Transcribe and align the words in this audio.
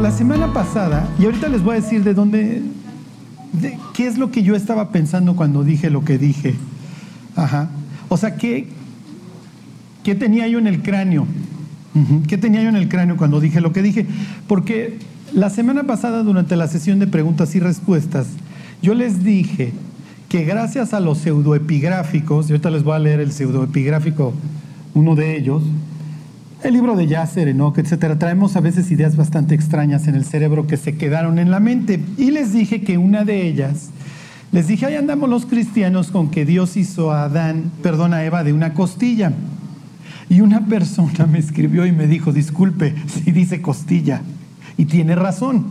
La 0.00 0.12
semana 0.12 0.52
pasada, 0.52 1.08
y 1.18 1.24
ahorita 1.24 1.48
les 1.48 1.62
voy 1.62 1.76
a 1.76 1.80
decir 1.80 2.04
de 2.04 2.12
dónde, 2.12 2.62
de, 3.52 3.78
qué 3.94 4.06
es 4.06 4.18
lo 4.18 4.30
que 4.30 4.42
yo 4.42 4.54
estaba 4.54 4.90
pensando 4.90 5.34
cuando 5.34 5.64
dije 5.64 5.90
lo 5.90 6.04
que 6.04 6.18
dije. 6.18 6.54
Ajá. 7.34 7.70
O 8.08 8.16
sea, 8.16 8.36
¿qué, 8.36 8.68
qué 10.04 10.14
tenía 10.14 10.46
yo 10.48 10.58
en 10.58 10.66
el 10.66 10.82
cráneo? 10.82 11.26
¿Qué 12.28 12.36
tenía 12.36 12.62
yo 12.62 12.68
en 12.68 12.76
el 12.76 12.88
cráneo 12.88 13.16
cuando 13.16 13.40
dije 13.40 13.60
lo 13.60 13.72
que 13.72 13.82
dije? 13.82 14.06
Porque 14.46 14.98
la 15.32 15.48
semana 15.48 15.84
pasada, 15.84 16.22
durante 16.22 16.56
la 16.56 16.68
sesión 16.68 16.98
de 16.98 17.06
preguntas 17.06 17.54
y 17.54 17.60
respuestas, 17.60 18.26
yo 18.82 18.94
les 18.94 19.24
dije 19.24 19.72
que 20.28 20.44
gracias 20.44 20.92
a 20.92 21.00
los 21.00 21.18
pseudoepigráficos, 21.18 22.48
y 22.48 22.52
ahorita 22.52 22.70
les 22.70 22.84
voy 22.84 22.96
a 22.96 22.98
leer 22.98 23.20
el 23.20 23.32
pseudoepigráfico, 23.32 24.34
uno 24.94 25.14
de 25.14 25.38
ellos, 25.38 25.62
el 26.62 26.72
libro 26.72 26.96
de 26.96 27.06
Yasser, 27.06 27.48
Enoch, 27.48 27.78
etcétera, 27.78 28.18
traemos 28.18 28.56
a 28.56 28.60
veces 28.60 28.90
ideas 28.90 29.16
bastante 29.16 29.54
extrañas 29.54 30.08
en 30.08 30.14
el 30.14 30.24
cerebro 30.24 30.66
que 30.66 30.76
se 30.76 30.96
quedaron 30.96 31.38
en 31.38 31.50
la 31.50 31.60
mente. 31.60 32.00
Y 32.16 32.30
les 32.30 32.52
dije 32.52 32.82
que 32.82 32.98
una 32.98 33.24
de 33.24 33.46
ellas, 33.46 33.90
les 34.52 34.66
dije, 34.66 34.86
ahí 34.86 34.94
andamos 34.94 35.28
los 35.28 35.46
cristianos 35.46 36.10
con 36.10 36.30
que 36.30 36.44
Dios 36.44 36.76
hizo 36.76 37.12
a 37.12 37.24
Adán, 37.24 37.70
perdón, 37.82 38.14
a 38.14 38.24
Eva 38.24 38.42
de 38.42 38.52
una 38.52 38.72
costilla. 38.74 39.32
Y 40.28 40.40
una 40.40 40.66
persona 40.66 41.26
me 41.26 41.38
escribió 41.38 41.86
y 41.86 41.92
me 41.92 42.06
dijo, 42.06 42.32
disculpe, 42.32 42.94
si 43.06 43.32
dice 43.32 43.60
costilla. 43.60 44.22
Y 44.76 44.86
tiene 44.86 45.14
razón, 45.14 45.66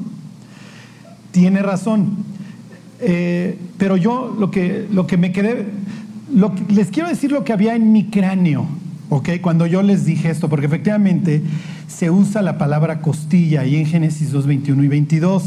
tiene 1.32 1.62
razón. 1.62 2.18
Eh, 3.02 3.58
pero 3.78 3.98
yo 3.98 4.36
lo 4.40 4.52
que, 4.52 4.88
lo 4.92 5.08
que 5.08 5.18
me 5.18 5.32
quedé, 5.32 5.66
les 6.70 6.90
quiero 6.92 7.10
decir 7.10 7.32
lo 7.32 7.44
que 7.44 7.54
había 7.54 7.76
en 7.76 7.92
mi 7.92 8.06
cráneo, 8.06 8.66
¿ok? 9.10 9.30
Cuando 9.42 9.66
yo 9.66 9.82
les 9.82 10.06
dije 10.06 10.30
esto, 10.30 10.50
porque 10.50 10.66
efectivamente 10.66 11.42
se 11.88 12.10
usa 12.10 12.42
la 12.42 12.58
palabra 12.58 13.02
costilla 13.02 13.62
ahí 13.62 13.76
en 13.76 13.86
Génesis 13.86 14.32
2, 14.32 14.48
21 14.48 14.84
y 14.84 14.88
22. 14.88 15.44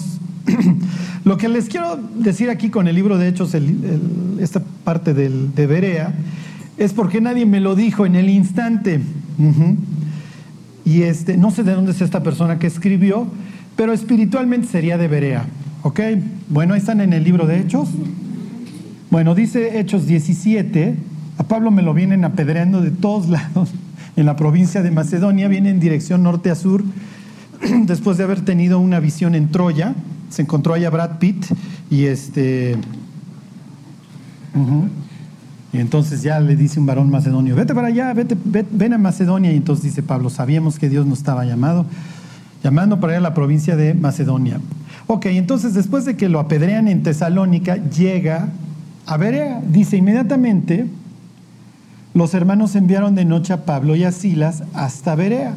lo 1.24 1.36
que 1.36 1.48
les 1.48 1.66
quiero 1.66 1.98
decir 2.16 2.50
aquí 2.50 2.70
con 2.70 2.88
el 2.88 2.94
libro 2.94 3.18
de 3.18 3.28
Hechos, 3.28 3.54
esta 4.40 4.62
parte 4.84 5.14
del, 5.14 5.54
de 5.54 5.66
Berea, 5.66 6.14
es 6.76 6.92
porque 6.92 7.20
nadie 7.20 7.44
me 7.44 7.60
lo 7.60 7.74
dijo 7.74 8.06
en 8.06 8.14
el 8.14 8.28
instante. 8.28 9.00
Y 10.84 11.02
este, 11.02 11.36
no 11.36 11.50
sé 11.50 11.64
de 11.64 11.74
dónde 11.74 11.92
es 11.92 12.00
esta 12.00 12.22
persona 12.22 12.58
que 12.58 12.66
escribió, 12.66 13.26
pero 13.76 13.92
espiritualmente 13.92 14.68
sería 14.68 14.96
de 14.96 15.08
Berea. 15.08 15.44
¿Ok? 15.82 16.00
Bueno, 16.48 16.74
ahí 16.74 16.80
están 16.80 17.00
en 17.00 17.12
el 17.12 17.24
libro 17.24 17.46
de 17.46 17.60
Hechos. 17.60 17.88
Bueno, 19.10 19.34
dice 19.34 19.78
Hechos 19.78 20.06
17. 20.06 20.96
A 21.38 21.44
Pablo 21.44 21.70
me 21.70 21.82
lo 21.82 21.94
vienen 21.94 22.24
apedreando 22.24 22.80
de 22.80 22.90
todos 22.90 23.28
lados. 23.28 23.70
En 24.16 24.26
la 24.26 24.34
provincia 24.34 24.82
de 24.82 24.90
Macedonia, 24.90 25.46
viene 25.46 25.70
en 25.70 25.78
dirección 25.78 26.24
norte 26.24 26.50
a 26.50 26.56
sur. 26.56 26.82
Después 27.86 28.18
de 28.18 28.24
haber 28.24 28.44
tenido 28.44 28.80
una 28.80 28.98
visión 28.98 29.36
en 29.36 29.48
Troya, 29.50 29.94
se 30.28 30.42
encontró 30.42 30.74
allá 30.74 30.90
Brad 30.90 31.18
Pitt 31.18 31.46
y 31.90 32.06
este. 32.06 32.76
Y 35.72 35.78
entonces 35.78 36.22
ya 36.22 36.40
le 36.40 36.56
dice 36.56 36.80
un 36.80 36.86
varón 36.86 37.10
macedonio, 37.10 37.54
vete 37.54 37.74
para 37.74 37.88
allá, 37.88 38.12
vete, 38.12 38.36
ven 38.44 38.92
a 38.92 38.98
Macedonia. 38.98 39.52
Y 39.52 39.56
entonces 39.56 39.84
dice 39.84 40.02
Pablo, 40.02 40.30
sabíamos 40.30 40.78
que 40.80 40.88
Dios 40.88 41.06
nos 41.06 41.18
estaba 41.18 41.44
llamado, 41.44 41.86
llamando 42.64 42.98
para 42.98 43.12
allá 43.12 43.18
a 43.20 43.22
la 43.30 43.34
provincia 43.34 43.76
de 43.76 43.94
Macedonia. 43.94 44.60
Ok, 45.06 45.26
entonces 45.26 45.74
después 45.74 46.04
de 46.04 46.16
que 46.16 46.28
lo 46.28 46.40
apedrean 46.40 46.88
en 46.88 47.04
Tesalónica, 47.04 47.76
llega 47.76 48.48
a 49.06 49.16
Berea. 49.16 49.62
Dice 49.64 49.96
inmediatamente, 49.96 50.86
los 52.18 52.34
hermanos 52.34 52.76
enviaron 52.76 53.14
de 53.14 53.24
noche 53.24 53.52
a 53.52 53.64
Pablo 53.64 53.96
y 53.96 54.04
a 54.04 54.12
Silas 54.12 54.64
hasta 54.74 55.14
Berea. 55.14 55.54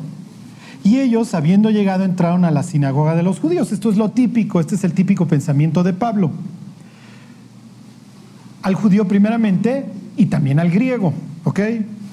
Y 0.84 1.00
ellos, 1.00 1.34
habiendo 1.34 1.70
llegado, 1.70 2.06
entraron 2.06 2.46
a 2.46 2.52
la 2.52 2.64
sinagoga 2.64 3.16
de 3.16 3.24
los 3.24 3.40
judíos. 3.40 3.72
Esto 3.72 3.90
es 3.90 3.98
lo 3.98 4.12
típico, 4.12 4.60
este 4.60 4.76
es 4.76 4.84
el 4.84 4.94
típico 4.94 5.28
pensamiento 5.28 5.84
de 5.84 5.94
Pablo. 5.94 6.32
Al 8.62 8.76
judío 8.76 9.08
primeramente 9.08 9.86
y 10.18 10.28
también 10.28 10.60
al 10.60 10.72
griego, 10.72 11.14
¿ok? 11.44 11.60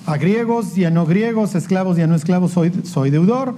A 0.06 0.16
griegos 0.16 0.76
y 0.76 0.84
a 0.84 0.91
no 0.91 1.06
griegos, 1.06 1.54
esclavos 1.54 1.98
y 1.98 2.03
a 2.03 2.06
no 2.06 2.14
esclavos, 2.14 2.53
soy, 2.53 2.72
soy 2.84 3.10
deudor 3.10 3.54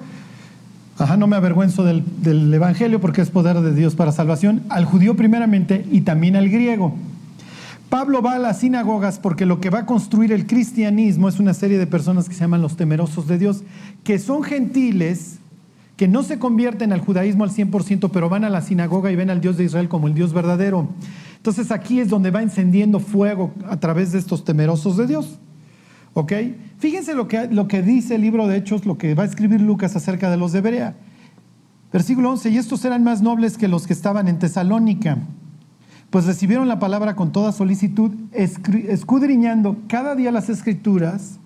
Ajá, 1.00 1.16
no 1.16 1.26
me 1.26 1.36
avergüenzo 1.36 1.82
del, 1.82 2.52
Evangelio 2.52 3.00
porque 3.00 3.22
es 3.22 3.30
poder 3.30 3.58
de 3.62 3.74
Dios 3.74 3.94
para 3.94 4.12
salvación, 4.12 4.64
al 4.68 4.84
judío 4.84 5.16
primeramente 5.16 5.86
y 5.90 6.02
también 6.02 6.36
al 6.36 6.50
griego. 6.50 6.94
Pablo 7.90 8.22
va 8.22 8.34
a 8.34 8.38
las 8.38 8.60
sinagogas 8.60 9.18
porque 9.18 9.44
lo 9.44 9.60
que 9.60 9.68
va 9.68 9.80
a 9.80 9.86
construir 9.86 10.30
el 10.30 10.46
cristianismo 10.46 11.28
es 11.28 11.40
una 11.40 11.54
serie 11.54 11.76
de 11.76 11.88
personas 11.88 12.28
que 12.28 12.34
se 12.34 12.40
llaman 12.40 12.62
los 12.62 12.76
temerosos 12.76 13.26
de 13.26 13.36
Dios, 13.36 13.64
que 14.04 14.20
son 14.20 14.44
gentiles, 14.44 15.40
que 15.96 16.06
no 16.06 16.22
se 16.22 16.38
convierten 16.38 16.92
al 16.92 17.00
judaísmo 17.00 17.42
al 17.42 17.50
100%, 17.50 18.10
pero 18.12 18.28
van 18.28 18.44
a 18.44 18.48
la 18.48 18.62
sinagoga 18.62 19.10
y 19.10 19.16
ven 19.16 19.28
al 19.28 19.40
Dios 19.40 19.56
de 19.56 19.64
Israel 19.64 19.88
como 19.88 20.06
el 20.06 20.14
Dios 20.14 20.32
verdadero. 20.32 20.88
Entonces 21.36 21.72
aquí 21.72 21.98
es 21.98 22.08
donde 22.08 22.30
va 22.30 22.42
encendiendo 22.42 23.00
fuego 23.00 23.52
a 23.68 23.80
través 23.80 24.12
de 24.12 24.20
estos 24.20 24.44
temerosos 24.44 24.96
de 24.96 25.08
Dios. 25.08 25.40
¿Ok? 26.14 26.32
Fíjense 26.78 27.14
lo 27.14 27.26
que, 27.26 27.48
lo 27.48 27.66
que 27.66 27.82
dice 27.82 28.14
el 28.14 28.20
libro 28.22 28.46
de 28.46 28.58
Hechos, 28.58 28.86
lo 28.86 28.98
que 28.98 29.16
va 29.16 29.24
a 29.24 29.26
escribir 29.26 29.60
Lucas 29.60 29.96
acerca 29.96 30.30
de 30.30 30.36
los 30.36 30.52
de 30.52 30.60
Berea. 30.60 30.94
Versículo 31.92 32.30
11, 32.30 32.50
y 32.50 32.56
estos 32.56 32.84
eran 32.84 33.02
más 33.02 33.20
nobles 33.20 33.58
que 33.58 33.66
los 33.66 33.88
que 33.88 33.94
estaban 33.94 34.28
en 34.28 34.38
Tesalónica, 34.38 35.18
pues 36.10 36.26
recibieron 36.26 36.68
la 36.68 36.78
palabra 36.78 37.14
con 37.16 37.32
toda 37.32 37.52
solicitud, 37.52 38.12
escudriñando 38.32 39.76
cada 39.88 40.14
día 40.14 40.30
las 40.32 40.48
escrituras 40.48 41.38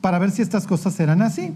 para 0.00 0.18
ver 0.18 0.30
si 0.30 0.42
estas 0.42 0.66
cosas 0.66 0.98
eran 1.00 1.22
así. 1.22 1.54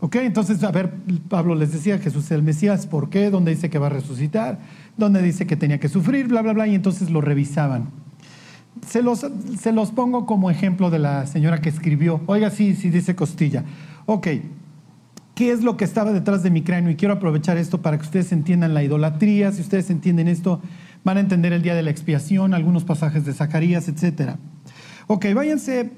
¿Ok? 0.00 0.16
Entonces, 0.16 0.62
a 0.62 0.70
ver, 0.70 0.94
Pablo 1.28 1.54
les 1.54 1.72
decía, 1.72 1.98
Jesús 1.98 2.26
es 2.26 2.30
el 2.30 2.42
Mesías, 2.42 2.86
¿por 2.86 3.10
qué? 3.10 3.30
¿Dónde 3.30 3.50
dice 3.50 3.68
que 3.68 3.78
va 3.78 3.88
a 3.88 3.90
resucitar? 3.90 4.60
¿Dónde 4.96 5.20
dice 5.22 5.46
que 5.46 5.56
tenía 5.56 5.80
que 5.80 5.88
sufrir? 5.88 6.28
Bla, 6.28 6.40
bla, 6.40 6.52
bla, 6.52 6.66
y 6.68 6.74
entonces 6.74 7.10
lo 7.10 7.20
revisaban 7.20 7.88
se 8.86 9.02
los, 9.02 9.26
se 9.58 9.72
los 9.72 9.90
pongo 9.90 10.26
como 10.26 10.50
ejemplo 10.50 10.90
de 10.90 10.98
la 10.98 11.26
señora 11.26 11.60
que 11.60 11.68
escribió. 11.68 12.20
Oiga, 12.26 12.50
sí, 12.50 12.74
sí 12.74 12.90
dice 12.90 13.14
costilla. 13.14 13.64
Ok, 14.06 14.28
¿qué 15.34 15.52
es 15.52 15.62
lo 15.62 15.76
que 15.76 15.84
estaba 15.84 16.12
detrás 16.12 16.42
de 16.42 16.50
mi 16.50 16.62
cráneo? 16.62 16.90
Y 16.90 16.96
quiero 16.96 17.14
aprovechar 17.14 17.56
esto 17.56 17.82
para 17.82 17.98
que 17.98 18.04
ustedes 18.04 18.32
entiendan 18.32 18.74
la 18.74 18.82
idolatría. 18.82 19.52
Si 19.52 19.60
ustedes 19.60 19.90
entienden 19.90 20.28
esto, 20.28 20.60
van 21.04 21.16
a 21.16 21.20
entender 21.20 21.52
el 21.52 21.62
día 21.62 21.74
de 21.74 21.82
la 21.82 21.90
expiación, 21.90 22.54
algunos 22.54 22.84
pasajes 22.84 23.24
de 23.24 23.32
Zacarías, 23.32 23.88
etc. 23.88 24.32
Ok, 25.06 25.26
váyanse 25.34 25.90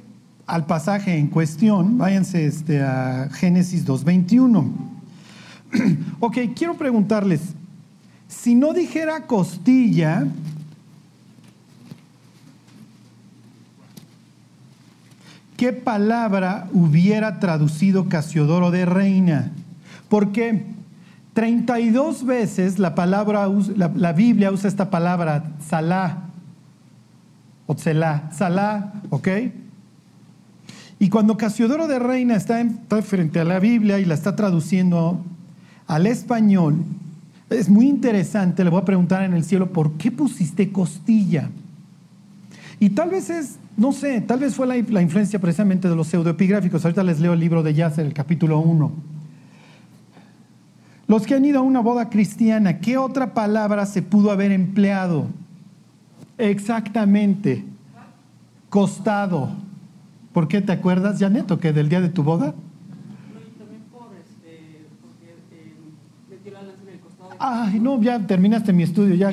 al 0.47 0.67
pasaje 0.67 1.17
en 1.17 1.29
cuestión, 1.29 1.99
váyanse 1.99 2.47
este, 2.47 2.83
a 2.83 3.29
Génesis 3.33 3.87
2.21. 3.87 4.71
ok, 6.21 6.39
quiero 6.55 6.77
preguntarles, 6.77 7.41
si 8.29 8.55
no 8.55 8.73
dijera 8.73 9.27
costilla, 9.27 10.27
¿qué 15.57 15.73
palabra 15.73 16.69
hubiera 16.73 17.39
traducido 17.41 18.09
Casiodoro 18.09 18.71
de 18.71 18.87
reina? 18.87 19.53
Porque 20.09 20.65
32 21.33 22.27
veces 22.27 22.79
la, 22.79 22.95
palabra, 22.95 23.49
la, 23.77 24.13
Biblia 24.13 24.51
usa 24.51 24.69
esta 24.69 24.91
palabra, 24.91 25.45
salá, 25.67 26.31
o 27.67 27.75
tzelá, 27.75 28.31
salá, 28.33 28.95
¿ok? 29.11 29.29
Y 30.99 31.09
cuando 31.09 31.37
Casiodoro 31.37 31.87
de 31.87 31.99
Reina 31.99 32.35
está, 32.35 32.61
está, 32.61 33.01
frente 33.03 33.41
a 33.41 33.45
la 33.45 33.59
Biblia 33.59 33.99
y 34.01 34.05
la 34.05 34.15
está 34.15 34.37
traduciendo 34.37 35.25
al 35.87 36.07
español, 36.07 36.85
es 37.49 37.69
muy 37.69 37.89
interesante, 37.89 38.65
le 38.65 38.71
voy 38.71 38.83
a 38.83 38.85
preguntar 38.85 39.23
en 39.23 39.35
el 39.35 39.45
cielo, 39.45 39.73
¿por 39.73 39.93
qué 39.93 40.11
pusiste 40.11 40.71
costilla? 40.71 41.49
Y 42.79 42.91
tal 42.91 43.11
vez 43.11 43.31
es 43.31 43.59
no 43.81 43.93
sé, 43.93 44.21
tal 44.21 44.41
vez 44.41 44.55
fue 44.55 44.67
la, 44.67 44.77
influencia 44.77 45.39
precisamente 45.39 45.89
de 45.89 45.97
los 45.97 46.09
pseudoepigráficos. 46.09 46.85
Ahorita 46.85 47.03
les 47.03 47.19
leo 47.19 47.33
el 47.33 47.41
libro 47.41 47.63
de 47.63 47.73
Yasser, 47.73 48.05
el 48.05 48.13
capítulo 48.13 48.59
1. 48.59 48.93
Los 51.11 51.27
que 51.27 51.35
han 51.35 51.45
ido 51.45 51.59
a 51.59 51.63
una 51.63 51.81
boda 51.81 52.09
cristiana, 52.09 52.79
¿qué 52.79 52.97
otra 52.97 53.35
palabra 53.35 53.85
se 53.85 54.01
pudo 54.01 54.31
haber 54.31 54.53
empleado? 54.53 55.27
Exactamente. 56.39 57.65
Costado. 58.69 59.51
¿Por 60.33 60.47
qué 60.47 60.61
te 60.61 60.71
acuerdas, 60.71 61.19
Janet, 61.19 61.51
o 61.51 61.59
que 61.59 61.73
del 61.73 61.89
día 61.89 62.01
de 62.01 62.11
tu 62.11 62.23
boda? 62.23 62.55
Ay, 67.41 67.81
no, 67.81 68.01
ya 68.01 68.25
terminaste 68.25 68.73
mi 68.73 68.85
estudio, 68.85 69.17
ya, 69.17 69.33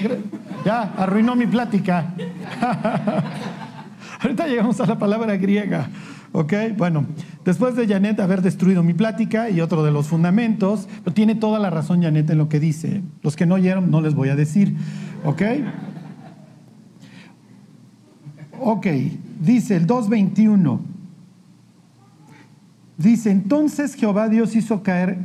ya 0.66 0.82
arruinó 0.98 1.36
mi 1.36 1.46
plática. 1.46 2.12
Ahorita 4.20 4.48
llegamos 4.48 4.82
a 4.82 4.88
la 4.88 4.98
palabra 4.98 5.38
griega. 5.38 5.88
¿Ok? 6.32 6.54
Bueno, 6.76 7.06
después 7.48 7.78
de 7.78 7.88
Janet 7.88 8.20
haber 8.20 8.42
destruido 8.42 8.84
mi 8.84 8.94
plática 8.94 9.50
y 9.50 9.62
otro 9.62 9.82
de 9.82 9.90
los 9.90 10.08
fundamentos, 10.08 10.90
pero 11.06 11.14
tiene 11.14 11.34
toda 11.34 11.60
la 11.60 11.70
razón 11.70 12.04
Janet 12.04 12.30
en 12.30 12.38
lo 12.38 12.50
que 12.50 12.60
dice. 12.60 13.04
Los 13.24 13.38
que 13.38 13.46
no 13.46 13.56
oyeron 13.56 13.90
no 13.90 14.02
les 14.02 14.16
voy 14.16 14.28
a 14.28 14.36
decir. 14.36 14.76
¿Ok? 15.24 15.42
Ok, 18.60 18.88
dice 19.40 19.78
el 19.78 19.88
2.21. 19.88 20.80
Dice, 22.98 23.32
entonces 23.32 23.94
Jehová 23.94 24.28
Dios 24.28 24.54
hizo 24.54 24.84
caer 24.84 25.18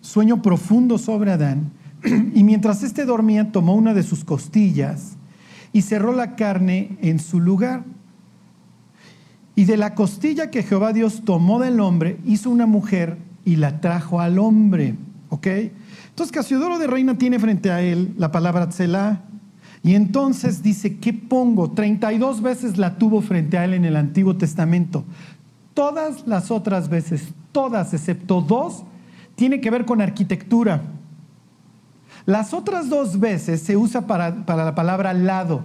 sueño 0.00 0.40
profundo 0.40 0.96
sobre 0.96 1.32
Adán, 1.32 1.70
y 2.34 2.44
mientras 2.44 2.82
éste 2.82 3.04
dormía 3.04 3.52
tomó 3.52 3.74
una 3.74 3.92
de 3.92 4.02
sus 4.02 4.24
costillas 4.24 5.18
y 5.70 5.82
cerró 5.82 6.14
la 6.14 6.34
carne 6.34 6.96
en 7.02 7.18
su 7.18 7.40
lugar. 7.40 7.84
Y 9.54 9.64
de 9.64 9.76
la 9.76 9.94
costilla 9.94 10.50
que 10.50 10.62
Jehová 10.62 10.92
Dios 10.92 11.22
tomó 11.24 11.60
del 11.60 11.80
hombre, 11.80 12.18
hizo 12.24 12.50
una 12.50 12.66
mujer 12.66 13.18
y 13.44 13.56
la 13.56 13.80
trajo 13.80 14.20
al 14.20 14.38
hombre. 14.38 14.96
¿Ok? 15.28 15.46
Entonces 15.46 16.32
Casiodoro 16.32 16.78
de 16.78 16.86
Reina 16.86 17.16
tiene 17.16 17.38
frente 17.38 17.70
a 17.70 17.82
él 17.82 18.14
la 18.16 18.30
palabra 18.32 18.68
Tselah. 18.68 19.22
Y 19.82 19.94
entonces 19.94 20.62
dice, 20.62 20.98
¿qué 20.98 21.12
pongo? 21.12 21.72
32 21.72 22.40
veces 22.40 22.78
la 22.78 22.96
tuvo 22.96 23.20
frente 23.20 23.58
a 23.58 23.64
él 23.64 23.74
en 23.74 23.84
el 23.84 23.96
Antiguo 23.96 24.36
Testamento. 24.36 25.04
Todas 25.74 26.26
las 26.26 26.50
otras 26.50 26.88
veces, 26.88 27.28
todas 27.50 27.92
excepto 27.92 28.40
dos, 28.40 28.84
tiene 29.34 29.60
que 29.60 29.70
ver 29.70 29.84
con 29.84 30.00
arquitectura. 30.00 30.82
Las 32.26 32.54
otras 32.54 32.88
dos 32.88 33.18
veces 33.18 33.62
se 33.62 33.76
usa 33.76 34.06
para, 34.06 34.46
para 34.46 34.64
la 34.64 34.74
palabra 34.74 35.12
lado. 35.12 35.62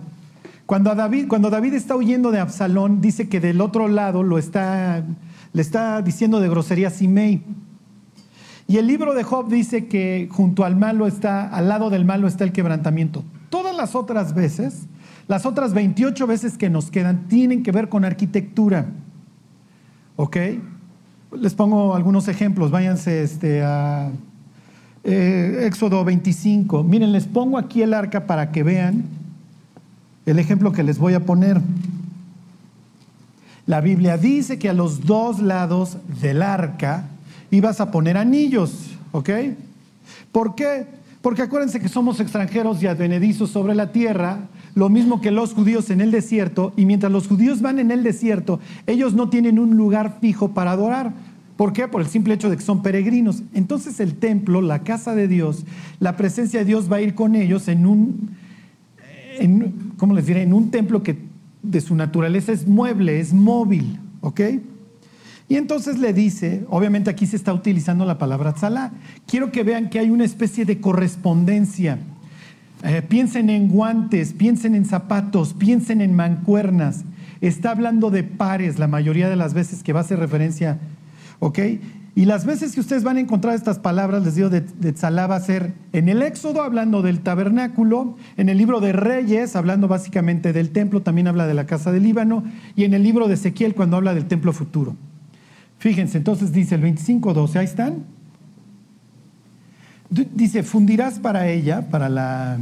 Cuando 0.67 0.93
David, 0.93 1.29
cuando 1.29 1.49
David 1.49 1.75
está 1.75 1.95
huyendo 1.95 2.29
de 2.29 2.39
Absalón, 2.39 2.99
dice 2.99 3.29
que 3.29 3.39
del 3.39 3.61
otro 3.61 3.87
lado 3.87 4.21
lo 4.21 4.37
está, 4.37 5.01
le 5.53 5.61
está 5.61 6.01
diciendo 6.01 6.41
de 6.41 6.49
grosería 6.49 6.89
Simei. 6.89 7.41
Y 8.67 8.75
el 8.75 8.85
libro 8.85 9.13
de 9.13 9.23
Job 9.23 9.47
dice 9.47 9.87
que 9.87 10.27
junto 10.29 10.65
al 10.65 10.75
malo 10.75 11.07
está, 11.07 11.47
al 11.47 11.69
lado 11.69 11.89
del 11.89 12.03
malo 12.03 12.27
está 12.27 12.43
el 12.43 12.51
quebrantamiento. 12.51 13.23
Todas 13.49 13.73
las 13.77 13.95
otras 13.95 14.33
veces, 14.33 14.87
las 15.29 15.45
otras 15.45 15.73
28 15.73 16.27
veces 16.27 16.57
que 16.57 16.69
nos 16.69 16.91
quedan, 16.91 17.29
tienen 17.29 17.63
que 17.63 17.71
ver 17.71 17.87
con 17.87 18.03
arquitectura. 18.03 18.87
¿Ok? 20.17 20.35
Les 21.31 21.53
pongo 21.53 21.95
algunos 21.95 22.27
ejemplos. 22.27 22.71
Váyanse 22.71 23.23
este, 23.23 23.63
a 23.63 24.11
eh, 25.05 25.63
Éxodo 25.65 26.03
25. 26.03 26.83
Miren, 26.83 27.13
les 27.13 27.25
pongo 27.25 27.57
aquí 27.57 27.83
el 27.83 27.93
arca 27.93 28.27
para 28.27 28.51
que 28.51 28.63
vean 28.63 29.16
el 30.27 30.39
ejemplo 30.39 30.73
que 30.73 30.83
les 30.83 30.99
voy 30.99 31.13
a 31.13 31.25
poner. 31.25 31.61
La 33.65 33.81
Biblia 33.81 34.17
dice 34.17 34.59
que 34.59 34.69
a 34.69 34.73
los 34.73 35.05
dos 35.05 35.39
lados 35.39 35.97
del 36.21 36.41
arca 36.41 37.05
ibas 37.49 37.81
a 37.81 37.91
poner 37.91 38.17
anillos, 38.17 38.91
¿ok? 39.13 39.29
¿Por 40.31 40.53
qué? 40.55 40.85
Porque 41.21 41.41
acuérdense 41.41 41.79
que 41.79 41.89
somos 41.89 42.19
extranjeros 42.19 42.83
y 42.83 42.87
advenedizos 42.87 43.49
sobre 43.49 43.73
la 43.73 43.91
tierra, 43.91 44.47
lo 44.75 44.89
mismo 44.89 45.21
que 45.21 45.31
los 45.31 45.53
judíos 45.53 45.89
en 45.89 46.01
el 46.01 46.11
desierto, 46.11 46.73
y 46.75 46.85
mientras 46.85 47.11
los 47.11 47.27
judíos 47.27 47.61
van 47.61 47.79
en 47.79 47.89
el 47.89 48.03
desierto, 48.03 48.59
ellos 48.85 49.13
no 49.13 49.29
tienen 49.29 49.59
un 49.59 49.77
lugar 49.77 50.17
fijo 50.19 50.49
para 50.49 50.71
adorar. 50.71 51.13
¿Por 51.55 51.73
qué? 51.73 51.87
Por 51.87 52.01
el 52.01 52.07
simple 52.07 52.33
hecho 52.33 52.49
de 52.49 52.57
que 52.57 52.63
son 52.63 52.83
peregrinos. 52.83 53.43
Entonces 53.53 53.99
el 53.99 54.15
templo, 54.15 54.61
la 54.61 54.83
casa 54.83 55.15
de 55.15 55.27
Dios, 55.27 55.65
la 55.99 56.15
presencia 56.17 56.59
de 56.59 56.65
Dios 56.65 56.91
va 56.91 56.97
a 56.97 57.01
ir 57.01 57.15
con 57.15 57.35
ellos 57.35 57.67
en 57.67 57.87
un, 57.87 58.29
¿cómo 59.97 60.15
les 60.15 60.25
diré? 60.25 60.43
En 60.43 60.53
un 60.53 60.71
templo 60.71 61.03
que 61.03 61.17
de 61.63 61.81
su 61.81 61.95
naturaleza 61.95 62.51
es 62.51 62.67
mueble, 62.67 63.19
es 63.19 63.33
móvil, 63.33 63.99
¿ok? 64.21 64.41
Y 65.49 65.55
entonces 65.55 65.97
le 65.97 66.13
dice, 66.13 66.65
obviamente 66.69 67.09
aquí 67.09 67.25
se 67.25 67.37
está 67.37 67.53
utilizando 67.53 68.05
la 68.05 68.17
palabra 68.17 68.53
tzalá. 68.53 68.91
Quiero 69.25 69.51
que 69.51 69.63
vean 69.63 69.89
que 69.89 69.99
hay 69.99 70.09
una 70.09 70.25
especie 70.25 70.65
de 70.65 70.81
correspondencia. 70.81 71.99
Eh, 72.83 73.01
piensen 73.01 73.49
en 73.49 73.69
guantes, 73.69 74.33
piensen 74.33 74.75
en 74.75 74.85
zapatos, 74.85 75.53
piensen 75.53 76.01
en 76.01 76.13
mancuernas. 76.13 77.05
Está 77.39 77.71
hablando 77.71 78.09
de 78.09 78.23
pares 78.23 78.77
la 78.77 78.87
mayoría 78.87 79.29
de 79.29 79.35
las 79.35 79.53
veces 79.53 79.83
que 79.83 79.93
va 79.93 80.01
a 80.01 80.03
hacer 80.03 80.19
referencia, 80.19 80.79
¿ok? 81.39 81.59
Y 82.17 82.25
las 82.25 82.45
veces 82.47 82.73
que 82.73 82.79
ustedes 82.79 83.03
van 83.03 83.17
a 83.17 83.19
encontrar 83.19 83.53
estas 83.53 83.77
palabras, 83.77 84.23
les 84.23 84.33
digo, 84.33 84.49
de, 84.49 84.61
de 84.61 84.91
Tzalá 84.91 85.27
va 85.27 85.35
a 85.35 85.39
ser 85.39 85.75
en 85.93 86.09
el 86.09 86.23
Éxodo 86.23 86.63
hablando 86.63 87.03
del 87.03 87.19
tabernáculo, 87.19 88.17
en 88.37 88.49
el 88.49 88.57
libro 88.57 88.79
de 88.79 88.91
Reyes 88.91 89.55
hablando 89.55 89.87
básicamente 89.87 90.51
del 90.51 90.71
templo, 90.71 91.03
también 91.03 91.27
habla 91.27 91.45
de 91.45 91.53
la 91.53 91.67
casa 91.67 91.91
del 91.91 92.01
Líbano, 92.01 92.43
y 92.75 92.85
en 92.85 92.95
el 92.95 93.03
libro 93.03 93.27
de 93.27 93.35
Ezequiel 93.35 93.75
cuando 93.75 93.97
habla 93.97 94.15
del 94.15 94.25
templo 94.25 94.51
futuro. 94.51 94.95
Fíjense, 95.77 96.17
entonces 96.17 96.51
dice 96.51 96.73
el 96.73 96.81
25.12, 96.81 97.55
ahí 97.55 97.65
están. 97.65 98.03
Dice, 100.09 100.63
fundirás 100.63 101.19
para 101.19 101.47
ella, 101.47 101.87
para 101.87 102.09
la 102.09 102.57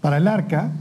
para 0.00 0.16
el 0.16 0.26
arca, 0.26 0.72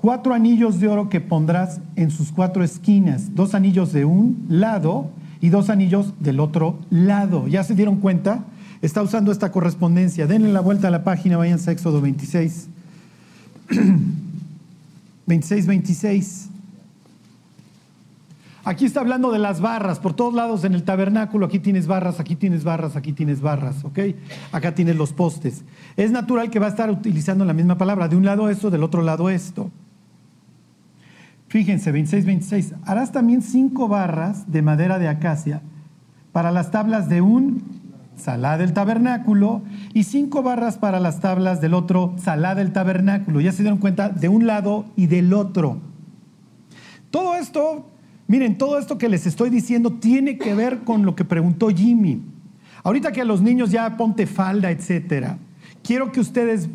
cuatro 0.00 0.32
anillos 0.32 0.78
de 0.78 0.86
oro 0.86 1.08
que 1.08 1.20
pondrás 1.20 1.80
en 1.96 2.12
sus 2.12 2.30
cuatro 2.30 2.62
esquinas, 2.62 3.34
dos 3.34 3.52
anillos 3.56 3.92
de 3.92 4.04
un 4.04 4.46
lado 4.48 5.10
y 5.44 5.50
dos 5.50 5.68
anillos 5.68 6.14
del 6.20 6.40
otro 6.40 6.78
lado. 6.88 7.48
¿Ya 7.48 7.62
se 7.64 7.74
dieron 7.74 7.96
cuenta? 7.96 8.44
Está 8.80 9.02
usando 9.02 9.30
esta 9.30 9.52
correspondencia. 9.52 10.26
Denle 10.26 10.50
la 10.50 10.60
vuelta 10.60 10.88
a 10.88 10.90
la 10.90 11.04
página, 11.04 11.36
vayan 11.36 11.58
a 11.66 11.70
Éxodo 11.70 12.00
26. 12.00 12.68
26, 15.26 15.66
26. 15.66 16.48
Aquí 18.64 18.86
está 18.86 19.00
hablando 19.00 19.32
de 19.32 19.38
las 19.38 19.60
barras, 19.60 19.98
por 19.98 20.14
todos 20.14 20.32
lados 20.32 20.64
en 20.64 20.72
el 20.72 20.82
tabernáculo, 20.82 21.44
aquí 21.44 21.58
tienes 21.58 21.86
barras, 21.86 22.20
aquí 22.20 22.36
tienes 22.36 22.64
barras, 22.64 22.96
aquí 22.96 23.12
tienes 23.12 23.42
barras, 23.42 23.84
¿ok? 23.84 23.98
Acá 24.50 24.74
tienes 24.74 24.96
los 24.96 25.12
postes. 25.12 25.62
Es 25.98 26.10
natural 26.10 26.48
que 26.48 26.58
va 26.58 26.68
a 26.68 26.70
estar 26.70 26.90
utilizando 26.90 27.44
la 27.44 27.52
misma 27.52 27.76
palabra, 27.76 28.08
de 28.08 28.16
un 28.16 28.24
lado 28.24 28.48
esto, 28.48 28.70
del 28.70 28.82
otro 28.82 29.02
lado 29.02 29.28
esto. 29.28 29.70
Fíjense, 31.54 31.92
26, 31.92 32.26
26. 32.26 32.74
Harás 32.84 33.12
también 33.12 33.40
cinco 33.40 33.86
barras 33.86 34.50
de 34.50 34.60
madera 34.60 34.98
de 34.98 35.06
acacia 35.06 35.62
para 36.32 36.50
las 36.50 36.72
tablas 36.72 37.08
de 37.08 37.20
un 37.20 37.62
salá 38.16 38.58
del 38.58 38.72
tabernáculo 38.72 39.62
y 39.92 40.02
cinco 40.02 40.42
barras 40.42 40.78
para 40.78 40.98
las 40.98 41.20
tablas 41.20 41.60
del 41.60 41.74
otro 41.74 42.12
salá 42.16 42.56
del 42.56 42.72
tabernáculo. 42.72 43.40
Ya 43.40 43.52
se 43.52 43.62
dieron 43.62 43.78
cuenta 43.78 44.08
de 44.08 44.28
un 44.28 44.48
lado 44.48 44.86
y 44.96 45.06
del 45.06 45.32
otro. 45.32 45.78
Todo 47.12 47.36
esto, 47.36 47.88
miren, 48.26 48.58
todo 48.58 48.76
esto 48.76 48.98
que 48.98 49.08
les 49.08 49.24
estoy 49.24 49.48
diciendo 49.48 49.92
tiene 49.92 50.38
que 50.38 50.56
ver 50.56 50.80
con 50.80 51.06
lo 51.06 51.14
que 51.14 51.24
preguntó 51.24 51.68
Jimmy. 51.68 52.20
Ahorita 52.82 53.12
que 53.12 53.20
a 53.20 53.24
los 53.24 53.40
niños 53.40 53.70
ya 53.70 53.96
ponte 53.96 54.26
falda, 54.26 54.72
etcétera, 54.72 55.38
quiero 55.84 56.10
que 56.10 56.18
ustedes 56.18 56.68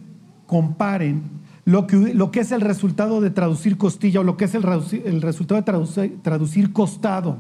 comparen 0.48 1.39
lo 1.70 1.86
que, 1.86 1.98
lo 1.98 2.32
que 2.32 2.40
es 2.40 2.52
el 2.52 2.62
resultado 2.62 3.22
de 3.22 3.30
traducir 3.30 3.78
costilla 3.78 4.22
o 4.22 4.24
lo 4.24 4.38
que 4.38 4.46
es 4.46 4.56
el, 4.56 4.64
el 5.06 5.22
resultado 5.22 5.62
de 5.62 6.10
traducir, 6.24 6.74
costado. 6.74 7.38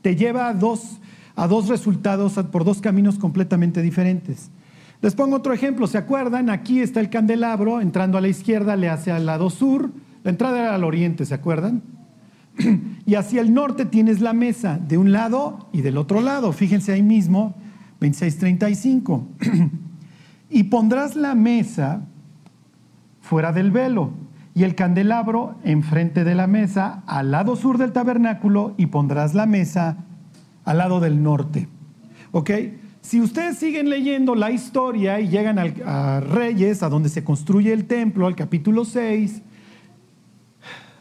Te 0.00 0.14
lleva 0.14 0.46
a 0.46 0.54
dos, 0.54 1.00
a 1.34 1.48
dos 1.48 1.68
resultados 1.68 2.34
por 2.52 2.64
dos 2.64 2.80
caminos 2.80 3.18
completamente 3.18 3.82
diferentes. 3.82 4.52
Les 5.00 5.16
pongo 5.16 5.36
otro 5.36 5.52
ejemplo, 5.52 5.88
¿se 5.88 5.98
acuerdan? 5.98 6.50
Aquí 6.50 6.80
está 6.80 7.00
el 7.00 7.10
candelabro, 7.10 7.80
entrando 7.80 8.16
a 8.16 8.20
la 8.20 8.28
izquierda 8.28 8.76
le 8.76 8.88
hace 8.88 9.10
al 9.10 9.26
lado 9.26 9.50
sur, 9.50 9.90
la 10.22 10.30
entrada 10.30 10.60
era 10.60 10.74
al 10.76 10.84
oriente, 10.84 11.26
¿se 11.26 11.34
acuerdan? 11.34 11.82
Y 13.06 13.16
hacia 13.16 13.40
el 13.40 13.52
norte 13.52 13.84
tienes 13.84 14.20
la 14.20 14.34
mesa, 14.34 14.78
de 14.78 14.98
un 14.98 15.10
lado 15.10 15.68
y 15.72 15.82
del 15.82 15.98
otro 15.98 16.20
lado. 16.20 16.52
Fíjense 16.52 16.92
ahí 16.92 17.02
mismo, 17.02 17.56
2635. 18.00 19.28
y 20.48 20.62
pondrás 20.62 21.16
la 21.16 21.34
mesa 21.34 22.06
fuera 23.24 23.52
del 23.52 23.70
velo 23.70 24.10
y 24.54 24.64
el 24.64 24.74
candelabro 24.74 25.56
enfrente 25.64 26.24
de 26.24 26.34
la 26.34 26.46
mesa 26.46 27.02
al 27.06 27.30
lado 27.30 27.56
sur 27.56 27.78
del 27.78 27.92
tabernáculo 27.92 28.74
y 28.76 28.86
pondrás 28.86 29.34
la 29.34 29.46
mesa 29.46 29.96
al 30.66 30.78
lado 30.78 31.00
del 31.00 31.22
norte. 31.22 31.66
¿Ok? 32.32 32.50
Si 33.00 33.22
ustedes 33.22 33.56
siguen 33.56 33.88
leyendo 33.88 34.34
la 34.34 34.50
historia 34.50 35.20
y 35.20 35.28
llegan 35.28 35.58
a 35.58 36.20
Reyes, 36.20 36.82
a 36.82 36.90
donde 36.90 37.08
se 37.08 37.24
construye 37.24 37.72
el 37.72 37.86
templo, 37.86 38.26
al 38.26 38.36
capítulo 38.36 38.84
6, 38.84 39.42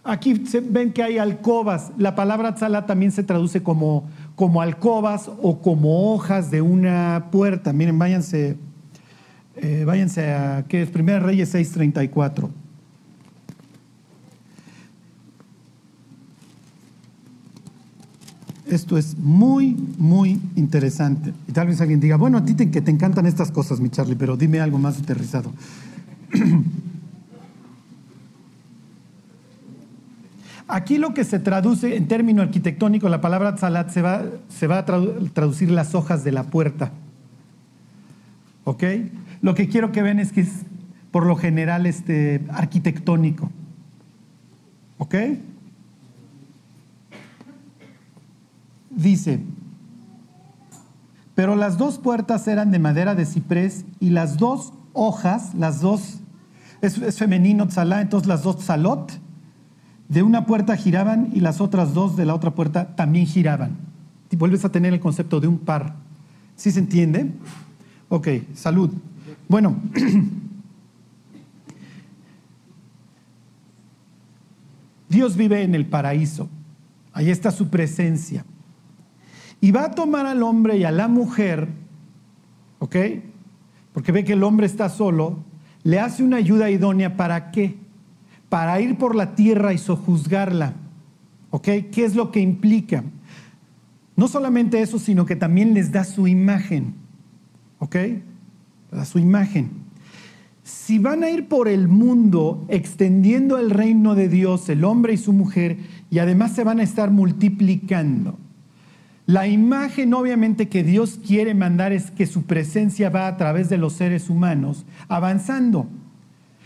aquí 0.03 0.45
se 0.45 0.61
ven 0.61 0.93
que 0.93 1.03
hay 1.03 1.17
alcobas. 1.17 1.91
La 1.97 2.15
palabra 2.15 2.55
tzala 2.55 2.85
también 2.85 3.11
se 3.11 3.23
traduce 3.23 3.63
como, 3.63 4.07
como 4.35 4.61
alcobas 4.61 5.29
o 5.41 5.61
como 5.61 6.13
hojas 6.13 6.51
de 6.51 6.61
una 6.61 7.27
puerta. 7.31 7.73
Miren, 7.73 7.99
váyanse 7.99 8.57
eh, 9.55 9.83
váyanse 9.85 10.33
a, 10.33 10.65
¿qué 10.67 10.81
es? 10.81 10.89
Primera 10.89 11.19
Reyes 11.19 11.53
6:34. 11.53 12.49
Esto 18.67 18.97
es 18.97 19.17
muy, 19.17 19.75
muy 19.99 20.41
interesante. 20.55 21.33
Y 21.47 21.51
tal 21.51 21.67
vez 21.67 21.79
alguien 21.79 21.99
diga, 21.99 22.15
bueno, 22.17 22.39
a 22.39 22.45
ti 22.45 22.55
que 22.55 22.81
te 22.81 22.89
encantan 22.89 23.27
estas 23.27 23.51
cosas, 23.51 23.79
mi 23.79 23.89
Charlie, 23.89 24.15
pero 24.15 24.35
dime 24.35 24.61
algo 24.61 24.79
más 24.79 24.97
aterrizado. 24.99 25.51
Aquí 30.67 30.97
lo 30.97 31.13
que 31.13 31.23
se 31.23 31.37
traduce 31.37 31.95
en 31.97 32.07
término 32.07 32.41
arquitectónico, 32.41 33.07
la 33.09 33.21
palabra 33.21 33.55
salat 33.57 33.91
se 33.91 34.01
va, 34.01 34.23
se 34.49 34.65
va 34.65 34.79
a 34.79 34.85
traducir 34.85 35.69
las 35.69 35.93
hojas 35.93 36.23
de 36.23 36.31
la 36.31 36.45
puerta. 36.45 36.91
¿Ok? 38.63 38.83
Lo 39.43 39.55
que 39.55 39.67
quiero 39.67 39.91
que 39.91 40.01
vean 40.01 40.19
es 40.19 40.31
que 40.31 40.41
es 40.41 40.63
por 41.11 41.25
lo 41.25 41.35
general 41.35 41.85
este, 41.85 42.41
arquitectónico. 42.49 43.51
¿Ok? 44.97 45.15
Dice, 48.89 49.41
Pero 51.35 51.57
las 51.57 51.77
dos 51.77 51.99
puertas 51.99 52.47
eran 52.47 52.71
de 52.71 52.79
madera 52.79 53.15
de 53.15 53.25
ciprés 53.25 53.83
y 53.99 54.11
las 54.11 54.37
dos 54.37 54.71
hojas, 54.93 55.53
las 55.55 55.81
dos, 55.81 56.21
es, 56.81 57.17
femenino 57.17 57.67
tzalá, 57.67 57.99
entonces 57.99 58.29
las 58.29 58.43
dos 58.43 58.59
tzalot, 58.59 59.11
de 60.07 60.23
una 60.23 60.45
puerta 60.45 60.77
giraban 60.77 61.31
y 61.33 61.41
las 61.41 61.59
otras 61.59 61.93
dos 61.93 62.15
de 62.15 62.25
la 62.25 62.33
otra 62.33 62.51
puerta 62.51 62.95
también 62.95 63.25
giraban. 63.25 63.75
Y 64.31 64.37
vuelves 64.37 64.63
a 64.63 64.71
tener 64.71 64.93
el 64.93 65.01
concepto 65.01 65.41
de 65.41 65.47
un 65.47 65.57
par. 65.57 65.95
¿Sí 66.55 66.71
se 66.71 66.79
entiende? 66.79 67.29
Ok, 68.07 68.29
salud. 68.53 68.89
Bueno, 69.53 69.79
Dios 75.09 75.37
vive 75.37 75.61
en 75.61 75.75
el 75.75 75.85
paraíso. 75.85 76.49
Ahí 77.11 77.29
está 77.29 77.51
su 77.51 77.67
presencia. 77.67 78.47
Y 79.61 79.69
va 79.69 79.85
a 79.85 79.91
tomar 79.91 80.25
al 80.25 80.41
hombre 80.41 80.77
y 80.77 80.85
a 80.85 80.91
la 80.91 81.07
mujer, 81.07 81.67
¿ok? 82.79 82.95
Porque 83.93 84.11
ve 84.11 84.23
que 84.23 84.33
el 84.33 84.41
hombre 84.41 84.65
está 84.65 84.89
solo, 84.89 85.43
le 85.83 85.99
hace 85.99 86.23
una 86.23 86.37
ayuda 86.37 86.71
idónea 86.71 87.15
para 87.15 87.51
qué? 87.51 87.75
Para 88.49 88.81
ir 88.81 88.97
por 88.97 89.13
la 89.13 89.35
tierra 89.35 89.71
y 89.71 89.77
sojuzgarla. 89.77 90.73
¿Ok? 91.51 91.67
¿Qué 91.91 92.05
es 92.05 92.15
lo 92.15 92.31
que 92.31 92.39
implica? 92.39 93.03
No 94.15 94.27
solamente 94.27 94.81
eso, 94.81 94.97
sino 94.97 95.27
que 95.27 95.35
también 95.35 95.75
les 95.75 95.91
da 95.91 96.05
su 96.05 96.27
imagen. 96.27 96.95
¿Ok? 97.77 97.97
Da 98.93 99.05
su 99.05 99.19
imagen 99.19 99.83
si 100.63 100.97
van 100.97 101.23
a 101.23 101.29
ir 101.29 101.49
por 101.49 101.67
el 101.67 101.89
mundo 101.89 102.65
extendiendo 102.69 103.57
el 103.57 103.69
reino 103.69 104.15
de 104.15 104.29
Dios, 104.29 104.69
el 104.69 104.85
hombre 104.85 105.13
y 105.13 105.17
su 105.17 105.33
mujer, 105.33 105.77
y 106.09 106.19
además 106.19 106.53
se 106.53 106.63
van 106.63 106.79
a 106.79 106.83
estar 106.83 107.11
multiplicando, 107.11 108.37
la 109.25 109.47
imagen 109.47 110.13
obviamente 110.13 110.67
que 110.67 110.83
Dios 110.83 111.19
quiere 111.25 111.53
mandar 111.53 111.93
es 111.93 112.11
que 112.11 112.25
su 112.25 112.43
presencia 112.43 113.09
va 113.09 113.27
a 113.27 113.37
través 113.37 113.69
de 113.69 113.77
los 113.77 113.93
seres 113.93 114.29
humanos 114.29 114.85
avanzando. 115.07 115.87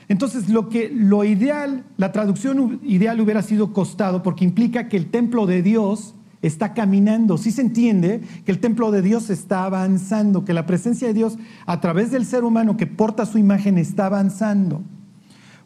Entonces, 0.08 0.50
lo 0.50 0.70
que 0.70 0.90
lo 0.90 1.24
ideal, 1.24 1.84
la 1.98 2.12
traducción 2.12 2.80
ideal 2.84 3.20
hubiera 3.20 3.44
sido 3.44 3.74
costado 3.74 4.24
porque 4.24 4.46
implica 4.46 4.88
que 4.88 4.98
el 4.98 5.12
templo 5.12 5.46
de 5.46 5.62
Dios 5.62 6.16
está 6.42 6.74
caminando. 6.74 7.38
Sí 7.38 7.52
se 7.52 7.62
entiende 7.62 8.22
que 8.46 8.52
el 8.52 8.60
templo 8.60 8.92
de 8.92 9.02
Dios 9.02 9.30
está 9.30 9.66
avanzando, 9.66 10.46
que 10.46 10.54
la 10.54 10.66
presencia 10.66 11.08
de 11.08 11.14
Dios 11.14 11.38
a 11.66 11.82
través 11.82 12.12
del 12.12 12.26
ser 12.26 12.44
humano 12.44 12.78
que 12.78 12.88
porta 12.88 13.26
su 13.26 13.38
imagen 13.38 13.78
está 13.78 14.06
avanzando. 14.06 14.82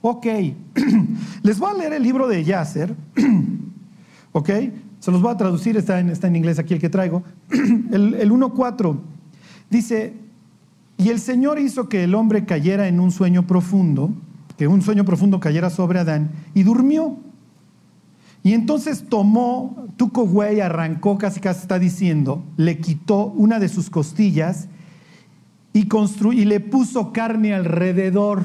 Ok, 0.01 0.25
les 1.43 1.59
voy 1.59 1.71
a 1.71 1.77
leer 1.77 1.93
el 1.93 2.03
libro 2.03 2.27
de 2.27 2.43
Yasser, 2.43 2.95
ok, 4.31 4.49
se 4.99 5.11
los 5.11 5.21
voy 5.21 5.31
a 5.31 5.37
traducir, 5.37 5.77
está 5.77 5.99
en, 5.99 6.09
está 6.09 6.27
en 6.27 6.35
inglés 6.35 6.57
aquí 6.57 6.73
el 6.73 6.79
que 6.79 6.89
traigo. 6.89 7.23
el, 7.49 8.15
el 8.15 8.31
1.4 8.31 8.97
dice, 9.69 10.13
y 10.97 11.09
el 11.09 11.19
Señor 11.19 11.59
hizo 11.59 11.89
que 11.89 12.03
el 12.03 12.15
hombre 12.15 12.45
cayera 12.45 12.87
en 12.87 12.99
un 12.99 13.11
sueño 13.11 13.47
profundo, 13.47 14.11
que 14.57 14.67
un 14.67 14.81
sueño 14.81 15.05
profundo 15.05 15.39
cayera 15.39 15.69
sobre 15.69 15.99
Adán, 15.99 16.31
y 16.53 16.63
durmió. 16.63 17.17
Y 18.43 18.53
entonces 18.53 19.05
tomó, 19.07 19.87
Tuco 19.97 20.27
arrancó, 20.41 21.17
casi 21.17 21.39
casi 21.39 21.61
está 21.61 21.77
diciendo, 21.77 22.43
le 22.57 22.79
quitó 22.79 23.25
una 23.25 23.59
de 23.59 23.69
sus 23.69 23.89
costillas 23.89 24.67
y, 25.73 25.87
y 26.33 26.45
le 26.45 26.59
puso 26.59 27.13
carne 27.13 27.53
alrededor. 27.53 28.43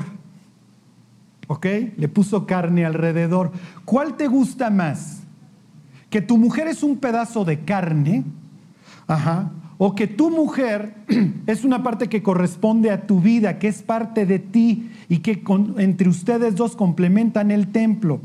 ¿Ok? 1.48 1.66
Le 1.96 2.08
puso 2.08 2.46
carne 2.46 2.84
alrededor. 2.84 3.52
¿Cuál 3.84 4.16
te 4.16 4.26
gusta 4.26 4.68
más? 4.68 5.20
¿Que 6.10 6.20
tu 6.20 6.36
mujer 6.36 6.66
es 6.68 6.82
un 6.82 6.98
pedazo 6.98 7.44
de 7.44 7.60
carne? 7.60 8.24
Ajá. 9.06 9.50
O 9.78 9.94
que 9.94 10.06
tu 10.06 10.30
mujer 10.30 10.94
es 11.46 11.64
una 11.64 11.82
parte 11.82 12.08
que 12.08 12.22
corresponde 12.22 12.90
a 12.90 13.06
tu 13.06 13.20
vida, 13.20 13.58
que 13.58 13.68
es 13.68 13.82
parte 13.82 14.26
de 14.26 14.40
ti 14.40 14.90
y 15.08 15.18
que 15.18 15.42
entre 15.78 16.08
ustedes 16.08 16.56
dos 16.56 16.76
complementan 16.76 17.50
el 17.50 17.68
templo. 17.68 18.20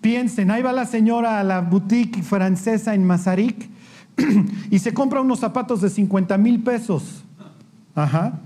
Piensen, 0.00 0.50
ahí 0.50 0.62
va 0.62 0.72
la 0.72 0.86
señora 0.86 1.40
a 1.40 1.44
la 1.44 1.60
boutique 1.60 2.22
francesa 2.22 2.94
en 2.94 3.04
Mazarik 3.04 3.68
y 4.70 4.78
se 4.78 4.94
compra 4.94 5.20
unos 5.20 5.40
zapatos 5.40 5.80
de 5.80 5.90
50 5.90 6.38
mil 6.38 6.62
pesos. 6.62 7.24
Ajá. 7.94 8.40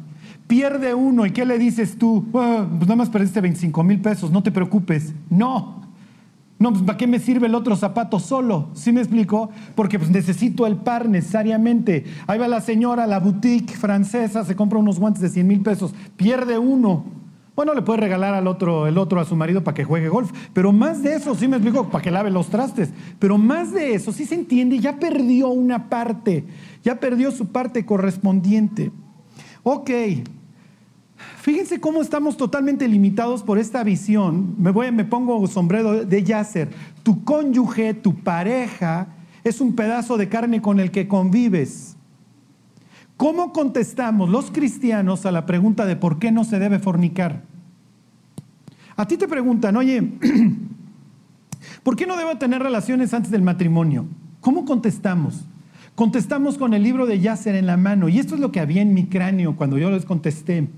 Pierde 0.47 0.95
uno 0.95 1.27
y 1.27 1.31
¿qué 1.31 1.45
le 1.45 1.59
dices 1.59 1.99
tú? 1.99 2.27
Ah, 2.35 2.67
pues 2.69 2.83
nada 2.83 2.97
más 2.97 3.11
perdiste 3.11 3.41
25 3.41 3.83
mil 3.85 4.01
pesos, 4.01 4.31
no 4.31 4.43
te 4.43 4.51
preocupes. 4.51 5.15
No. 5.29 5.83
No, 6.59 6.71
pues 6.71 6.85
¿para 6.85 6.97
qué 6.97 7.07
me 7.07 7.19
sirve 7.19 7.49
el 7.49 7.55
otro 7.55 7.75
zapato 7.75 8.21
solo? 8.21 8.69
¿Sí 8.75 8.93
me 8.93 9.01
explico? 9.01 9.51
Porque 9.75 9.99
pues 9.99 10.11
necesito 10.11 10.67
el 10.67 10.77
par 10.77 11.09
necesariamente. 11.09 12.05
Ahí 12.27 12.39
va 12.39 12.47
la 12.49 12.61
señora 12.61 13.05
a 13.05 13.07
la 13.09 13.19
boutique 13.19 13.75
francesa, 13.77 14.45
se 14.45 14.55
compra 14.55 14.79
unos 14.79 15.01
guantes 15.01 15.23
de 15.23 15.29
100 15.29 15.47
mil 15.47 15.61
pesos, 15.61 15.93
pierde 16.17 16.59
uno. 16.59 17.22
Bueno, 17.55 17.75
le 17.75 17.83
puede 17.83 18.01
regalar 18.01 18.33
al 18.33 18.47
otro, 18.47 18.87
el 18.87 18.97
otro 18.97 19.21
a 19.21 19.27
su 19.27 19.37
marido 19.37 19.63
para 19.63 19.75
que 19.75 19.85
juegue 19.85 20.09
golf, 20.09 20.33
pero 20.55 20.73
más 20.73 21.03
de 21.03 21.15
eso, 21.15 21.35
sí 21.35 21.49
me 21.49 21.57
explico, 21.57 21.91
para 21.91 22.03
que 22.03 22.11
lave 22.11 22.31
los 22.31 22.49
trastes, 22.49 22.91
pero 23.19 23.37
más 23.37 23.73
de 23.73 23.95
eso, 23.95 24.11
sí 24.11 24.25
se 24.25 24.35
entiende, 24.35 24.79
ya 24.79 24.99
perdió 24.99 25.49
una 25.49 25.91
parte, 25.91 26.45
ya 26.83 26.99
perdió 26.99 27.31
su 27.31 27.49
parte 27.49 27.85
correspondiente. 27.85 28.91
Ok, 29.65 29.91
fíjense 31.43 31.79
cómo 31.79 32.01
estamos 32.01 32.39
totalmente 32.39 32.89
limitados 32.89 33.43
por 33.43 33.59
esta 33.59 33.85
visión. 33.85 34.55
Me, 34.59 34.71
voy, 34.71 34.91
me 34.91 35.05
pongo 35.05 35.47
sombrero 35.47 36.05
de 36.05 36.23
Yasser. 36.25 36.71
Tu 37.03 37.23
cónyuge, 37.23 37.93
tu 37.93 38.15
pareja, 38.15 39.09
es 39.45 39.61
un 39.61 39.75
pedazo 39.77 40.17
de 40.17 40.29
carne 40.29 40.63
con 40.63 40.81
el 40.81 40.91
que 40.91 41.07
convives. 41.07 41.97
¿Cómo 43.17 43.53
contestamos 43.53 44.29
los 44.29 44.51
cristianos 44.51 45.27
a 45.27 45.33
la 45.33 45.47
pregunta 45.47 45.87
de 45.87 45.97
por 45.97 46.19
qué 46.19 46.33
no 46.33 46.45
se 46.45 46.59
debe 46.59 46.79
fornicar? 46.79 47.43
A 48.97 49.07
ti 49.07 49.17
te 49.17 49.29
preguntan, 49.29 49.77
oye, 49.77 50.13
¿por 51.83 51.97
qué 51.97 52.07
no 52.07 52.17
debo 52.17 52.37
tener 52.39 52.63
relaciones 52.63 53.15
antes 53.15 53.31
del 53.31 53.43
matrimonio? 53.43 54.07
¿Cómo 54.41 54.65
contestamos? 54.65 55.45
Contestamos 55.95 56.57
con 56.59 56.75
el 56.75 56.83
libro 56.83 57.07
de 57.07 57.21
Yasser 57.21 57.55
en 57.55 57.67
la 57.67 57.77
mano. 57.77 58.09
Y 58.09 58.19
esto 58.19 58.35
es 58.35 58.41
lo 58.41 58.51
que 58.51 58.61
había 58.61 58.83
en 58.83 58.95
mi 58.95 59.07
cráneo 59.07 59.57
cuando 59.57 59.79
yo 59.79 59.91
les 59.91 60.05
contesté. 60.05 60.69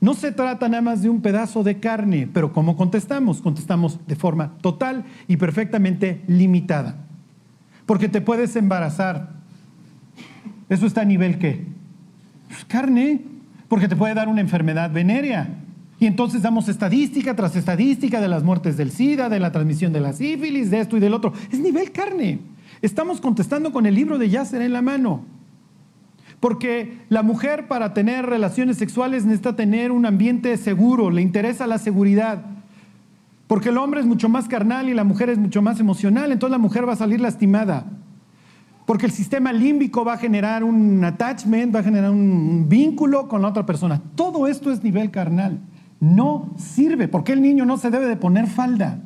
No 0.00 0.14
se 0.14 0.32
trata 0.32 0.68
nada 0.68 0.82
más 0.82 1.02
de 1.02 1.08
un 1.08 1.22
pedazo 1.22 1.62
de 1.62 1.78
carne, 1.78 2.28
pero 2.32 2.52
¿cómo 2.52 2.76
contestamos? 2.76 3.40
Contestamos 3.40 4.00
de 4.06 4.16
forma 4.16 4.58
total 4.60 5.04
y 5.28 5.36
perfectamente 5.36 6.22
limitada. 6.26 6.96
Porque 7.86 8.08
te 8.08 8.20
puedes 8.20 8.56
embarazar, 8.56 9.33
¿Eso 10.74 10.86
está 10.86 11.02
a 11.02 11.04
nivel 11.04 11.38
qué? 11.38 11.64
Pues 12.48 12.64
carne, 12.64 13.20
porque 13.68 13.86
te 13.86 13.94
puede 13.94 14.12
dar 14.12 14.28
una 14.28 14.40
enfermedad 14.40 14.90
venérea. 14.90 15.48
Y 16.00 16.06
entonces 16.06 16.42
damos 16.42 16.68
estadística 16.68 17.36
tras 17.36 17.54
estadística 17.54 18.20
de 18.20 18.26
las 18.26 18.42
muertes 18.42 18.76
del 18.76 18.90
SIDA, 18.90 19.28
de 19.28 19.38
la 19.38 19.52
transmisión 19.52 19.92
de 19.92 20.00
la 20.00 20.12
sífilis, 20.12 20.70
de 20.70 20.80
esto 20.80 20.96
y 20.96 21.00
del 21.00 21.14
otro. 21.14 21.32
Es 21.52 21.60
nivel 21.60 21.92
carne. 21.92 22.40
Estamos 22.82 23.20
contestando 23.20 23.72
con 23.72 23.86
el 23.86 23.94
libro 23.94 24.18
de 24.18 24.28
Yasser 24.28 24.62
en 24.62 24.72
la 24.72 24.82
mano. 24.82 25.24
Porque 26.40 26.98
la 27.08 27.22
mujer 27.22 27.68
para 27.68 27.94
tener 27.94 28.26
relaciones 28.26 28.76
sexuales 28.76 29.24
necesita 29.24 29.54
tener 29.54 29.92
un 29.92 30.04
ambiente 30.04 30.56
seguro, 30.56 31.10
le 31.10 31.22
interesa 31.22 31.68
la 31.68 31.78
seguridad. 31.78 32.44
Porque 33.46 33.68
el 33.68 33.78
hombre 33.78 34.00
es 34.00 34.06
mucho 34.06 34.28
más 34.28 34.48
carnal 34.48 34.88
y 34.88 34.94
la 34.94 35.04
mujer 35.04 35.30
es 35.30 35.38
mucho 35.38 35.62
más 35.62 35.78
emocional, 35.78 36.32
entonces 36.32 36.50
la 36.50 36.58
mujer 36.58 36.86
va 36.88 36.94
a 36.94 36.96
salir 36.96 37.20
lastimada. 37.20 37.86
Porque 38.86 39.06
el 39.06 39.12
sistema 39.12 39.52
límbico 39.52 40.04
va 40.04 40.14
a 40.14 40.18
generar 40.18 40.62
un 40.62 41.02
attachment, 41.02 41.74
va 41.74 41.80
a 41.80 41.82
generar 41.82 42.10
un 42.10 42.66
vínculo 42.68 43.28
con 43.28 43.40
la 43.40 43.48
otra 43.48 43.64
persona. 43.64 44.02
Todo 44.14 44.46
esto 44.46 44.70
es 44.70 44.82
nivel 44.82 45.10
carnal. 45.10 45.58
No 46.00 46.50
sirve. 46.56 47.08
porque 47.08 47.32
el 47.32 47.40
niño 47.40 47.64
no 47.64 47.78
se 47.78 47.90
debe 47.90 48.06
de 48.06 48.16
poner 48.16 48.46
falda? 48.46 48.98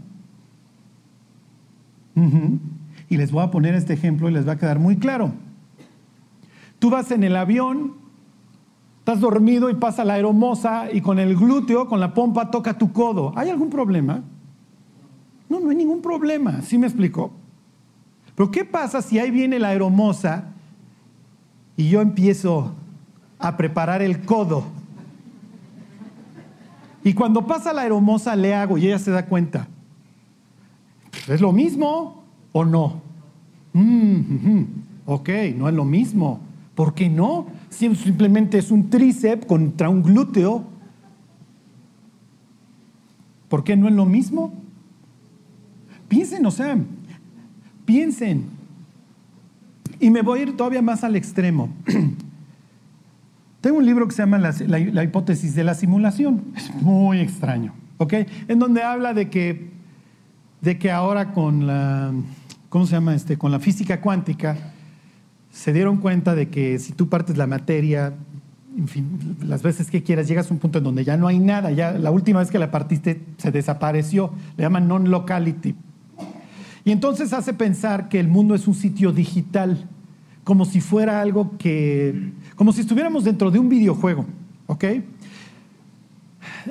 Y 3.08 3.16
les 3.16 3.30
voy 3.30 3.44
a 3.44 3.50
poner 3.52 3.75
este 3.75 3.92
ejemplo 3.92 4.28
y 4.28 4.32
les 4.32 4.49
va 4.49 4.52
a 4.52 4.56
quedar 4.56 4.80
muy 4.80 4.97
claro. 4.97 5.30
Tú 6.80 6.90
vas 6.90 7.12
en 7.12 7.23
el 7.23 7.37
avión, 7.37 7.94
estás 8.99 9.20
dormido 9.20 9.70
y 9.70 9.75
pasa 9.75 10.04
la 10.04 10.14
aeromosa 10.14 10.92
y 10.92 11.00
con 11.00 11.20
el 11.20 11.37
glúteo, 11.37 11.87
con 11.88 12.00
la 12.00 12.14
pompa, 12.14 12.50
toca 12.50 12.76
tu 12.76 12.92
codo. 12.92 13.32
¿Hay 13.37 13.49
algún 13.49 13.70
problema? 13.70 14.23
No, 15.49 15.61
no 15.61 15.70
hay 15.70 15.76
ningún 15.76 16.02
problema. 16.02 16.62
¿Sí 16.62 16.76
me 16.78 16.88
explico? 16.88 17.30
Pero 18.38 18.52
¿qué 18.52 18.64
pasa 18.64 19.02
si 19.02 19.18
ahí 19.18 19.33
viene 19.33 19.59
la 19.59 19.71
aeromosa 19.71 20.45
y 21.76 21.88
yo 21.88 22.00
empiezo 22.00 22.73
a 23.37 23.57
preparar 23.57 24.00
el 24.00 24.25
codo? 24.25 24.62
Y 27.02 27.14
cuando 27.14 27.49
pasa 27.49 27.73
la 27.73 27.83
aeromosa 27.83 28.37
le 28.37 28.54
hago 28.54 28.78
y 28.78 28.87
ella 28.87 29.00
se 29.00 29.11
da 29.11 29.26
cuenta. 29.26 29.66
¿Es 31.26 31.40
lo 31.40 31.50
mismo 31.50 32.23
o 32.52 32.64
no? 32.64 33.02
Mm, 33.73 34.62
ok, 35.04 35.28
no 35.57 35.68
es 35.68 35.75
lo 35.75 35.85
mismo. 35.85 36.38
¿Por 36.76 36.95
qué 36.95 37.09
no? 37.09 37.47
Simplemente 37.71 38.59
es 38.59 38.71
un 38.71 38.88
tríceps 38.88 39.47
contra 39.47 39.88
un 39.88 40.00
glúteo. 40.00 40.62
¿Por 43.49 43.64
qué 43.64 43.76
no 43.76 43.88
es 43.88 43.95
lo 43.95 44.04
mismo? 44.04 44.52
Piensen, 46.07 46.47
o 46.47 46.52
sea, 46.52 46.78
Piensen, 47.88 48.50
Y 49.99 50.11
me 50.11 50.21
voy 50.21 50.40
a 50.40 50.42
ir 50.42 50.57
todavía 50.59 50.83
más 50.83 51.04
al 51.04 51.16
extremo. 51.16 51.71
Tengo 53.62 53.78
un 53.78 53.87
libro 53.87 54.07
que 54.07 54.14
se 54.14 54.21
llama 54.21 54.37
la, 54.37 55.02
hipótesis 55.02 55.54
de 55.54 55.64
la 55.64 55.75
simulación. 55.75 56.45
Es 56.54 56.71
muy 56.83 57.18
extraño, 57.21 57.73
¿ok? 57.97 58.12
En 58.47 58.59
donde 58.59 58.83
habla 58.83 59.14
de 59.14 59.30
que, 59.30 59.71
de 60.61 60.78
que 60.78 60.90
ahora 60.90 61.33
con 61.33 61.66
la, 61.66 62.12
¿cómo 62.68 62.85
se 62.85 62.92
llama 62.92 63.14
este? 63.14 63.38
Con 63.38 63.52
la 63.52 63.59
física 63.59 64.02
cuántica 64.02 64.59
se 65.50 65.73
dieron 65.73 65.97
cuenta 65.97 66.35
de 66.35 66.50
que 66.50 66.78
si 66.78 66.92
tú 66.92 67.09
partes 67.09 67.38
la 67.38 67.47
materia, 67.47 68.12
en 68.76 68.87
fin, 68.87 69.37
las 69.42 69.62
veces 69.62 69.90
que 69.90 70.02
quieras, 70.02 70.28
llegas 70.28 70.50
a 70.50 70.52
un 70.52 70.61
punto 70.61 70.76
en 70.76 70.85
donde 70.85 71.04
ya 71.04 71.16
no 71.16 71.26
hay 71.26 71.38
nada, 71.38 71.71
ya 71.71 71.92
la 71.92 72.11
última 72.11 72.40
vez 72.40 72.50
que 72.50 72.59
la 72.59 72.71
partiste 72.71 73.23
se 73.38 73.50
desapareció, 73.50 74.30
le 74.59 74.64
llaman 74.64 74.88
non-locality. 74.88 75.75
Y 76.88 76.90
entonces 76.90 77.35
hace 77.35 77.52
pensar 77.52 78.09
que 78.09 78.18
el 78.18 78.28
mundo 78.28 78.54
es 78.54 78.66
un 78.66 78.73
sitio 78.73 79.12
digital, 79.12 79.87
como 80.42 80.64
si 80.64 80.80
fuera 80.80 81.21
algo 81.21 81.59
que, 81.59 82.33
como 82.57 82.73
si 82.73 82.80
estuviéramos 82.80 83.25
dentro 83.25 83.50
de 83.50 83.59
un 83.59 83.68
videojuego, 83.68 84.25
¿ok? 84.66 84.85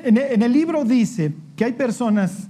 En, 0.03 0.17
en 0.17 0.41
el 0.41 0.51
libro 0.51 0.83
dice 0.85 1.35
que 1.55 1.65
hay 1.65 1.73
personas 1.73 2.49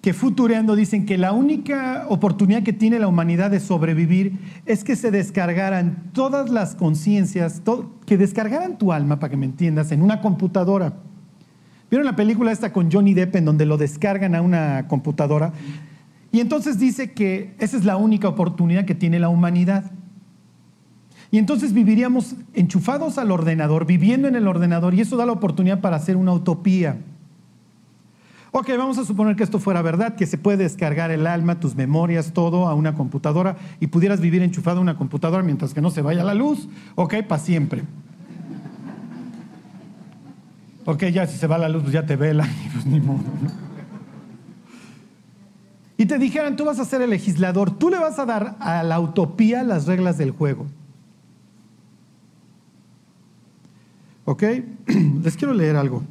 que 0.00 0.14
futureando 0.14 0.74
dicen 0.74 1.04
que 1.04 1.18
la 1.18 1.32
única 1.32 2.06
oportunidad 2.08 2.62
que 2.62 2.72
tiene 2.72 2.98
la 2.98 3.08
humanidad 3.08 3.50
de 3.50 3.60
sobrevivir 3.60 4.32
es 4.64 4.82
que 4.82 4.96
se 4.96 5.10
descargaran 5.10 6.10
todas 6.14 6.48
las 6.48 6.74
conciencias, 6.74 7.60
que 8.06 8.16
descargaran 8.16 8.78
tu 8.78 8.94
alma, 8.94 9.18
para 9.18 9.32
que 9.32 9.36
me 9.36 9.44
entiendas, 9.44 9.92
en 9.92 10.00
una 10.00 10.22
computadora. 10.22 10.94
¿Vieron 11.90 12.06
la 12.06 12.16
película 12.16 12.52
esta 12.52 12.72
con 12.72 12.90
Johnny 12.90 13.12
Depp 13.12 13.36
en 13.36 13.44
donde 13.44 13.66
lo 13.66 13.76
descargan 13.76 14.34
a 14.34 14.40
una 14.40 14.88
computadora? 14.88 15.52
Y 16.36 16.40
entonces 16.40 16.78
dice 16.78 17.12
que 17.12 17.54
esa 17.58 17.78
es 17.78 17.86
la 17.86 17.96
única 17.96 18.28
oportunidad 18.28 18.84
que 18.84 18.94
tiene 18.94 19.18
la 19.18 19.30
humanidad. 19.30 19.90
Y 21.30 21.38
entonces 21.38 21.72
viviríamos 21.72 22.36
enchufados 22.52 23.16
al 23.16 23.30
ordenador, 23.30 23.86
viviendo 23.86 24.28
en 24.28 24.36
el 24.36 24.46
ordenador, 24.46 24.92
y 24.92 25.00
eso 25.00 25.16
da 25.16 25.24
la 25.24 25.32
oportunidad 25.32 25.80
para 25.80 25.96
hacer 25.96 26.14
una 26.14 26.34
utopía. 26.34 26.98
Ok, 28.50 28.68
vamos 28.76 28.98
a 28.98 29.06
suponer 29.06 29.34
que 29.34 29.44
esto 29.44 29.58
fuera 29.58 29.80
verdad, 29.80 30.14
que 30.14 30.26
se 30.26 30.36
puede 30.36 30.58
descargar 30.58 31.10
el 31.10 31.26
alma, 31.26 31.58
tus 31.58 31.74
memorias, 31.74 32.34
todo 32.34 32.68
a 32.68 32.74
una 32.74 32.94
computadora 32.94 33.56
y 33.80 33.86
pudieras 33.86 34.20
vivir 34.20 34.42
enchufado 34.42 34.80
a 34.80 34.82
una 34.82 34.98
computadora 34.98 35.42
mientras 35.42 35.72
que 35.72 35.80
no 35.80 35.88
se 35.90 36.02
vaya 36.02 36.22
la 36.22 36.34
luz. 36.34 36.68
Ok, 36.96 37.14
para 37.26 37.40
siempre. 37.40 37.82
Ok, 40.84 41.04
ya 41.04 41.26
si 41.26 41.38
se 41.38 41.46
va 41.46 41.56
la 41.56 41.70
luz, 41.70 41.84
pues 41.84 41.94
ya 41.94 42.04
te 42.04 42.14
vela 42.14 42.46
pues 42.74 42.84
ni 42.84 43.00
modo. 43.00 43.24
Y 45.98 46.06
te 46.06 46.18
dijeran, 46.18 46.56
tú 46.56 46.64
vas 46.64 46.78
a 46.78 46.84
ser 46.84 47.00
el 47.02 47.10
legislador, 47.10 47.70
tú 47.70 47.88
le 47.88 47.98
vas 47.98 48.18
a 48.18 48.26
dar 48.26 48.56
a 48.60 48.82
la 48.82 49.00
utopía 49.00 49.62
las 49.62 49.86
reglas 49.86 50.18
del 50.18 50.30
juego. 50.30 50.66
¿Ok? 54.26 54.42
Les 55.22 55.36
quiero 55.36 55.54
leer 55.54 55.76
algo. 55.76 56.02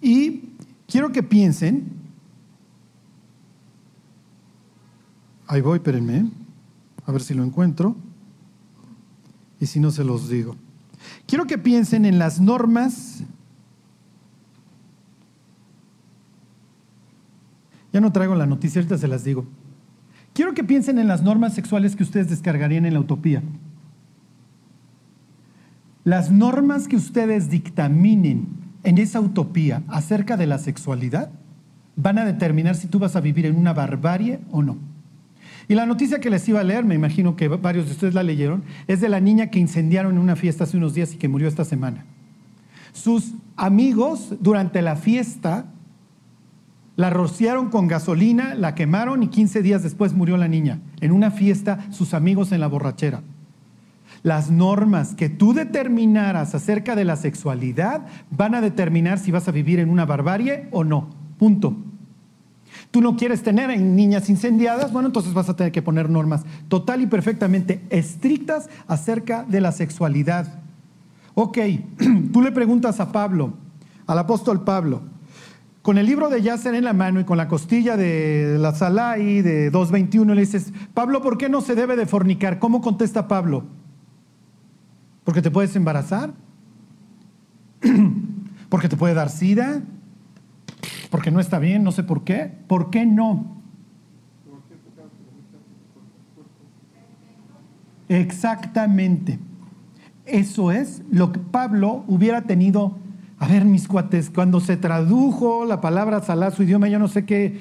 Y 0.00 0.50
quiero 0.86 1.10
que 1.10 1.22
piensen, 1.22 1.90
ahí 5.48 5.60
voy, 5.60 5.78
espérenme, 5.78 6.30
a 7.06 7.12
ver 7.12 7.22
si 7.22 7.34
lo 7.34 7.42
encuentro, 7.42 7.96
y 9.58 9.66
si 9.66 9.80
no 9.80 9.90
se 9.90 10.04
los 10.04 10.28
digo. 10.28 10.54
Quiero 11.26 11.46
que 11.46 11.58
piensen 11.58 12.04
en 12.04 12.18
las 12.18 12.40
normas, 12.40 13.22
ya 17.96 18.00
no 18.02 18.12
traigo 18.12 18.34
la 18.34 18.44
noticia, 18.44 18.78
ahorita 18.78 18.98
se 18.98 19.08
las 19.08 19.24
digo. 19.24 19.46
Quiero 20.34 20.52
que 20.52 20.62
piensen 20.62 20.98
en 20.98 21.08
las 21.08 21.22
normas 21.22 21.54
sexuales 21.54 21.96
que 21.96 22.02
ustedes 22.02 22.28
descargarían 22.28 22.84
en 22.84 22.92
la 22.92 23.00
utopía. 23.00 23.42
Las 26.04 26.30
normas 26.30 26.88
que 26.88 26.96
ustedes 26.96 27.48
dictaminen 27.48 28.48
en 28.82 28.98
esa 28.98 29.18
utopía 29.18 29.82
acerca 29.88 30.36
de 30.36 30.46
la 30.46 30.58
sexualidad 30.58 31.30
van 31.96 32.18
a 32.18 32.26
determinar 32.26 32.74
si 32.74 32.86
tú 32.86 32.98
vas 32.98 33.16
a 33.16 33.22
vivir 33.22 33.46
en 33.46 33.56
una 33.56 33.72
barbarie 33.72 34.40
o 34.50 34.62
no. 34.62 34.76
Y 35.66 35.74
la 35.74 35.86
noticia 35.86 36.20
que 36.20 36.28
les 36.28 36.46
iba 36.50 36.60
a 36.60 36.64
leer, 36.64 36.84
me 36.84 36.94
imagino 36.94 37.34
que 37.34 37.48
varios 37.48 37.86
de 37.86 37.92
ustedes 37.92 38.12
la 38.12 38.22
leyeron, 38.22 38.62
es 38.88 39.00
de 39.00 39.08
la 39.08 39.20
niña 39.20 39.46
que 39.46 39.58
incendiaron 39.58 40.16
en 40.16 40.20
una 40.20 40.36
fiesta 40.36 40.64
hace 40.64 40.76
unos 40.76 40.92
días 40.92 41.14
y 41.14 41.16
que 41.16 41.28
murió 41.28 41.48
esta 41.48 41.64
semana. 41.64 42.04
Sus 42.92 43.32
amigos 43.56 44.34
durante 44.38 44.82
la 44.82 44.96
fiesta 44.96 45.72
la 46.96 47.10
rociaron 47.10 47.68
con 47.68 47.86
gasolina, 47.86 48.54
la 48.54 48.74
quemaron 48.74 49.22
y 49.22 49.28
15 49.28 49.62
días 49.62 49.82
después 49.82 50.14
murió 50.14 50.36
la 50.36 50.48
niña. 50.48 50.80
En 51.00 51.12
una 51.12 51.30
fiesta, 51.30 51.86
sus 51.90 52.14
amigos 52.14 52.52
en 52.52 52.60
la 52.60 52.66
borrachera 52.66 53.22
las 54.26 54.50
normas 54.50 55.14
que 55.14 55.28
tú 55.28 55.52
determinaras 55.52 56.52
acerca 56.54 56.96
de 56.96 57.04
la 57.04 57.14
sexualidad 57.14 58.06
van 58.30 58.56
a 58.56 58.60
determinar 58.60 59.20
si 59.20 59.30
vas 59.30 59.46
a 59.46 59.52
vivir 59.52 59.78
en 59.78 59.88
una 59.88 60.04
barbarie 60.04 60.66
o 60.72 60.82
no. 60.82 61.10
Punto. 61.38 61.76
Tú 62.90 63.00
no 63.00 63.16
quieres 63.16 63.44
tener 63.44 63.78
niñas 63.78 64.28
incendiadas, 64.28 64.92
bueno, 64.92 65.08
entonces 65.08 65.32
vas 65.32 65.48
a 65.48 65.54
tener 65.54 65.70
que 65.70 65.80
poner 65.80 66.10
normas 66.10 66.44
total 66.66 67.02
y 67.02 67.06
perfectamente 67.06 67.82
estrictas 67.88 68.68
acerca 68.88 69.44
de 69.44 69.60
la 69.60 69.70
sexualidad. 69.70 70.60
Ok, 71.34 71.58
tú 72.32 72.42
le 72.42 72.50
preguntas 72.50 72.98
a 72.98 73.12
Pablo, 73.12 73.52
al 74.08 74.18
apóstol 74.18 74.64
Pablo, 74.64 75.02
con 75.86 75.98
el 75.98 76.06
libro 76.06 76.30
de 76.30 76.42
Yacer 76.42 76.74
en 76.74 76.82
la 76.82 76.92
mano 76.92 77.20
y 77.20 77.24
con 77.24 77.36
la 77.36 77.46
costilla 77.46 77.96
de 77.96 78.56
la 78.58 78.74
Salai 78.74 79.40
de 79.40 79.70
2.21, 79.70 80.34
le 80.34 80.40
dices, 80.40 80.72
Pablo, 80.92 81.22
¿por 81.22 81.38
qué 81.38 81.48
no 81.48 81.60
se 81.60 81.76
debe 81.76 81.94
de 81.94 82.06
fornicar? 82.06 82.58
¿Cómo 82.58 82.80
contesta 82.80 83.28
Pablo? 83.28 83.62
Porque 85.22 85.42
te 85.42 85.52
puedes 85.52 85.76
embarazar. 85.76 86.34
Porque 88.68 88.88
te 88.88 88.96
puede 88.96 89.14
dar 89.14 89.30
sida. 89.30 89.80
Porque 91.08 91.30
no 91.30 91.38
está 91.38 91.60
bien, 91.60 91.84
no 91.84 91.92
sé 91.92 92.02
por 92.02 92.24
qué. 92.24 92.50
¿Por 92.66 92.90
qué 92.90 93.06
no? 93.06 93.62
Exactamente. 98.08 99.38
Eso 100.24 100.72
es 100.72 101.04
lo 101.12 101.30
que 101.30 101.38
Pablo 101.38 102.02
hubiera 102.08 102.42
tenido. 102.42 102.98
A 103.38 103.48
ver, 103.48 103.66
mis 103.66 103.86
cuates, 103.86 104.30
cuando 104.30 104.60
se 104.60 104.78
tradujo 104.78 105.66
la 105.66 105.82
palabra 105.82 106.22
salá 106.22 106.50
su 106.50 106.62
idioma, 106.62 106.88
yo 106.88 106.98
no 106.98 107.08
sé 107.08 107.26
qué, 107.26 107.60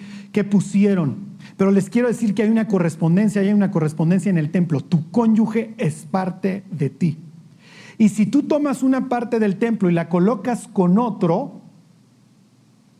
pusieron. 0.49 1.17
Pero 1.57 1.71
les 1.71 1.89
quiero 1.89 2.07
decir 2.07 2.33
que 2.33 2.43
hay 2.43 2.49
una 2.49 2.67
correspondencia, 2.67 3.41
hay 3.41 3.51
una 3.51 3.71
correspondencia 3.71 4.29
en 4.29 4.37
el 4.37 4.51
templo. 4.51 4.79
Tu 4.79 5.09
cónyuge 5.11 5.73
es 5.77 6.07
parte 6.09 6.63
de 6.71 6.89
ti. 6.89 7.17
Y 7.97 8.09
si 8.09 8.25
tú 8.25 8.43
tomas 8.43 8.83
una 8.83 9.09
parte 9.09 9.39
del 9.39 9.57
templo 9.57 9.89
y 9.89 9.93
la 9.93 10.07
colocas 10.09 10.67
con 10.71 10.97
otro, 10.97 11.61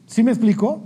¿sí 0.06 0.24
me 0.24 0.32
explico? 0.32 0.84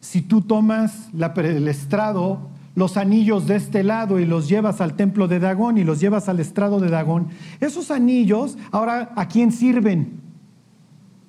Si 0.00 0.22
tú 0.22 0.42
tomas 0.42 1.08
el 1.14 1.68
estrado, 1.68 2.48
los 2.74 2.96
anillos 2.96 3.46
de 3.46 3.56
este 3.56 3.82
lado 3.82 4.18
y 4.18 4.26
los 4.26 4.48
llevas 4.48 4.80
al 4.80 4.94
templo 4.96 5.28
de 5.28 5.40
Dagón 5.40 5.78
y 5.78 5.84
los 5.84 6.00
llevas 6.00 6.28
al 6.28 6.40
estrado 6.40 6.80
de 6.80 6.90
Dagón, 6.90 7.28
esos 7.60 7.90
anillos, 7.90 8.56
ahora, 8.70 9.12
¿a 9.16 9.28
quién 9.28 9.52
sirven? 9.52 10.25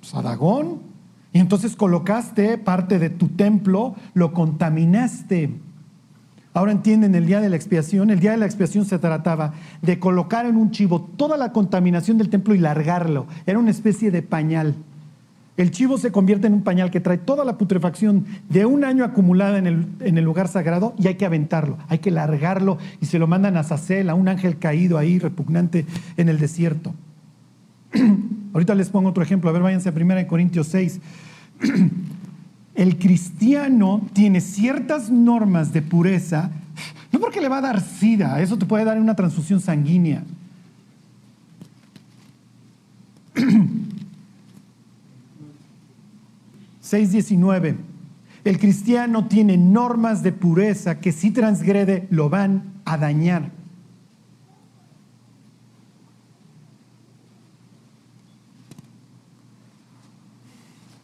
Pues. 0.00 0.12
Y 1.32 1.38
entonces 1.40 1.76
colocaste 1.76 2.58
parte 2.58 2.98
de 2.98 3.10
tu 3.10 3.28
templo, 3.28 3.94
lo 4.14 4.32
contaminaste. 4.32 5.54
Ahora 6.54 6.72
entienden 6.72 7.14
el 7.14 7.26
día 7.26 7.40
de 7.40 7.50
la 7.50 7.56
expiación. 7.56 8.10
El 8.10 8.20
día 8.20 8.32
de 8.32 8.38
la 8.38 8.46
expiación 8.46 8.84
se 8.84 8.98
trataba 8.98 9.52
de 9.82 9.98
colocar 9.98 10.46
en 10.46 10.56
un 10.56 10.70
chivo 10.70 11.02
toda 11.16 11.36
la 11.36 11.52
contaminación 11.52 12.18
del 12.18 12.30
templo 12.30 12.54
y 12.54 12.58
largarlo. 12.58 13.26
Era 13.46 13.58
una 13.58 13.70
especie 13.70 14.10
de 14.10 14.22
pañal. 14.22 14.74
El 15.56 15.70
chivo 15.72 15.98
se 15.98 16.12
convierte 16.12 16.46
en 16.46 16.54
un 16.54 16.62
pañal 16.62 16.90
que 16.90 17.00
trae 17.00 17.18
toda 17.18 17.44
la 17.44 17.58
putrefacción 17.58 18.26
de 18.48 18.64
un 18.64 18.84
año 18.84 19.04
acumulada 19.04 19.58
en 19.58 19.66
el, 19.66 19.86
en 20.00 20.16
el 20.16 20.24
lugar 20.24 20.48
sagrado 20.48 20.94
y 20.98 21.08
hay 21.08 21.16
que 21.16 21.26
aventarlo, 21.26 21.78
hay 21.88 21.98
que 21.98 22.12
largarlo 22.12 22.78
y 23.00 23.06
se 23.06 23.18
lo 23.18 23.26
mandan 23.26 23.56
a 23.56 23.64
Sacel, 23.64 24.08
a 24.08 24.14
un 24.14 24.28
ángel 24.28 24.58
caído 24.58 24.98
ahí, 24.98 25.18
repugnante 25.18 25.84
en 26.16 26.28
el 26.28 26.38
desierto. 26.38 26.94
Ahorita 28.52 28.74
les 28.74 28.88
pongo 28.88 29.10
otro 29.10 29.22
ejemplo. 29.22 29.50
A 29.50 29.52
ver, 29.52 29.62
váyanse 29.62 29.88
a 29.88 29.92
1 29.92 30.26
Corintios 30.26 30.68
6. 30.68 31.00
el 32.74 32.98
cristiano 32.98 34.00
tiene 34.12 34.40
ciertas 34.40 35.10
normas 35.10 35.72
de 35.72 35.82
pureza, 35.82 36.50
no 37.10 37.18
porque 37.18 37.40
le 37.40 37.48
va 37.48 37.58
a 37.58 37.62
dar 37.62 37.80
sida, 37.80 38.40
eso 38.40 38.56
te 38.56 38.66
puede 38.66 38.84
dar 38.84 39.00
una 39.00 39.16
transfusión 39.16 39.60
sanguínea. 39.60 40.22
6.19. 46.88 47.76
El 48.44 48.58
cristiano 48.58 49.26
tiene 49.26 49.58
normas 49.58 50.22
de 50.22 50.32
pureza 50.32 51.00
que 51.00 51.12
si 51.12 51.30
transgrede 51.30 52.06
lo 52.10 52.30
van 52.30 52.62
a 52.84 52.96
dañar. 52.96 53.57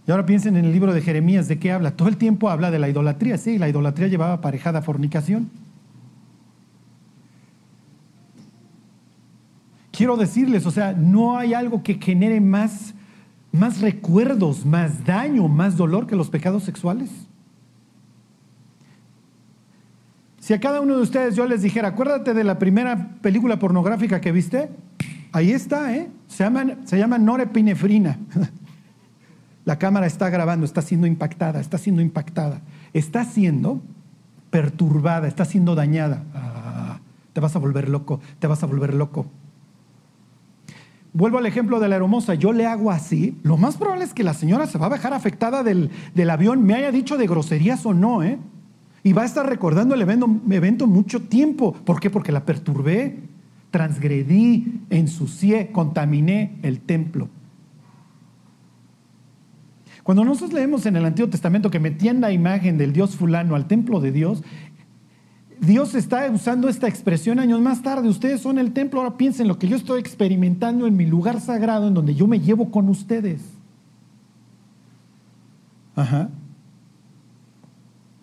Y 0.06 0.10
ahora 0.10 0.26
piensen 0.26 0.56
en 0.56 0.66
el 0.66 0.72
libro 0.72 0.92
de 0.92 1.00
Jeremías, 1.00 1.48
¿de 1.48 1.58
qué 1.58 1.72
habla? 1.72 1.96
Todo 1.96 2.08
el 2.08 2.16
tiempo 2.16 2.50
habla 2.50 2.70
de 2.70 2.78
la 2.78 2.88
idolatría, 2.88 3.38
sí, 3.38 3.58
la 3.58 3.68
idolatría 3.68 4.08
llevaba 4.08 4.34
aparejada 4.34 4.82
fornicación. 4.82 5.50
quiero 9.96 10.16
decirles, 10.16 10.66
o 10.66 10.70
sea, 10.70 10.92
no 10.92 11.38
hay 11.38 11.54
algo 11.54 11.82
que 11.82 11.94
genere 11.94 12.40
más, 12.40 12.94
más 13.52 13.80
recuerdos, 13.80 14.66
más 14.66 15.04
daño, 15.04 15.48
más 15.48 15.76
dolor 15.76 16.06
que 16.06 16.16
los 16.16 16.28
pecados 16.28 16.64
sexuales. 16.64 17.10
Si 20.40 20.52
a 20.52 20.60
cada 20.60 20.80
uno 20.80 20.96
de 20.96 21.02
ustedes 21.02 21.36
yo 21.36 21.46
les 21.46 21.62
dijera, 21.62 21.88
acuérdate 21.88 22.34
de 22.34 22.44
la 22.44 22.58
primera 22.58 23.16
película 23.22 23.58
pornográfica 23.58 24.20
que 24.20 24.32
viste, 24.32 24.68
ahí 25.32 25.52
está, 25.52 25.96
¿eh? 25.96 26.10
Se 26.26 26.44
llama, 26.44 26.76
se 26.84 26.98
llama 26.98 27.18
norepinefrina. 27.18 28.18
La 29.64 29.78
cámara 29.78 30.06
está 30.06 30.28
grabando, 30.30 30.66
está 30.66 30.82
siendo 30.82 31.06
impactada, 31.06 31.60
está 31.60 31.78
siendo 31.78 32.02
impactada, 32.02 32.60
está 32.92 33.24
siendo 33.24 33.80
perturbada, 34.50 35.26
está 35.26 35.44
siendo 35.44 35.74
dañada. 35.74 36.24
Ah, 36.34 36.98
te 37.32 37.40
vas 37.40 37.56
a 37.56 37.58
volver 37.58 37.88
loco, 37.88 38.20
te 38.38 38.46
vas 38.46 38.62
a 38.62 38.66
volver 38.66 38.94
loco. 38.94 39.26
Vuelvo 41.12 41.38
al 41.38 41.46
ejemplo 41.46 41.80
de 41.80 41.88
la 41.88 41.96
hermosa, 41.96 42.34
yo 42.34 42.52
le 42.52 42.66
hago 42.66 42.90
así, 42.90 43.38
lo 43.44 43.56
más 43.56 43.76
probable 43.76 44.04
es 44.04 44.12
que 44.12 44.24
la 44.24 44.34
señora 44.34 44.66
se 44.66 44.78
va 44.78 44.86
a 44.86 44.90
bajar 44.90 45.14
afectada 45.14 45.62
del, 45.62 45.90
del 46.12 46.28
avión, 46.28 46.64
me 46.64 46.74
haya 46.74 46.90
dicho 46.90 47.16
de 47.16 47.26
groserías 47.26 47.86
o 47.86 47.94
no, 47.94 48.22
¿eh? 48.24 48.38
Y 49.04 49.12
va 49.12 49.22
a 49.22 49.26
estar 49.26 49.46
recordando 49.46 49.94
el 49.94 50.02
evento, 50.02 50.28
evento 50.50 50.86
mucho 50.86 51.22
tiempo. 51.22 51.72
¿Por 51.72 52.00
qué? 52.00 52.10
Porque 52.10 52.32
la 52.32 52.44
perturbé, 52.44 53.18
transgredí, 53.70 54.82
ensucié, 54.88 55.70
contaminé 55.72 56.58
el 56.62 56.80
templo. 56.80 57.28
Cuando 60.04 60.22
nosotros 60.22 60.52
leemos 60.52 60.84
en 60.84 60.96
el 60.96 61.04
Antiguo 61.06 61.30
Testamento 61.30 61.70
que 61.70 61.80
metían 61.80 62.20
la 62.20 62.30
imagen 62.30 62.76
del 62.76 62.92
Dios 62.92 63.16
fulano 63.16 63.56
al 63.56 63.66
templo 63.66 64.00
de 64.00 64.12
Dios, 64.12 64.44
Dios 65.60 65.94
está 65.94 66.30
usando 66.30 66.68
esta 66.68 66.88
expresión 66.88 67.38
años 67.38 67.60
más 67.62 67.82
tarde. 67.82 68.10
Ustedes 68.10 68.42
son 68.42 68.58
el 68.58 68.72
templo, 68.72 69.00
ahora 69.00 69.16
piensen 69.16 69.48
lo 69.48 69.58
que 69.58 69.66
yo 69.66 69.76
estoy 69.76 70.00
experimentando 70.00 70.86
en 70.86 70.94
mi 70.94 71.06
lugar 71.06 71.40
sagrado, 71.40 71.88
en 71.88 71.94
donde 71.94 72.14
yo 72.14 72.26
me 72.26 72.38
llevo 72.38 72.70
con 72.70 72.90
ustedes. 72.90 73.40
Ajá. 75.96 76.28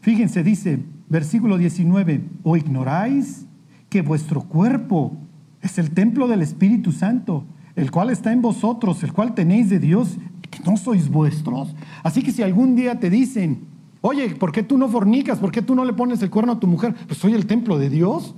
Fíjense, 0.02 0.44
dice, 0.44 0.84
versículo 1.10 1.58
19, 1.58 2.22
¿o 2.44 2.58
ignoráis 2.58 3.48
que 3.90 4.04
vuestro 4.04 4.42
cuerpo 4.44 5.18
es 5.64 5.80
el 5.80 5.90
templo 5.92 6.28
del 6.28 6.44
Espíritu 6.44 6.92
Santo, 6.92 7.44
el 7.76 7.90
cual 7.90 8.12
está 8.12 8.32
en 8.32 8.44
vosotros, 8.44 9.02
el 9.04 9.14
cual 9.14 9.34
tenéis 9.34 9.70
de 9.70 9.80
Dios, 9.80 10.18
que 10.52 10.60
no 10.70 10.78
sois 10.78 11.10
vuestros? 11.10 11.74
Así 12.04 12.22
que 12.22 12.32
si 12.32 12.44
algún 12.44 12.76
día 12.76 13.00
te 13.00 13.10
dicen, 13.10 13.66
oye, 14.02 14.36
¿por 14.36 14.52
qué 14.52 14.62
tú 14.62 14.78
no 14.78 14.88
fornicas? 14.88 15.40
¿Por 15.40 15.52
qué 15.52 15.64
tú 15.64 15.74
no 15.74 15.84
le 15.86 15.94
pones 15.94 16.22
el 16.22 16.30
cuerno 16.30 16.52
a 16.54 16.60
tu 16.60 16.68
mujer? 16.68 16.94
Pues 17.08 17.18
soy 17.18 17.34
el 17.34 17.48
templo 17.48 17.80
de 17.80 17.90
Dios. 17.90 18.36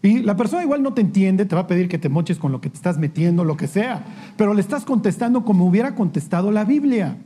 Y 0.00 0.20
la 0.20 0.36
persona 0.36 0.62
igual 0.62 0.82
no 0.82 0.94
te 0.94 1.02
entiende, 1.02 1.44
te 1.44 1.54
va 1.54 1.62
a 1.62 1.66
pedir 1.66 1.88
que 1.88 1.98
te 1.98 2.08
moches 2.08 2.38
con 2.38 2.52
lo 2.52 2.60
que 2.60 2.70
te 2.70 2.76
estás 2.76 2.96
metiendo, 2.98 3.44
lo 3.44 3.56
que 3.56 3.66
sea, 3.66 4.06
pero 4.36 4.54
le 4.54 4.60
estás 4.60 4.84
contestando 4.84 5.44
como 5.44 5.66
hubiera 5.66 5.94
contestado 5.96 6.52
la 6.52 6.64
Biblia 6.64 7.18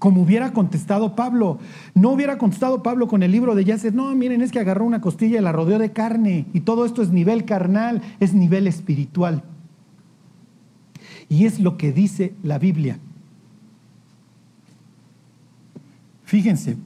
como 0.00 0.22
hubiera 0.22 0.52
contestado 0.52 1.14
Pablo. 1.14 1.58
No 1.94 2.10
hubiera 2.10 2.38
contestado 2.38 2.82
Pablo 2.82 3.06
con 3.06 3.22
el 3.22 3.30
libro 3.30 3.54
de 3.54 3.64
Yacer, 3.64 3.94
no, 3.94 4.12
miren, 4.16 4.42
es 4.42 4.50
que 4.50 4.58
agarró 4.58 4.84
una 4.84 5.00
costilla 5.00 5.38
y 5.38 5.42
la 5.42 5.52
rodeó 5.52 5.78
de 5.78 5.92
carne. 5.92 6.46
Y 6.52 6.60
todo 6.60 6.84
esto 6.84 7.02
es 7.02 7.10
nivel 7.10 7.44
carnal, 7.44 8.02
es 8.18 8.34
nivel 8.34 8.66
espiritual. 8.66 9.44
Y 11.30 11.46
es 11.46 11.60
lo 11.60 11.78
que 11.78 11.92
dice 11.92 12.34
la 12.42 12.58
Biblia. 12.58 12.98
Fíjense, 16.24 16.76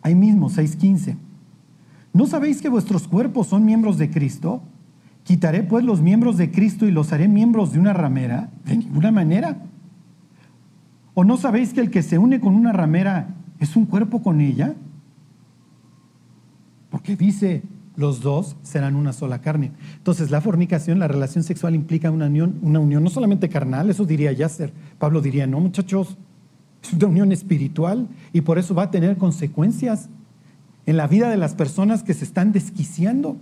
ahí 0.00 0.14
mismo, 0.14 0.48
6.15. 0.48 1.16
¿No 2.12 2.26
sabéis 2.26 2.62
que 2.62 2.68
vuestros 2.68 3.06
cuerpos 3.06 3.48
son 3.48 3.64
miembros 3.64 3.98
de 3.98 4.10
Cristo? 4.10 4.62
¿Quitaré 5.24 5.62
pues 5.62 5.84
los 5.84 6.00
miembros 6.00 6.36
de 6.38 6.50
Cristo 6.50 6.86
y 6.86 6.90
los 6.90 7.12
haré 7.12 7.28
miembros 7.28 7.72
de 7.72 7.80
una 7.80 7.92
ramera? 7.92 8.48
De 8.64 8.76
ninguna 8.76 9.12
manera. 9.12 9.58
¿O 11.14 11.24
no 11.24 11.36
sabéis 11.36 11.74
que 11.74 11.80
el 11.80 11.90
que 11.90 12.02
se 12.02 12.16
une 12.16 12.40
con 12.40 12.54
una 12.54 12.72
ramera 12.72 13.34
es 13.58 13.74
un 13.74 13.86
cuerpo 13.86 14.22
con 14.22 14.40
ella? 14.40 14.74
Porque 16.90 17.16
dice, 17.16 17.62
los 17.98 18.20
dos 18.20 18.54
serán 18.62 18.94
una 18.94 19.12
sola 19.12 19.40
carne. 19.40 19.72
Entonces, 19.96 20.30
la 20.30 20.40
fornicación, 20.40 21.00
la 21.00 21.08
relación 21.08 21.42
sexual 21.42 21.74
implica 21.74 22.12
una 22.12 22.26
unión, 22.26 22.56
una 22.62 22.78
unión 22.78 23.02
no 23.02 23.10
solamente 23.10 23.48
carnal, 23.48 23.90
eso 23.90 24.04
diría 24.04 24.30
Yasser. 24.30 24.72
Pablo 25.00 25.20
diría, 25.20 25.48
no 25.48 25.58
muchachos, 25.58 26.16
es 26.80 26.92
una 26.92 27.08
unión 27.08 27.32
espiritual 27.32 28.06
y 28.32 28.42
por 28.42 28.56
eso 28.56 28.72
va 28.72 28.84
a 28.84 28.90
tener 28.92 29.16
consecuencias 29.16 30.08
en 30.86 30.96
la 30.96 31.08
vida 31.08 31.28
de 31.28 31.38
las 31.38 31.56
personas 31.56 32.04
que 32.04 32.14
se 32.14 32.24
están 32.24 32.52
desquiciando. 32.52 33.36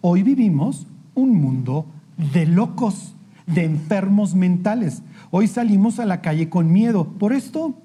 Hoy 0.00 0.24
vivimos 0.24 0.88
un 1.14 1.36
mundo 1.36 1.86
de 2.34 2.46
locos, 2.46 3.14
de 3.46 3.62
enfermos 3.62 4.34
mentales. 4.34 5.04
Hoy 5.30 5.46
salimos 5.46 6.00
a 6.00 6.04
la 6.04 6.20
calle 6.20 6.48
con 6.48 6.72
miedo. 6.72 7.06
Por 7.06 7.32
esto, 7.32 7.76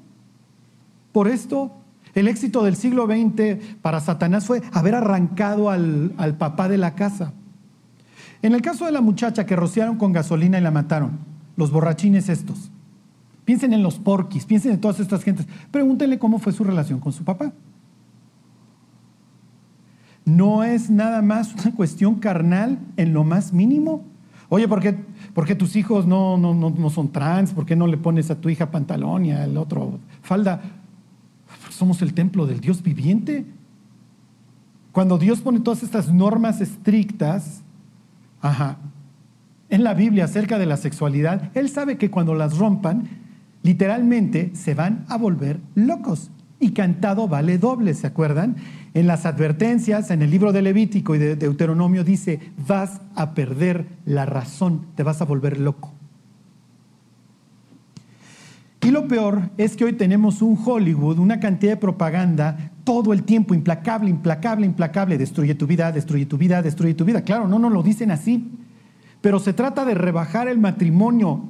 por 1.12 1.28
esto, 1.28 1.72
el 2.16 2.28
éxito 2.28 2.64
del 2.64 2.76
siglo 2.76 3.06
XX 3.06 3.64
para 3.82 4.00
Satanás 4.00 4.46
fue 4.46 4.62
haber 4.72 4.96
arrancado 4.96 5.70
al, 5.70 6.36
papá 6.38 6.68
de 6.68 6.78
la 6.78 6.96
casa. 6.96 7.34
En 8.42 8.54
el 8.54 8.62
caso 8.62 8.86
de 8.86 8.92
la 8.92 9.02
muchacha 9.02 9.46
que 9.46 9.56
rociaron 9.56 9.98
con 9.98 10.14
gasolina 10.14 10.58
y 10.58 10.62
la 10.62 10.72
mataron, 10.72 11.20
los 11.56 11.72
borrachines 11.72 12.30
estos, 12.30 12.72
piensen 13.44 13.74
en 13.74 13.84
los 13.84 14.00
porquis, 14.00 14.46
piensen 14.46 14.72
en 14.72 14.82
todas 14.82 15.00
estas 15.00 15.24
gentes, 15.24 15.46
pregúntenle 15.72 16.18
cómo 16.18 16.40
fue 16.40 16.54
su 16.54 16.64
relación 16.64 17.00
con 17.00 17.14
su 17.14 17.24
papá. 17.24 17.54
No 20.26 20.64
es 20.64 20.90
nada 20.90 21.22
más 21.22 21.54
una 21.54 21.76
cuestión 21.76 22.16
carnal 22.16 22.80
en 22.98 23.14
lo 23.14 23.24
más 23.24 23.54
mínimo. 23.54 24.04
Oye, 24.50 24.68
¿por 24.68 24.80
qué 24.80 24.98
¿Por 25.36 25.46
qué 25.46 25.54
tus 25.54 25.76
hijos 25.76 26.08
no, 26.08 26.38
no, 26.38 26.90
son 26.90 27.12
trans? 27.12 27.52
¿Por 27.52 27.66
qué 27.66 27.76
no 27.76 27.88
le 27.88 27.98
pones 27.98 28.32
a 28.32 28.40
tu 28.40 28.48
hija 28.48 28.72
pantalón 28.72 29.26
y 29.26 29.34
al 29.34 29.58
otro 29.58 30.00
falda? 30.22 30.62
Somos 31.76 32.02
el 32.02 32.14
templo 32.14 32.46
del 32.46 32.62
Dios 32.62 32.82
viviente. 32.82 33.46
Cuando 34.94 35.18
Dios 35.18 35.42
pone 35.42 35.60
todas 35.60 35.84
estas 35.84 36.12
normas 36.12 36.62
estrictas, 36.62 37.64
ajá, 38.42 38.78
en 39.70 39.84
la 39.84 39.94
Biblia 39.94 40.24
acerca 40.24 40.58
de 40.58 40.66
la 40.66 40.78
sexualidad, 40.78 41.52
Él 41.54 41.70
sabe 41.70 41.98
que 41.98 42.10
cuando 42.10 42.34
las 42.34 42.58
rompan, 42.58 43.10
literalmente 43.62 44.52
se 44.54 44.74
van 44.74 45.06
a 45.10 45.18
volver 45.18 45.60
locos. 45.76 46.32
Y 46.62 46.72
cantado 46.72 47.28
vale 47.28 47.58
doble, 47.58 47.94
¿se 47.94 48.08
acuerdan? 48.08 48.56
En 48.94 49.08
las 49.08 49.26
advertencias, 49.26 50.12
en 50.12 50.22
el 50.22 50.32
libro 50.32 50.54
de 50.54 50.62
Levítico 50.62 51.14
y 51.14 51.18
de 51.18 51.36
Deuteronomio 51.36 52.06
dice, 52.06 52.40
vas 52.66 53.02
a 53.16 53.34
perder 53.34 53.86
la 54.06 54.26
razón, 54.26 54.86
te 54.96 55.04
vas 55.04 55.22
a 55.22 55.26
volver 55.26 55.60
loco. 55.60 55.95
Y 58.86 58.92
lo 58.92 59.08
peor 59.08 59.50
es 59.58 59.76
que 59.76 59.84
hoy 59.84 59.94
tenemos 59.94 60.44
un 60.44 60.60
Hollywood, 60.64 61.18
una 61.18 61.40
cantidad 61.40 61.72
de 61.72 61.78
propaganda 61.78 62.70
todo 62.84 63.14
el 63.14 63.24
tiempo, 63.24 63.56
implacable, 63.56 64.12
implacable, 64.12 64.68
implacable, 64.68 65.18
destruye 65.18 65.56
tu 65.56 65.66
vida, 65.66 65.92
destruye 65.92 66.28
tu 66.28 66.38
vida, 66.38 66.62
destruye 66.62 66.94
tu 66.94 67.04
vida. 67.04 67.24
Claro, 67.24 67.48
no 67.48 67.58
nos 67.58 67.74
lo 67.74 67.82
dicen 67.82 68.12
así, 68.12 68.48
pero 69.22 69.40
se 69.40 69.54
trata 69.54 69.86
de 69.86 69.96
rebajar 69.96 70.48
el 70.48 70.60
matrimonio 70.60 71.46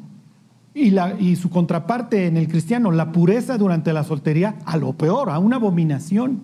y, 0.74 1.36
su 1.36 1.50
contraparte 1.50 2.28
en 2.28 2.38
el 2.38 2.48
cristiano, 2.48 2.90
la 2.92 3.12
pureza 3.12 3.58
durante 3.58 3.92
la 3.92 4.06
soltería, 4.06 4.56
a 4.66 4.78
lo 4.78 4.94
peor, 4.94 5.30
a 5.30 5.38
una 5.38 5.58
abominación. 5.58 6.42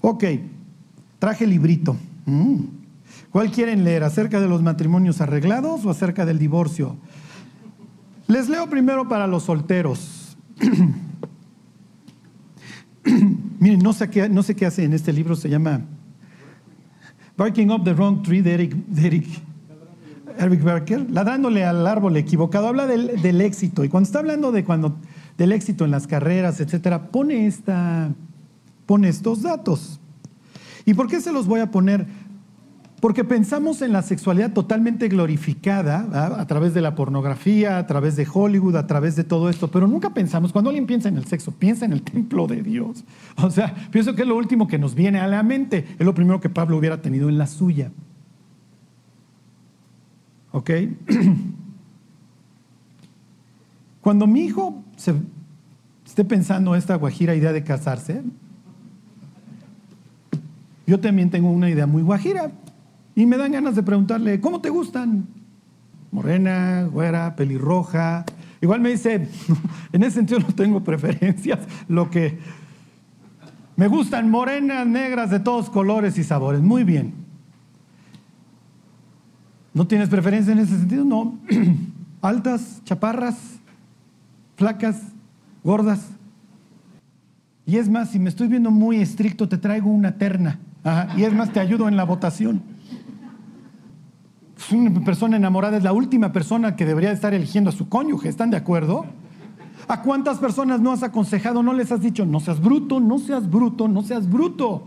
Ok, 0.00 0.24
traje 1.18 1.44
librito. 1.44 1.96
Mm. 2.24 2.58
¿Cuál 3.32 3.50
quieren 3.50 3.82
leer? 3.82 4.04
¿Acerca 4.04 4.38
de 4.38 4.46
los 4.46 4.62
matrimonios 4.62 5.20
arreglados 5.20 5.84
o 5.84 5.90
acerca 5.90 6.24
del 6.24 6.38
divorcio? 6.38 6.98
Les 8.28 8.48
leo 8.48 8.68
primero 8.68 9.08
para 9.08 9.26
los 9.26 9.42
solteros. 9.44 10.36
Miren, 13.58 13.80
no 13.80 13.94
sé, 13.94 14.10
qué, 14.10 14.28
no 14.28 14.42
sé 14.42 14.54
qué 14.54 14.66
hace 14.66 14.84
en 14.84 14.92
este 14.92 15.14
libro, 15.14 15.34
se 15.34 15.48
llama 15.48 15.80
Barking 17.38 17.70
Up 17.70 17.84
the 17.84 17.94
Wrong 17.94 18.22
Tree 18.22 18.42
de 18.42 18.52
Eric, 18.52 18.76
Eric, 20.38 20.62
Barker, 20.62 21.10
ladrándole 21.10 21.64
al 21.64 21.86
árbol 21.86 22.18
equivocado. 22.18 22.68
Habla 22.68 22.86
del, 22.86 23.20
del, 23.22 23.40
éxito 23.40 23.82
y 23.82 23.88
cuando 23.88 24.06
está 24.06 24.18
hablando 24.18 24.52
de 24.52 24.62
cuando, 24.62 24.98
del 25.38 25.52
éxito 25.52 25.86
en 25.86 25.90
las 25.90 26.06
carreras, 26.06 26.60
etcétera, 26.60 27.10
pone 27.10 27.50
pone 28.84 29.08
estos 29.08 29.40
datos. 29.42 30.00
¿Y 30.84 30.92
por 30.92 31.08
qué 31.08 31.22
se 31.22 31.32
los 31.32 31.46
voy 31.46 31.60
a 31.60 31.70
poner? 31.70 32.06
Porque 33.00 33.22
pensamos 33.22 33.80
en 33.82 33.92
la 33.92 34.02
sexualidad 34.02 34.52
totalmente 34.52 35.08
glorificada 35.08 36.40
a 36.40 36.46
través 36.48 36.74
de 36.74 36.80
la 36.80 36.96
pornografía, 36.96 37.78
a 37.78 37.86
través 37.86 38.16
de 38.16 38.26
Hollywood, 38.32 38.74
a 38.74 38.88
través 38.88 39.14
de 39.14 39.22
todo 39.22 39.48
esto, 39.48 39.70
pero 39.70 39.86
nunca 39.86 40.10
pensamos, 40.10 40.52
cuando 40.52 40.70
alguien 40.70 40.86
piensa 40.86 41.08
en 41.08 41.16
el 41.16 41.24
sexo, 41.24 41.52
piensa 41.52 41.84
en 41.84 41.92
el 41.92 42.02
templo 42.02 42.48
de 42.48 42.62
Dios. 42.62 43.04
O 43.36 43.50
sea, 43.50 43.72
pienso 43.92 44.16
que 44.16 44.22
es 44.22 44.28
lo 44.28 44.36
último 44.36 44.66
que 44.66 44.78
nos 44.78 44.96
viene 44.96 45.20
a 45.20 45.28
la 45.28 45.44
mente, 45.44 45.86
es 45.96 46.04
lo 46.04 46.12
primero 46.12 46.40
que 46.40 46.50
Pablo 46.50 46.76
hubiera 46.76 47.00
tenido 47.00 47.28
en 47.28 47.38
la 47.38 47.46
suya. 47.46 47.92
¿Ok? 50.50 50.70
Cuando 54.00 54.26
mi 54.26 54.40
hijo 54.40 54.82
se 54.96 55.14
esté 56.04 56.24
pensando 56.24 56.74
esta 56.74 56.96
guajira 56.96 57.36
idea 57.36 57.52
de 57.52 57.62
casarse, 57.62 58.22
yo 60.84 60.98
también 60.98 61.30
tengo 61.30 61.50
una 61.50 61.70
idea 61.70 61.86
muy 61.86 62.02
guajira 62.02 62.50
y 63.18 63.26
me 63.26 63.36
dan 63.36 63.50
ganas 63.50 63.74
de 63.74 63.82
preguntarle, 63.82 64.40
¿cómo 64.40 64.60
te 64.60 64.70
gustan? 64.70 65.26
Morena, 66.12 66.84
güera, 66.84 67.34
pelirroja. 67.34 68.24
Igual 68.60 68.80
me 68.80 68.90
dice, 68.90 69.28
en 69.92 70.02
ese 70.04 70.12
sentido 70.12 70.38
no 70.38 70.54
tengo 70.54 70.84
preferencias, 70.84 71.58
lo 71.88 72.08
que 72.10 72.38
me 73.74 73.88
gustan 73.88 74.30
morenas, 74.30 74.86
negras, 74.86 75.30
de 75.30 75.40
todos 75.40 75.68
colores 75.68 76.16
y 76.16 76.22
sabores. 76.22 76.60
Muy 76.60 76.84
bien. 76.84 77.12
¿No 79.74 79.84
tienes 79.88 80.08
preferencia 80.08 80.52
en 80.52 80.60
ese 80.60 80.78
sentido? 80.78 81.04
No. 81.04 81.40
Altas, 82.22 82.82
chaparras, 82.84 83.58
flacas, 84.54 85.02
gordas. 85.64 86.06
Y 87.66 87.78
es 87.78 87.88
más, 87.88 88.10
si 88.10 88.20
me 88.20 88.28
estoy 88.28 88.46
viendo 88.46 88.70
muy 88.70 88.98
estricto, 88.98 89.48
te 89.48 89.58
traigo 89.58 89.90
una 89.90 90.18
terna. 90.18 90.60
Y 91.16 91.24
es 91.24 91.32
más, 91.32 91.52
te 91.52 91.58
ayudo 91.58 91.88
en 91.88 91.96
la 91.96 92.04
votación. 92.04 92.77
Una 94.72 95.04
persona 95.04 95.36
enamorada 95.36 95.76
es 95.76 95.82
la 95.82 95.92
última 95.92 96.32
persona 96.32 96.76
que 96.76 96.84
debería 96.84 97.12
estar 97.12 97.32
eligiendo 97.32 97.70
a 97.70 97.72
su 97.72 97.88
cónyuge. 97.88 98.28
¿Están 98.28 98.50
de 98.50 98.56
acuerdo? 98.56 99.06
¿A 99.86 100.02
cuántas 100.02 100.38
personas 100.38 100.80
no 100.80 100.92
has 100.92 101.02
aconsejado, 101.02 101.62
no 101.62 101.72
les 101.72 101.92
has 101.92 102.00
dicho, 102.00 102.26
no 102.26 102.40
seas 102.40 102.60
bruto, 102.60 103.00
no 103.00 103.18
seas 103.18 103.48
bruto, 103.48 103.88
no 103.88 104.02
seas 104.02 104.28
bruto? 104.28 104.84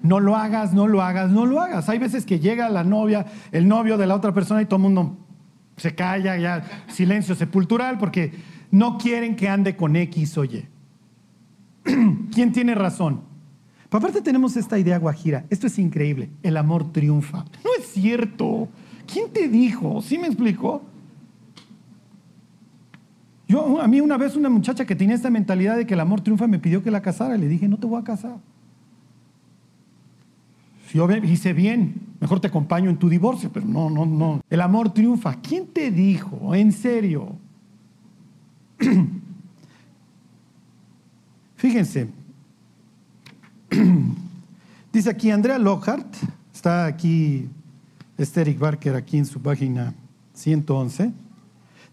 No 0.00 0.20
lo 0.20 0.36
hagas, 0.36 0.72
no 0.72 0.86
lo 0.86 1.02
hagas, 1.02 1.30
no 1.30 1.44
lo 1.44 1.60
hagas. 1.60 1.88
Hay 1.88 1.98
veces 1.98 2.24
que 2.24 2.38
llega 2.38 2.68
la 2.70 2.84
novia, 2.84 3.26
el 3.52 3.68
novio 3.68 3.98
de 3.98 4.06
la 4.06 4.14
otra 4.14 4.32
persona 4.32 4.62
y 4.62 4.66
todo 4.66 4.76
el 4.76 4.82
mundo 4.82 5.16
se 5.76 5.94
calla, 5.94 6.36
ya 6.38 6.84
silencio 6.88 7.34
sepultural, 7.34 7.98
porque 7.98 8.32
no 8.70 8.96
quieren 8.96 9.36
que 9.36 9.48
ande 9.48 9.76
con 9.76 9.96
X 9.96 10.38
o 10.38 10.44
Y. 10.44 10.66
¿Quién 12.32 12.52
tiene 12.52 12.74
razón? 12.74 13.22
Pero 13.88 13.98
aparte 13.98 14.20
tenemos 14.20 14.56
esta 14.56 14.78
idea 14.78 14.98
guajira. 14.98 15.46
Esto 15.50 15.66
es 15.66 15.78
increíble. 15.78 16.30
El 16.42 16.56
amor 16.56 16.92
triunfa. 16.92 17.44
Cierto. 18.00 18.68
¿Quién 19.12 19.30
te 19.32 19.48
dijo? 19.48 20.00
¿Sí 20.02 20.18
me 20.18 20.26
explicó? 20.26 20.82
Yo, 23.48 23.80
a 23.80 23.88
mí 23.88 24.00
una 24.00 24.18
vez 24.18 24.36
una 24.36 24.50
muchacha 24.50 24.84
que 24.84 24.94
tenía 24.94 25.14
esta 25.14 25.30
mentalidad 25.30 25.76
de 25.76 25.86
que 25.86 25.94
el 25.94 26.00
amor 26.00 26.20
triunfa 26.20 26.46
me 26.46 26.58
pidió 26.58 26.82
que 26.82 26.90
la 26.90 27.00
casara. 27.00 27.36
Le 27.36 27.48
dije, 27.48 27.66
no 27.66 27.78
te 27.78 27.86
voy 27.86 28.00
a 28.00 28.04
casar. 28.04 28.36
Yo 30.92 31.10
hice 31.10 31.52
bien, 31.52 31.94
mejor 32.20 32.40
te 32.40 32.48
acompaño 32.48 32.88
en 32.88 32.96
tu 32.96 33.08
divorcio, 33.08 33.50
pero 33.52 33.66
no, 33.66 33.90
no, 33.90 34.06
no. 34.06 34.40
El 34.48 34.60
amor 34.60 34.90
triunfa. 34.90 35.34
¿Quién 35.36 35.66
te 35.66 35.90
dijo? 35.90 36.54
En 36.54 36.72
serio. 36.72 37.36
Fíjense. 41.56 42.08
Dice 44.92 45.10
aquí 45.10 45.30
Andrea 45.30 45.58
Lockhart, 45.58 46.06
está 46.52 46.86
aquí 46.86 47.48
Esteric 48.18 48.58
Barker 48.58 48.96
aquí 48.96 49.16
en 49.16 49.24
su 49.24 49.40
página 49.40 49.94
111. 50.34 51.12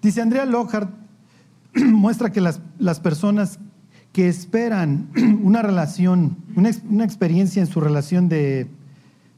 Dice 0.02 0.22
Andrea 0.22 0.46
Lockhart 0.46 0.90
muestra 1.76 2.32
que 2.32 2.42
las, 2.42 2.60
las, 2.80 3.00
personas 3.00 3.60
que 4.12 4.28
esperan 4.28 5.10
una 5.44 5.62
relación, 5.62 6.38
una, 6.56 6.72
una, 6.90 7.06
experiencia 7.06 7.62
en 7.62 7.68
su 7.68 7.80
relación 7.80 8.28
de 8.28 8.68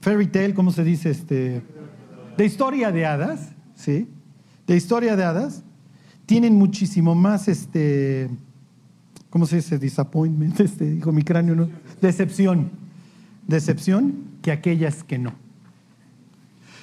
fairy 0.01 0.27
tale, 0.27 0.53
¿cómo 0.53 0.71
se 0.71 0.83
dice? 0.83 1.09
Este, 1.09 1.61
de 2.37 2.45
historia 2.45 2.91
de 2.91 3.05
hadas, 3.05 3.49
¿sí? 3.75 4.07
De 4.65 4.75
historia 4.77 5.15
de 5.15 5.23
hadas, 5.23 5.63
tienen 6.25 6.55
muchísimo 6.55 7.15
más, 7.15 7.47
este, 7.47 8.29
¿cómo 9.29 9.45
se 9.45 9.57
dice? 9.57 9.77
Disappointment, 9.77 10.59
este, 10.61 10.91
dijo 10.91 11.11
mi 11.11 11.23
cráneo, 11.23 11.55
¿no? 11.55 11.69
Decepción, 12.01 12.71
decepción 13.45 14.15
que 14.41 14.51
aquellas 14.51 15.03
que 15.03 15.17
no. 15.17 15.46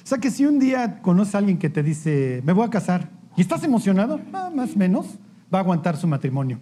O 0.05 0.07
sea 0.07 0.19
que 0.19 0.29
si 0.29 0.45
un 0.45 0.59
día 0.59 1.01
conoces 1.01 1.33
a 1.33 1.39
alguien 1.39 1.57
que 1.57 1.67
te 1.67 1.81
dice, 1.81 2.43
me 2.45 2.53
voy 2.53 2.67
a 2.67 2.69
casar, 2.69 3.09
y 3.35 3.41
estás 3.41 3.63
emocionado, 3.63 4.21
ah, 4.33 4.51
más 4.53 4.75
o 4.75 4.77
menos, 4.77 5.17
va 5.51 5.57
a 5.57 5.61
aguantar 5.61 5.97
su 5.97 6.05
matrimonio. 6.07 6.59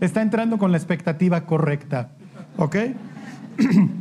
Está 0.00 0.20
entrando 0.20 0.58
con 0.58 0.70
la 0.70 0.76
expectativa 0.76 1.46
correcta. 1.46 2.10
¿Ok? 2.58 2.76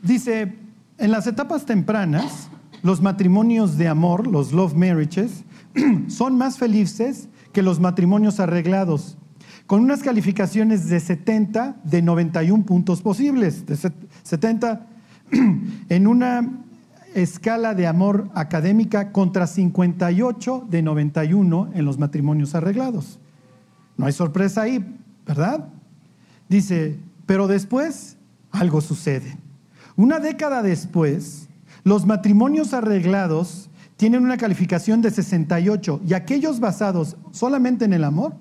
Dice, 0.00 0.54
en 0.96 1.10
las 1.10 1.26
etapas 1.26 1.66
tempranas, 1.66 2.50
los 2.84 3.02
matrimonios 3.02 3.76
de 3.78 3.88
amor, 3.88 4.28
los 4.28 4.52
love 4.52 4.74
marriages, 4.74 5.42
son 6.06 6.38
más 6.38 6.56
felices 6.56 7.28
que 7.52 7.62
los 7.62 7.80
matrimonios 7.80 8.38
arreglados, 8.38 9.18
con 9.70 9.84
unas 9.84 10.02
calificaciones 10.02 10.88
de 10.88 10.98
70 10.98 11.76
de 11.84 12.02
91 12.02 12.64
puntos 12.64 13.02
posibles, 13.02 13.66
de 13.66 13.76
70 14.24 14.84
en 15.88 16.06
una 16.08 16.64
escala 17.14 17.76
de 17.76 17.86
amor 17.86 18.30
académica 18.34 19.12
contra 19.12 19.46
58 19.46 20.66
de 20.68 20.82
91 20.82 21.70
en 21.72 21.84
los 21.84 21.98
matrimonios 22.00 22.56
arreglados. 22.56 23.20
No 23.96 24.06
hay 24.06 24.12
sorpresa 24.12 24.62
ahí, 24.62 24.84
¿verdad? 25.24 25.68
Dice, 26.48 26.98
pero 27.24 27.46
después 27.46 28.16
algo 28.50 28.80
sucede. 28.80 29.36
Una 29.94 30.18
década 30.18 30.64
después, 30.64 31.48
los 31.84 32.06
matrimonios 32.06 32.74
arreglados 32.74 33.70
tienen 33.96 34.24
una 34.24 34.36
calificación 34.36 35.00
de 35.00 35.12
68 35.12 36.00
y 36.08 36.14
aquellos 36.14 36.58
basados 36.58 37.16
solamente 37.30 37.84
en 37.84 37.92
el 37.92 38.02
amor, 38.02 38.34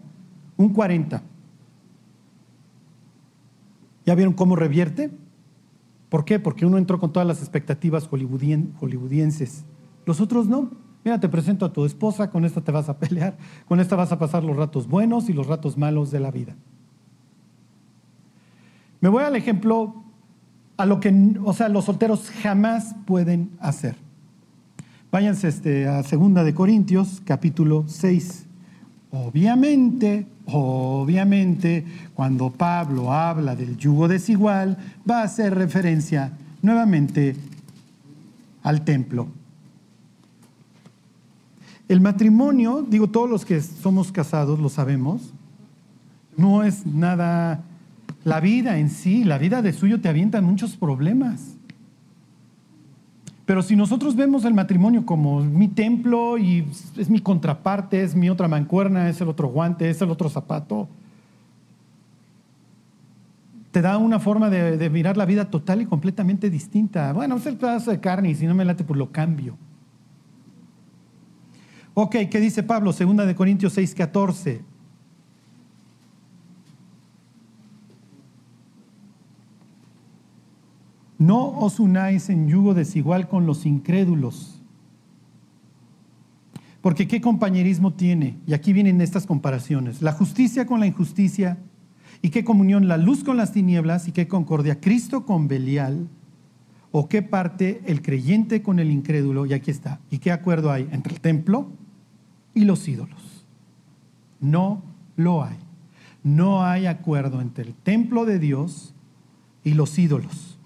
un 0.60 0.74
40. 0.74 1.24
¿Ya 4.06 4.14
vieron 4.14 4.34
cómo 4.34 4.58
revierte? 4.58 5.10
¿Por 6.10 6.26
qué? 6.26 6.38
Porque 6.38 6.66
uno 6.66 6.78
entró 6.78 7.00
con 7.00 7.14
todas 7.14 7.28
las 7.28 7.40
expectativas 7.40 8.10
hollywoodienses. 8.10 9.64
Los 10.06 10.20
otros 10.20 10.48
no. 10.48 10.72
Mira, 11.06 11.18
te 11.18 11.30
presento 11.30 11.66
a 11.66 11.72
tu 11.72 11.86
esposa, 11.86 12.30
con 12.30 12.44
esta 12.44 12.60
te 12.60 12.74
vas 12.74 12.90
a 12.90 12.98
pelear, 13.00 13.38
con 13.70 13.80
esta 13.80 13.96
vas 13.96 14.12
a 14.12 14.20
pasar 14.20 14.44
los 14.44 14.58
ratos 14.58 14.88
buenos 14.88 15.30
y 15.30 15.34
los 15.34 15.48
ratos 15.48 15.78
malos 15.78 16.12
de 16.12 16.20
la 16.20 16.30
vida. 16.30 16.58
Me 19.00 19.08
voy 19.08 19.24
al 19.24 19.38
ejemplo 19.38 20.04
a 20.76 20.86
lo 20.86 21.00
que, 21.00 21.38
o 21.42 21.54
sea, 21.54 21.70
los 21.70 21.86
solteros 21.86 22.30
jamás 22.30 22.96
pueden 23.06 23.52
hacer. 23.62 23.96
Váyanse 25.10 25.48
este, 25.48 25.88
a 25.88 26.04
Segunda 26.04 26.44
de 26.44 26.54
Corintios, 26.54 27.22
capítulo 27.24 27.86
6. 27.88 28.46
Obviamente, 29.12 30.28
obviamente, 30.54 31.86
cuando 32.14 32.50
Pablo 32.50 33.14
habla 33.14 33.56
del 33.56 33.78
yugo 33.78 34.08
desigual, 34.08 34.78
va 35.10 35.22
a 35.22 35.24
hacer 35.24 35.56
referencia 35.56 36.32
nuevamente 36.62 37.36
al 38.64 38.84
templo. 38.84 39.28
El 41.88 42.02
matrimonio, 42.02 42.86
digo, 42.88 43.10
todos 43.10 43.30
los 43.30 43.46
que 43.46 43.62
somos 43.62 44.12
casados 44.12 44.60
lo 44.60 44.70
sabemos, 44.70 45.34
no 46.38 46.64
es 46.64 46.86
nada, 46.86 47.64
la 48.24 48.40
vida 48.40 48.78
en 48.78 48.90
sí, 48.90 49.24
la 49.24 49.38
vida 49.38 49.62
de 49.62 49.74
suyo 49.74 50.00
te 50.00 50.08
avienta 50.08 50.40
muchos 50.42 50.78
problemas. 50.78 51.59
Pero 53.50 53.64
si 53.64 53.76
nosotros 53.76 54.16
vemos 54.16 54.46
el 54.46 54.54
matrimonio 54.54 55.08
como 55.08 55.42
mi 55.42 55.68
templo 55.70 56.38
y 56.38 56.68
es 56.96 57.10
mi 57.10 57.20
contraparte, 57.20 58.04
es 58.04 58.14
mi 58.14 58.30
otra 58.30 58.48
mancuerna, 58.48 59.10
es 59.10 59.22
el 59.22 59.28
otro 59.28 59.48
guante, 59.48 59.90
es 59.90 60.00
el 60.04 60.12
otro 60.12 60.30
zapato, 60.30 60.88
te 63.72 63.82
da 63.82 63.98
una 63.98 64.20
forma 64.20 64.52
de, 64.52 64.88
mirar 64.92 65.18
la 65.18 65.26
vida 65.26 65.50
total 65.50 65.82
y 65.82 65.88
completamente 65.88 66.52
distinta. 66.52 67.12
Bueno, 67.12 67.38
es 67.38 67.46
el 67.48 67.58
de 67.58 68.00
carne 68.00 68.30
y 68.30 68.36
si 68.36 68.46
no 68.46 68.54
me 68.54 68.64
late, 68.64 68.84
pues 68.84 69.00
lo 69.00 69.12
cambio. 69.12 69.58
Ok, 71.96 72.18
¿qué 72.30 72.40
dice 72.40 72.62
Pablo? 72.62 72.94
Segunda 72.94 73.26
de 73.26 73.34
Corintios 73.34 73.74
6, 73.74 73.96
14. 73.96 74.62
No 81.20 81.50
os 81.60 81.80
unáis 81.80 82.30
en 82.30 82.48
yugo 82.48 82.74
desigual 82.74 83.28
con 83.28 83.46
los 83.46 83.66
incrédulos. 83.66 84.60
Porque 86.82 87.10
¿qué 87.10 87.20
compañerismo 87.20 87.94
tiene? 87.94 88.38
Y 88.48 88.54
aquí 88.54 88.72
vienen 88.72 89.02
estas 89.02 89.26
comparaciones. 89.26 90.02
La 90.02 90.14
justicia 90.14 90.66
con 90.66 90.80
la 90.80 90.88
injusticia. 90.88 91.58
¿Y 92.22 92.30
qué 92.30 92.46
comunión 92.46 92.88
la 92.88 92.98
luz 92.98 93.26
con 93.26 93.36
las 93.36 93.52
tinieblas? 93.52 94.08
¿Y 94.08 94.14
qué 94.14 94.30
concordia 94.30 94.80
Cristo 94.80 95.26
con 95.26 95.50
Belial? 95.50 96.08
¿O 96.92 97.10
qué 97.10 97.22
parte 97.22 97.82
el 97.86 98.02
creyente 98.02 98.62
con 98.62 98.80
el 98.80 98.90
incrédulo? 98.90 99.46
Y 99.46 99.52
aquí 99.52 99.72
está. 99.72 100.00
¿Y 100.10 100.20
qué 100.20 100.32
acuerdo 100.32 100.72
hay 100.72 100.88
entre 100.92 101.14
el 101.14 101.20
templo 101.20 101.70
y 102.54 102.64
los 102.64 102.88
ídolos? 102.88 103.46
No 104.40 104.82
lo 105.18 105.44
hay. 105.44 105.58
No 106.24 106.64
hay 106.64 106.86
acuerdo 106.86 107.42
entre 107.42 107.66
el 107.66 107.74
templo 107.74 108.26
de 108.26 108.40
Dios 108.40 108.94
y 109.66 109.74
los 109.74 110.00
ídolos. 110.00 110.59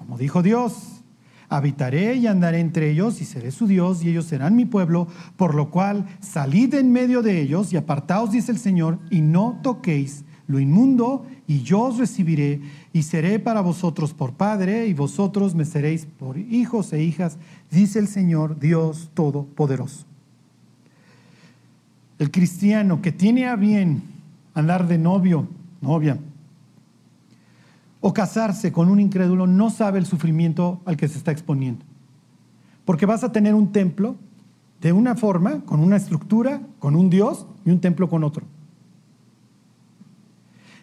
Como 0.00 0.16
dijo 0.16 0.42
Dios, 0.42 1.02
habitaré 1.50 2.14
y 2.14 2.26
andaré 2.26 2.60
entre 2.60 2.90
ellos 2.90 3.20
y 3.20 3.26
seré 3.26 3.50
su 3.50 3.66
Dios 3.66 4.02
y 4.02 4.08
ellos 4.08 4.24
serán 4.24 4.56
mi 4.56 4.64
pueblo, 4.64 5.08
por 5.36 5.54
lo 5.54 5.70
cual 5.70 6.06
salid 6.20 6.72
en 6.72 6.90
medio 6.90 7.20
de 7.20 7.42
ellos 7.42 7.70
y 7.74 7.76
apartaos, 7.76 8.30
dice 8.30 8.50
el 8.50 8.58
Señor, 8.58 8.98
y 9.10 9.20
no 9.20 9.60
toquéis 9.62 10.24
lo 10.46 10.58
inmundo, 10.58 11.26
y 11.46 11.60
yo 11.60 11.82
os 11.82 11.98
recibiré, 11.98 12.62
y 12.94 13.02
seré 13.02 13.40
para 13.40 13.60
vosotros 13.60 14.14
por 14.14 14.32
Padre, 14.32 14.86
y 14.86 14.94
vosotros 14.94 15.54
me 15.54 15.66
seréis 15.66 16.06
por 16.06 16.38
hijos 16.38 16.94
e 16.94 17.02
hijas, 17.02 17.36
dice 17.70 17.98
el 17.98 18.08
Señor 18.08 18.58
Dios 18.58 19.10
Todopoderoso. 19.12 20.06
El 22.18 22.30
cristiano 22.30 23.02
que 23.02 23.12
tiene 23.12 23.48
a 23.48 23.56
bien 23.56 24.02
andar 24.54 24.88
de 24.88 24.96
novio, 24.96 25.46
novia, 25.82 26.18
o 28.00 28.14
casarse 28.14 28.72
con 28.72 28.88
un 28.88 29.00
incrédulo, 29.00 29.46
no 29.46 29.70
sabe 29.70 29.98
el 29.98 30.06
sufrimiento 30.06 30.80
al 30.84 30.96
que 30.96 31.08
se 31.08 31.18
está 31.18 31.32
exponiendo. 31.32 31.84
Porque 32.84 33.06
vas 33.06 33.24
a 33.24 33.32
tener 33.32 33.54
un 33.54 33.72
templo 33.72 34.16
de 34.80 34.92
una 34.92 35.14
forma, 35.14 35.60
con 35.66 35.80
una 35.80 35.96
estructura, 35.96 36.62
con 36.78 36.96
un 36.96 37.10
Dios, 37.10 37.46
y 37.64 37.70
un 37.70 37.80
templo 37.80 38.08
con 38.08 38.24
otro. 38.24 38.46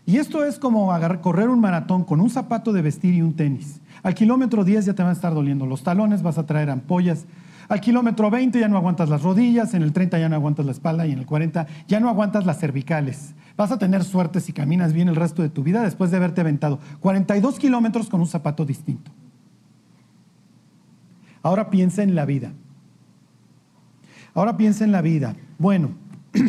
Y 0.06 0.18
esto 0.18 0.46
es 0.46 0.58
como 0.58 0.90
correr 1.22 1.50
un 1.50 1.60
maratón 1.60 2.06
con 2.06 2.22
un 2.22 2.30
zapato 2.30 2.72
de 2.72 2.82
vestir 2.82 3.14
y 3.14 3.22
un 3.22 3.36
tenis. 3.36 3.82
Al 4.04 4.14
kilómetro 4.14 4.64
10 4.64 4.86
ya 4.86 4.94
te 4.94 5.04
van 5.04 5.10
a 5.10 5.14
estar 5.14 5.34
doliendo 5.34 5.66
los 5.66 5.84
talones, 5.84 6.22
vas 6.22 6.38
a 6.38 6.46
traer 6.46 6.70
ampollas. 6.70 7.26
Al 7.70 7.82
kilómetro 7.82 8.30
20 8.30 8.60
ya 8.60 8.70
no 8.70 8.78
aguantas 8.78 9.10
las 9.10 9.24
rodillas, 9.24 9.74
en 9.74 9.84
el 9.84 9.92
30 9.92 10.20
ya 10.20 10.30
no 10.30 10.36
aguantas 10.36 10.66
la 10.66 10.72
espalda 10.72 11.06
y 11.06 11.12
en 11.12 11.20
el 11.20 11.26
40 11.26 11.68
ya 11.88 12.00
no 12.00 12.10
aguantas 12.10 12.46
las 12.46 12.60
cervicales. 12.60 13.36
Vas 13.58 13.72
a 13.72 13.80
tener 13.80 14.04
suerte 14.04 14.40
si 14.40 14.54
caminas 14.54 14.94
bien 14.94 15.10
el 15.10 15.16
resto 15.16 15.42
de 15.42 15.50
tu 15.50 15.64
vida 15.64 15.82
después 15.82 16.12
de 16.12 16.18
haberte 16.18 16.42
aventado 16.42 16.80
42 17.02 17.60
kilómetros 17.60 18.08
con 18.08 18.22
un 18.22 18.28
zapato 18.28 18.66
distinto. 18.66 19.12
Ahora 21.44 21.70
piensa 21.70 22.04
en 22.04 22.16
la 22.16 22.26
vida. 22.26 22.54
Ahora 24.34 24.56
piensa 24.56 24.86
en 24.86 24.92
la 24.92 25.02
vida. 25.02 25.36
Bueno, 25.58 25.90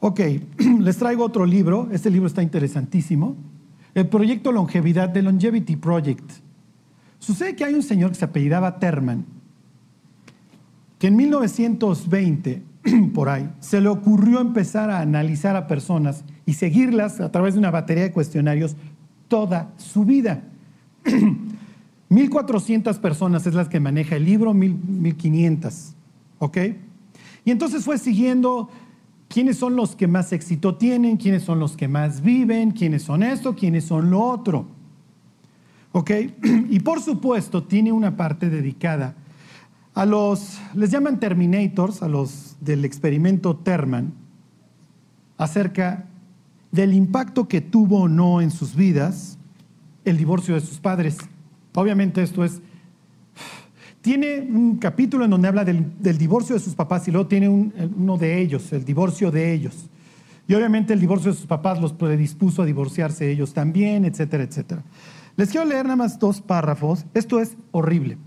ok, 0.00 0.20
les 0.80 0.98
traigo 0.98 1.24
otro 1.24 1.46
libro. 1.46 1.88
Este 1.90 2.10
libro 2.10 2.28
está 2.28 2.42
interesantísimo. 2.42 3.34
El 3.94 4.08
proyecto 4.08 4.52
Longevidad 4.52 5.08
de 5.08 5.22
Longevity 5.22 5.76
Project. 5.76 6.45
Sucede 7.26 7.56
que 7.56 7.64
hay 7.64 7.74
un 7.74 7.82
señor 7.82 8.10
que 8.10 8.18
se 8.18 8.24
apellidaba 8.24 8.78
Terman, 8.78 9.26
que 10.96 11.08
en 11.08 11.16
1920, 11.16 12.62
por 13.14 13.28
ahí, 13.28 13.50
se 13.58 13.80
le 13.80 13.88
ocurrió 13.88 14.40
empezar 14.40 14.90
a 14.90 15.00
analizar 15.00 15.56
a 15.56 15.66
personas 15.66 16.24
y 16.46 16.52
seguirlas 16.52 17.18
a 17.20 17.32
través 17.32 17.54
de 17.54 17.58
una 17.58 17.72
batería 17.72 18.04
de 18.04 18.12
cuestionarios 18.12 18.76
toda 19.26 19.72
su 19.76 20.04
vida. 20.04 20.44
1400 22.10 22.96
personas 23.00 23.44
es 23.44 23.54
las 23.54 23.68
que 23.68 23.80
maneja 23.80 24.14
el 24.14 24.24
libro, 24.24 24.54
1500, 24.54 25.96
¿ok? 26.38 26.58
Y 27.44 27.50
entonces 27.50 27.84
fue 27.84 27.98
siguiendo 27.98 28.70
quiénes 29.26 29.56
son 29.56 29.74
los 29.74 29.96
que 29.96 30.06
más 30.06 30.32
éxito 30.32 30.76
tienen, 30.76 31.16
quiénes 31.16 31.42
son 31.42 31.58
los 31.58 31.76
que 31.76 31.88
más 31.88 32.20
viven, 32.20 32.70
quiénes 32.70 33.02
son 33.02 33.24
esto, 33.24 33.56
quiénes 33.56 33.82
son 33.82 34.12
lo 34.12 34.22
otro. 34.22 34.75
¿Ok? 35.96 36.10
Y 36.68 36.80
por 36.80 37.00
supuesto 37.00 37.62
tiene 37.64 37.90
una 37.90 38.18
parte 38.18 38.50
dedicada 38.50 39.14
a 39.94 40.04
los, 40.04 40.60
les 40.74 40.90
llaman 40.90 41.18
Terminators, 41.18 42.02
a 42.02 42.08
los 42.08 42.56
del 42.60 42.84
experimento 42.84 43.56
Terman, 43.56 44.12
acerca 45.38 46.04
del 46.70 46.92
impacto 46.92 47.48
que 47.48 47.62
tuvo 47.62 48.02
o 48.02 48.08
no 48.08 48.42
en 48.42 48.50
sus 48.50 48.76
vidas 48.76 49.38
el 50.04 50.18
divorcio 50.18 50.54
de 50.54 50.60
sus 50.60 50.80
padres. 50.80 51.16
Obviamente 51.74 52.22
esto 52.22 52.44
es... 52.44 52.60
Tiene 54.02 54.40
un 54.40 54.76
capítulo 54.76 55.24
en 55.24 55.30
donde 55.30 55.48
habla 55.48 55.64
del, 55.64 56.18
divorcio 56.18 56.54
de 56.56 56.60
sus 56.60 56.74
papás 56.74 57.08
y 57.08 57.10
luego 57.10 57.26
tiene 57.26 57.48
uno 57.48 58.18
de 58.18 58.42
ellos, 58.42 58.70
el 58.74 58.84
divorcio 58.84 59.30
de 59.30 59.54
ellos. 59.54 59.88
Y 60.46 60.52
obviamente 60.52 60.92
el 60.92 61.00
divorcio 61.00 61.32
de 61.32 61.38
sus 61.38 61.46
papás 61.46 61.80
los 61.80 61.94
predispuso 61.94 62.62
a 62.62 62.66
divorciarse 62.66 63.30
ellos 63.30 63.54
también, 63.54 64.04
etcétera, 64.04 64.44
etcétera. 64.44 64.84
Les 65.36 65.50
quiero 65.50 65.66
leer 65.66 65.84
nada 65.84 65.96
más 65.96 66.18
dos 66.18 66.40
párrafos. 66.40 67.04
Esto 67.14 67.40
es 67.40 67.56
horrible. 67.70 68.18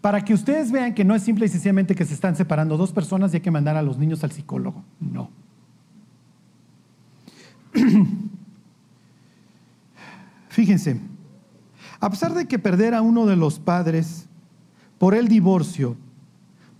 Para 0.00 0.24
que 0.24 0.34
ustedes 0.34 0.70
vean 0.70 0.94
que 0.94 1.04
no 1.04 1.14
es 1.14 1.22
simple 1.22 1.46
y 1.46 1.48
sencillamente 1.48 1.94
que 1.94 2.04
se 2.04 2.14
están 2.14 2.36
separando 2.36 2.76
dos 2.76 2.92
personas 2.92 3.32
y 3.32 3.36
hay 3.36 3.40
que 3.40 3.50
mandar 3.50 3.76
a 3.76 3.82
los 3.82 3.98
niños 3.98 4.22
al 4.24 4.32
psicólogo. 4.32 4.84
No. 5.00 5.30
Fíjense, 10.48 11.00
a 12.00 12.10
pesar 12.10 12.34
de 12.34 12.46
que 12.46 12.58
perder 12.58 12.94
a 12.94 13.02
uno 13.02 13.26
de 13.26 13.36
los 13.36 13.58
padres 13.58 14.26
por 14.98 15.14
el 15.14 15.28
divorcio 15.28 15.96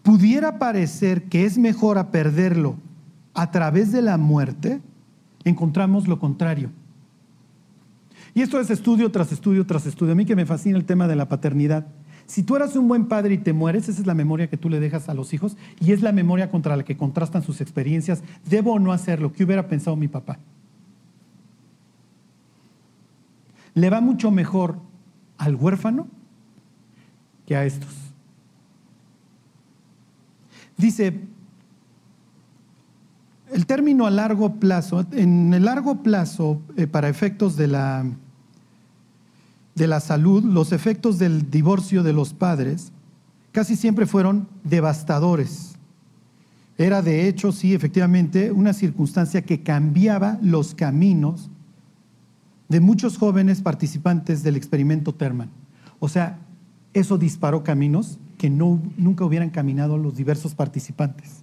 pudiera 0.02 0.58
parecer 0.58 1.24
que 1.24 1.44
es 1.44 1.58
mejor 1.58 1.98
a 1.98 2.10
perderlo 2.10 2.76
a 3.34 3.50
través 3.50 3.92
de 3.92 4.02
la 4.02 4.16
muerte, 4.16 4.80
encontramos 5.44 6.08
lo 6.08 6.18
contrario. 6.18 6.70
Y 8.38 8.42
esto 8.42 8.60
es 8.60 8.70
estudio 8.70 9.10
tras 9.10 9.32
estudio 9.32 9.66
tras 9.66 9.84
estudio. 9.84 10.12
A 10.12 10.14
mí 10.14 10.24
que 10.24 10.36
me 10.36 10.46
fascina 10.46 10.78
el 10.78 10.84
tema 10.84 11.08
de 11.08 11.16
la 11.16 11.28
paternidad. 11.28 11.88
Si 12.26 12.44
tú 12.44 12.54
eras 12.54 12.76
un 12.76 12.86
buen 12.86 13.06
padre 13.06 13.34
y 13.34 13.38
te 13.38 13.52
mueres, 13.52 13.88
esa 13.88 14.00
es 14.00 14.06
la 14.06 14.14
memoria 14.14 14.48
que 14.48 14.56
tú 14.56 14.68
le 14.68 14.78
dejas 14.78 15.08
a 15.08 15.14
los 15.14 15.34
hijos 15.34 15.56
y 15.80 15.90
es 15.90 16.02
la 16.02 16.12
memoria 16.12 16.48
contra 16.48 16.76
la 16.76 16.84
que 16.84 16.96
contrastan 16.96 17.42
sus 17.42 17.60
experiencias. 17.60 18.22
¿Debo 18.48 18.74
o 18.74 18.78
no 18.78 18.92
hacerlo? 18.92 19.32
¿Qué 19.32 19.42
hubiera 19.42 19.66
pensado 19.66 19.96
mi 19.96 20.06
papá? 20.06 20.38
Le 23.74 23.90
va 23.90 24.00
mucho 24.00 24.30
mejor 24.30 24.78
al 25.36 25.56
huérfano 25.56 26.06
que 27.44 27.56
a 27.56 27.64
estos. 27.64 27.90
Dice, 30.76 31.22
el 33.52 33.66
término 33.66 34.06
a 34.06 34.12
largo 34.12 34.60
plazo, 34.60 35.04
en 35.10 35.52
el 35.52 35.64
largo 35.64 36.04
plazo, 36.04 36.62
eh, 36.76 36.86
para 36.86 37.08
efectos 37.08 37.56
de 37.56 37.66
la, 37.66 38.06
de 39.78 39.86
la 39.86 40.00
salud, 40.00 40.44
los 40.44 40.72
efectos 40.72 41.18
del 41.18 41.50
divorcio 41.50 42.02
de 42.02 42.12
los 42.12 42.34
padres 42.34 42.92
casi 43.52 43.76
siempre 43.76 44.06
fueron 44.06 44.48
devastadores. 44.64 45.76
Era 46.76 47.02
de 47.02 47.26
hecho, 47.26 47.50
sí, 47.50 47.74
efectivamente, 47.74 48.52
una 48.52 48.72
circunstancia 48.72 49.42
que 49.42 49.62
cambiaba 49.62 50.38
los 50.42 50.74
caminos 50.74 51.50
de 52.68 52.80
muchos 52.80 53.18
jóvenes 53.18 53.62
participantes 53.62 54.42
del 54.42 54.56
experimento 54.56 55.14
Terman. 55.14 55.50
O 55.98 56.08
sea, 56.08 56.38
eso 56.92 57.18
disparó 57.18 57.64
caminos 57.64 58.18
que 58.36 58.50
no, 58.50 58.80
nunca 58.96 59.24
hubieran 59.24 59.50
caminado 59.50 59.98
los 59.98 60.16
diversos 60.16 60.54
participantes. 60.54 61.42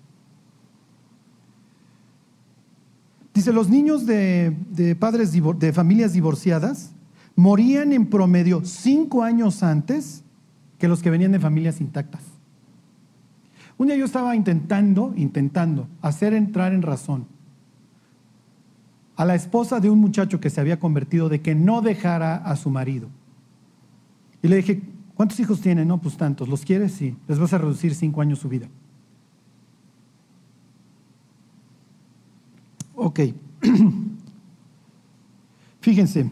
Dice, 3.34 3.52
los 3.52 3.70
niños 3.70 4.06
de, 4.06 4.56
de 4.72 4.96
padres 4.96 5.34
de 5.34 5.74
familias 5.74 6.14
divorciadas 6.14 6.95
morían 7.36 7.92
en 7.94 8.08
promedio 8.08 8.64
cinco 8.64 9.24
años 9.24 9.64
antes 9.64 10.24
que 10.78 10.88
los 10.88 11.02
que 11.02 11.10
venían 11.10 11.32
de 11.32 11.40
familias 11.40 11.82
intactas. 11.82 12.22
Un 13.78 13.88
día 13.88 13.98
yo 13.98 14.06
estaba 14.06 14.36
intentando, 14.36 15.14
intentando 15.18 15.88
hacer 16.02 16.34
entrar 16.34 16.74
en 16.74 16.82
razón 16.82 17.28
a 19.18 19.26
la 19.26 19.36
esposa 19.36 19.80
de 19.80 19.90
un 19.90 20.00
muchacho 20.00 20.40
que 20.40 20.50
se 20.50 20.62
había 20.62 20.80
convertido 20.80 21.30
de 21.30 21.42
que 21.42 21.56
no 21.56 21.82
dejara 21.82 22.36
a 22.36 22.56
su 22.56 22.70
marido. 22.70 23.10
Y 24.42 24.48
le 24.48 24.58
dije, 24.58 24.82
¿cuántos 25.16 25.40
hijos 25.40 25.62
tiene? 25.62 25.86
No, 25.86 26.00
pues 26.00 26.18
tantos. 26.18 26.48
¿Los 26.48 26.64
quieres? 26.64 26.94
Sí. 26.94 27.16
Les 27.28 27.40
vas 27.40 27.54
a 27.54 27.58
reducir 27.58 27.96
cinco 27.96 28.22
años 28.22 28.40
su 28.40 28.50
vida. 28.50 28.68
Ok. 32.96 33.20
Fíjense, 35.82 36.30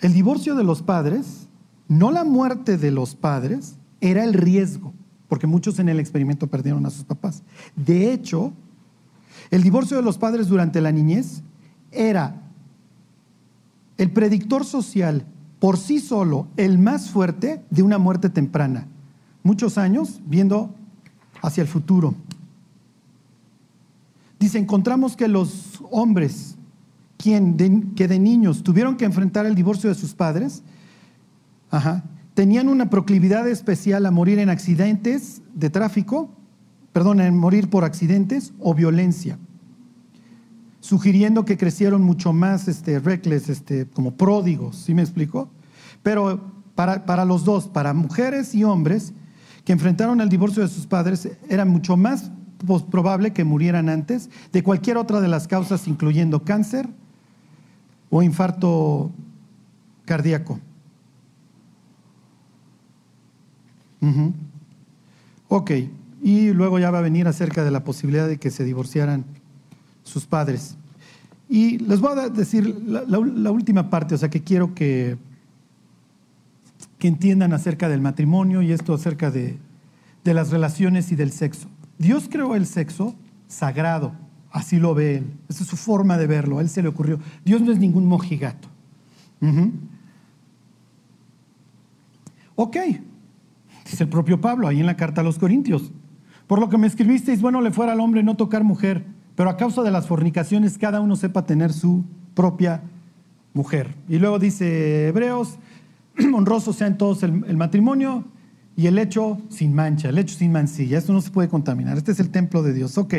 el 0.00 0.12
divorcio 0.12 0.54
de 0.54 0.64
los 0.64 0.82
padres, 0.82 1.48
no 1.88 2.10
la 2.10 2.24
muerte 2.24 2.78
de 2.78 2.90
los 2.90 3.14
padres, 3.14 3.76
era 4.00 4.24
el 4.24 4.34
riesgo, 4.34 4.92
porque 5.28 5.46
muchos 5.46 5.78
en 5.78 5.88
el 5.88 5.98
experimento 5.98 6.46
perdieron 6.46 6.86
a 6.86 6.90
sus 6.90 7.04
papás. 7.04 7.42
De 7.74 8.12
hecho, 8.12 8.52
el 9.50 9.62
divorcio 9.62 9.96
de 9.96 10.02
los 10.02 10.18
padres 10.18 10.48
durante 10.48 10.80
la 10.80 10.92
niñez 10.92 11.42
era 11.90 12.42
el 13.96 14.10
predictor 14.12 14.64
social 14.64 15.24
por 15.58 15.76
sí 15.76 15.98
solo 15.98 16.46
el 16.56 16.78
más 16.78 17.10
fuerte 17.10 17.64
de 17.70 17.82
una 17.82 17.98
muerte 17.98 18.30
temprana. 18.30 18.86
Muchos 19.42 19.78
años 19.78 20.20
viendo 20.26 20.74
hacia 21.42 21.62
el 21.62 21.68
futuro. 21.68 22.14
Dice, 24.38 24.58
encontramos 24.58 25.16
que 25.16 25.26
los 25.26 25.82
hombres 25.90 26.57
quien 27.18 27.94
que 27.94 28.08
de 28.08 28.18
niños 28.18 28.62
tuvieron 28.62 28.96
que 28.96 29.04
enfrentar 29.04 29.44
el 29.44 29.54
divorcio 29.54 29.90
de 29.90 29.94
sus 29.94 30.14
padres, 30.14 30.62
tenían 32.32 32.68
una 32.68 32.88
proclividad 32.88 33.46
especial 33.46 34.06
a 34.06 34.10
morir 34.10 34.38
en 34.38 34.48
accidentes 34.48 35.42
de 35.54 35.68
tráfico, 35.68 36.30
perdón, 36.92 37.20
en 37.20 37.36
morir 37.36 37.68
por 37.68 37.84
accidentes 37.84 38.54
o 38.58 38.72
violencia 38.72 39.38
sugiriendo 40.80 41.44
que 41.44 41.58
crecieron 41.58 42.02
mucho 42.02 42.32
más 42.32 42.68
este, 42.68 42.98
reckless, 42.98 43.48
este, 43.48 43.86
como 43.86 44.14
pródigos, 44.14 44.76
¿sí 44.76 44.94
me 44.94 45.02
explico? 45.02 45.50
Pero 46.02 46.40
para, 46.74 47.04
para 47.04 47.24
los 47.24 47.44
dos, 47.44 47.68
para 47.68 47.92
mujeres 47.92 48.54
y 48.54 48.64
hombres 48.64 49.12
que 49.64 49.72
enfrentaron 49.72 50.20
el 50.20 50.28
divorcio 50.28 50.62
de 50.62 50.68
sus 50.68 50.86
padres, 50.86 51.28
eran 51.48 51.68
mucho 51.68 51.96
más 51.96 52.30
probable 52.90 53.32
que 53.32 53.44
murieran 53.44 53.88
antes 53.88 54.30
de 54.52 54.62
cualquier 54.62 54.96
otra 54.96 55.20
de 55.20 55.28
las 55.28 55.46
causas, 55.46 55.86
incluyendo 55.88 56.44
cáncer 56.44 56.88
o 58.10 58.22
infarto 58.22 59.10
cardíaco. 60.04 60.60
Ok, 65.48 65.70
y 66.22 66.52
luego 66.52 66.78
ya 66.78 66.90
va 66.90 66.98
a 66.98 67.02
venir 67.02 67.26
acerca 67.26 67.64
de 67.64 67.70
la 67.70 67.84
posibilidad 67.84 68.28
de 68.28 68.38
que 68.38 68.50
se 68.50 68.64
divorciaran 68.64 69.24
sus 70.02 70.26
padres. 70.26 70.76
Y 71.48 71.78
les 71.78 72.00
voy 72.00 72.18
a 72.18 72.28
decir 72.28 72.82
la, 72.86 73.18
última 73.50 73.88
parte, 73.88 74.14
o 74.14 74.18
sea 74.18 74.28
que 74.28 74.42
quiero 74.42 74.74
que, 74.74 75.16
que 76.98 77.08
entiendan 77.08 77.52
acerca 77.52 77.88
del 77.88 78.00
matrimonio 78.00 78.60
y 78.60 78.72
esto 78.72 78.92
acerca 78.92 79.30
de, 79.30 79.58
de 80.24 80.34
las 80.34 80.50
relaciones 80.50 81.10
y 81.10 81.16
del 81.16 81.32
sexo. 81.32 81.68
Dios 81.96 82.28
creó 82.30 82.54
el 82.54 82.66
sexo 82.66 83.14
sagrado, 83.48 84.12
así 84.58 84.78
lo 84.78 84.94
ve 84.94 85.18
Él. 85.18 85.26
Esa 85.48 85.62
es 85.62 85.68
su 85.68 85.76
forma 85.76 86.18
de 86.18 86.26
verlo, 86.26 86.58
a 86.58 86.62
Él 86.62 86.68
se 86.68 86.82
le 86.82 86.88
ocurrió. 86.88 87.18
Dios 87.44 87.60
no 87.60 87.72
es 87.72 87.78
ningún 87.78 88.06
mojigato. 88.06 88.68
Ok, 92.56 92.76
dice 93.84 94.02
el 94.02 94.08
propio 94.08 94.40
Pablo 94.40 94.66
ahí 94.66 94.80
en 94.80 94.86
la 94.86 94.96
carta 94.96 95.20
a 95.20 95.24
los 95.24 95.38
Corintios. 95.38 95.92
Por 96.48 96.58
lo 96.58 96.68
que 96.68 96.78
me 96.78 96.86
escribisteis, 96.86 97.40
bueno 97.40 97.60
le 97.60 97.70
fuera 97.70 97.92
al 97.92 98.00
hombre 98.00 98.22
no 98.22 98.36
tocar 98.36 98.64
mujer, 98.64 99.04
pero 99.36 99.48
a 99.48 99.56
causa 99.56 99.82
de 99.82 99.92
las 99.92 100.08
fornicaciones 100.08 100.76
cada 100.76 101.00
uno 101.00 101.14
sepa 101.14 101.46
tener 101.46 101.72
su 101.72 102.04
propia 102.34 102.82
mujer. 103.54 103.94
Y 104.08 104.18
luego 104.18 104.38
dice 104.40 105.08
Hebreos, 105.08 105.58
honroso 106.34 106.72
sea 106.72 106.88
en 106.88 106.98
todos 106.98 107.22
el, 107.22 107.56
matrimonio 107.56 108.24
y 108.76 108.86
el 108.86 108.98
hecho 108.98 109.38
sin 109.50 109.74
mancha, 109.74 110.08
el 110.08 110.18
hecho 110.18 110.36
sin 110.36 110.50
mancilla. 110.50 110.98
Esto 110.98 111.12
no 111.12 111.20
se 111.20 111.30
puede 111.30 111.48
contaminar. 111.48 111.96
Este 111.96 112.10
es 112.10 112.18
el 112.18 112.30
templo 112.30 112.62
de 112.62 112.72
Dios. 112.72 112.98
Ok. 112.98 113.14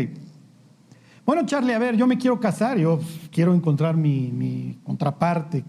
Bueno, 1.29 1.45
Charlie, 1.45 1.73
a 1.73 1.77
ver, 1.77 1.95
yo 1.95 2.07
me 2.07 2.17
quiero 2.17 2.39
casar, 2.39 2.79
yo 2.79 2.99
quiero 3.31 3.53
encontrar 3.53 3.95
mi, 3.95 4.79
contraparte. 4.83 5.63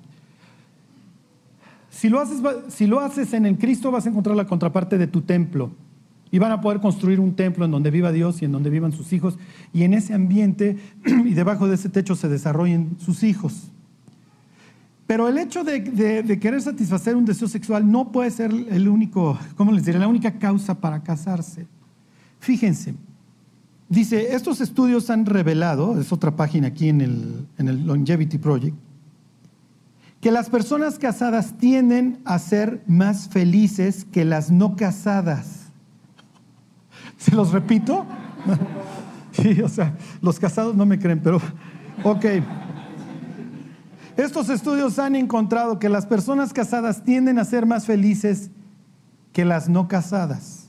Si 1.91 2.09
lo, 2.09 2.19
haces, 2.19 2.41
si 2.69 2.87
lo 2.87 2.99
haces 2.99 3.35
en 3.35 3.45
el 3.45 3.59
Cristo, 3.59 3.91
vas 3.91 4.07
a 4.07 4.09
encontrar 4.09 4.35
la 4.37 4.47
contraparte 4.47 4.97
de 4.97 5.07
tu 5.07 5.21
templo. 5.21 5.71
Y 6.31 6.39
van 6.39 6.51
a 6.51 6.63
poder 6.63 6.81
construir 6.81 7.21
un 7.21 7.37
templo 7.37 7.67
en 7.67 7.73
donde 7.73 7.91
viva 7.91 8.11
Dios 8.11 8.41
y 8.41 8.47
en 8.47 8.53
donde 8.53 8.71
vivan 8.71 8.93
sus 8.93 9.13
hijos. 9.13 9.39
Y 9.75 9.83
en 9.83 9.93
ese 9.93 10.15
ambiente 10.15 10.79
y 11.05 11.35
debajo 11.35 11.69
de 11.69 11.75
ese 11.75 11.91
techo 11.91 12.17
se 12.17 12.31
desarrollen 12.31 12.97
sus 12.99 13.23
hijos. 13.23 13.71
Pero 15.07 15.29
el 15.29 15.37
hecho 15.37 15.63
de, 15.63 16.39
querer 16.41 16.63
satisfacer 16.63 17.17
un 17.17 17.27
deseo 17.27 17.49
sexual 17.49 17.93
no 17.93 18.13
puede 18.13 18.31
ser 18.31 18.51
el 18.51 18.89
único, 18.89 19.39
¿cómo 19.59 19.73
les 19.73 19.85
diré? 19.85 19.99
La 19.99 20.09
única 20.09 20.39
causa 20.39 20.81
para 20.81 21.03
casarse. 21.03 21.67
Fíjense, 22.39 22.95
dice, 23.91 24.35
estos 24.35 24.63
estudios 24.63 25.11
han 25.11 25.27
revelado, 25.27 26.01
es 26.01 26.13
otra 26.13 26.35
página 26.35 26.69
aquí 26.69 26.89
en 26.89 27.03
el, 27.03 27.47
en 27.59 27.69
el 27.69 27.87
Longevity 27.87 28.39
Project, 28.39 28.77
que 30.23 30.31
las 30.31 30.49
personas 30.49 30.99
casadas 30.99 31.59
tienden 31.59 32.21
a 32.25 32.39
ser 32.39 32.83
más 32.87 33.29
felices 33.29 34.07
que 34.11 34.25
las 34.25 34.51
no 34.51 34.77
casadas. 34.77 35.67
¿Se 37.19 37.35
los 37.35 37.53
repito? 37.53 38.07
Sí, 39.33 39.61
o 39.63 39.69
sea, 39.69 39.97
los 40.21 40.41
casados 40.41 40.75
no 40.75 40.85
me 40.85 40.99
creen, 40.99 41.21
pero 41.23 41.41
ok. 42.03 42.25
Estos 44.17 44.51
estudios 44.51 44.99
han 44.99 45.15
encontrado 45.15 45.79
que 45.79 45.89
las 45.89 46.05
personas 46.05 46.53
casadas 46.53 47.05
tienden 47.05 47.39
a 47.39 47.45
ser 47.45 47.65
más 47.65 47.87
felices 47.87 48.51
que 49.33 49.45
las 49.45 49.69
no 49.69 49.87
casadas. 49.87 50.60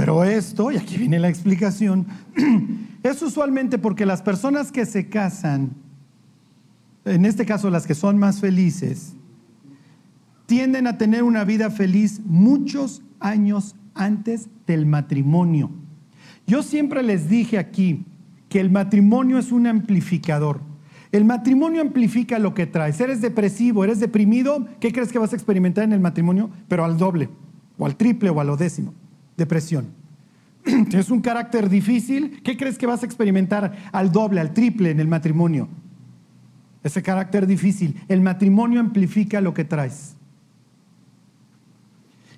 Pero 0.00 0.24
esto, 0.24 0.72
y 0.72 0.78
aquí 0.78 0.96
viene 0.96 1.18
la 1.18 1.28
explicación, 1.28 2.06
es 3.02 3.20
usualmente 3.20 3.76
porque 3.76 4.06
las 4.06 4.22
personas 4.22 4.72
que 4.72 4.86
se 4.86 5.10
casan, 5.10 5.72
en 7.04 7.26
este 7.26 7.44
caso 7.44 7.68
las 7.68 7.86
que 7.86 7.94
son 7.94 8.16
más 8.16 8.40
felices, 8.40 9.12
tienden 10.46 10.86
a 10.86 10.96
tener 10.96 11.22
una 11.22 11.44
vida 11.44 11.68
feliz 11.68 12.22
muchos 12.24 13.02
años 13.18 13.76
antes 13.94 14.48
del 14.66 14.86
matrimonio. 14.86 15.70
Yo 16.46 16.62
siempre 16.62 17.02
les 17.02 17.28
dije 17.28 17.58
aquí 17.58 18.06
que 18.48 18.58
el 18.58 18.70
matrimonio 18.70 19.36
es 19.36 19.52
un 19.52 19.66
amplificador. 19.66 20.62
El 21.12 21.26
matrimonio 21.26 21.82
amplifica 21.82 22.38
lo 22.38 22.54
que 22.54 22.66
traes. 22.66 22.98
Eres 23.02 23.20
depresivo, 23.20 23.84
eres 23.84 24.00
deprimido, 24.00 24.66
¿qué 24.80 24.92
crees 24.94 25.12
que 25.12 25.18
vas 25.18 25.34
a 25.34 25.36
experimentar 25.36 25.84
en 25.84 25.92
el 25.92 26.00
matrimonio? 26.00 26.48
Pero 26.68 26.86
al 26.86 26.96
doble, 26.96 27.28
o 27.76 27.84
al 27.84 27.96
triple, 27.96 28.30
o 28.30 28.40
a 28.40 28.44
lo 28.44 28.56
décimo. 28.56 28.94
Depresión. 29.40 29.86
Tienes 30.64 31.10
un 31.10 31.22
carácter 31.22 31.70
difícil, 31.70 32.42
¿qué 32.42 32.58
crees 32.58 32.76
que 32.76 32.84
vas 32.84 33.02
a 33.02 33.06
experimentar 33.06 33.74
al 33.90 34.12
doble, 34.12 34.38
al 34.38 34.52
triple 34.52 34.90
en 34.90 35.00
el 35.00 35.08
matrimonio? 35.08 35.66
Ese 36.84 37.02
carácter 37.02 37.46
difícil. 37.46 37.98
El 38.06 38.20
matrimonio 38.20 38.80
amplifica 38.80 39.40
lo 39.40 39.54
que 39.54 39.64
traes 39.64 40.14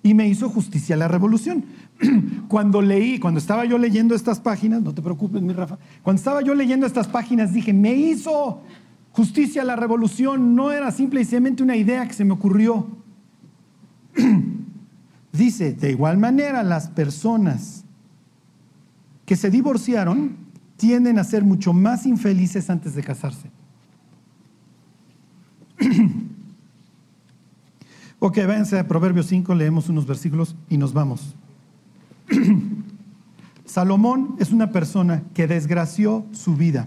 y 0.05 0.15
me 0.15 0.29
hizo 0.29 0.49
justicia 0.49 0.97
la 0.97 1.09
revolución. 1.09 1.65
Cuando 2.49 2.81
leí, 2.81 3.19
cuando 3.19 3.41
estaba 3.41 3.65
yo 3.65 3.79
leyendo 3.79 4.15
estas 4.15 4.39
páginas, 4.39 4.81
no 4.81 4.95
te 4.95 5.03
preocupes, 5.03 5.43
mi 5.43 5.53
Rafa, 5.53 5.79
cuando 6.03 6.19
estaba 6.19 6.41
yo 6.43 6.55
leyendo 6.55 6.87
estas 6.87 7.09
páginas 7.09 7.53
dije, 7.53 7.73
me 7.73 7.95
hizo 7.95 8.63
justicia 9.11 9.65
la 9.65 9.75
revolución, 9.75 10.55
no 10.55 10.71
era 10.71 10.93
simplemente 10.93 11.65
una 11.65 11.75
idea 11.75 12.07
que 12.07 12.15
se 12.15 12.25
me 12.25 12.33
ocurrió. 12.33 12.87
Dice, 15.33 15.73
de 15.73 15.91
igual 15.91 16.19
manera, 16.19 16.63
las 16.63 16.89
personas 16.89 17.85
que 19.25 19.35
se 19.35 19.51
divorciaron 19.51 20.37
tienden 20.77 21.19
a 21.19 21.25
ser 21.25 21.43
mucho 21.43 21.73
más 21.73 22.07
infelices 22.07 22.69
antes 22.69 22.95
de 22.95 23.03
casarse. 23.03 23.51
Ok, 28.25 28.37
váyanse 28.47 28.79
a 28.79 28.87
Proverbios 28.87 29.27
5, 29.27 29.53
leemos 29.57 29.89
unos 29.89 30.07
versículos 30.07 30.55
y 30.69 30.77
nos 30.77 30.93
vamos. 30.93 31.35
Salomón 33.65 34.37
es 34.39 34.53
una 34.53 34.71
persona 34.71 35.25
que 35.35 35.49
desgració 35.49 36.25
su 36.31 36.55
vida. 36.55 36.87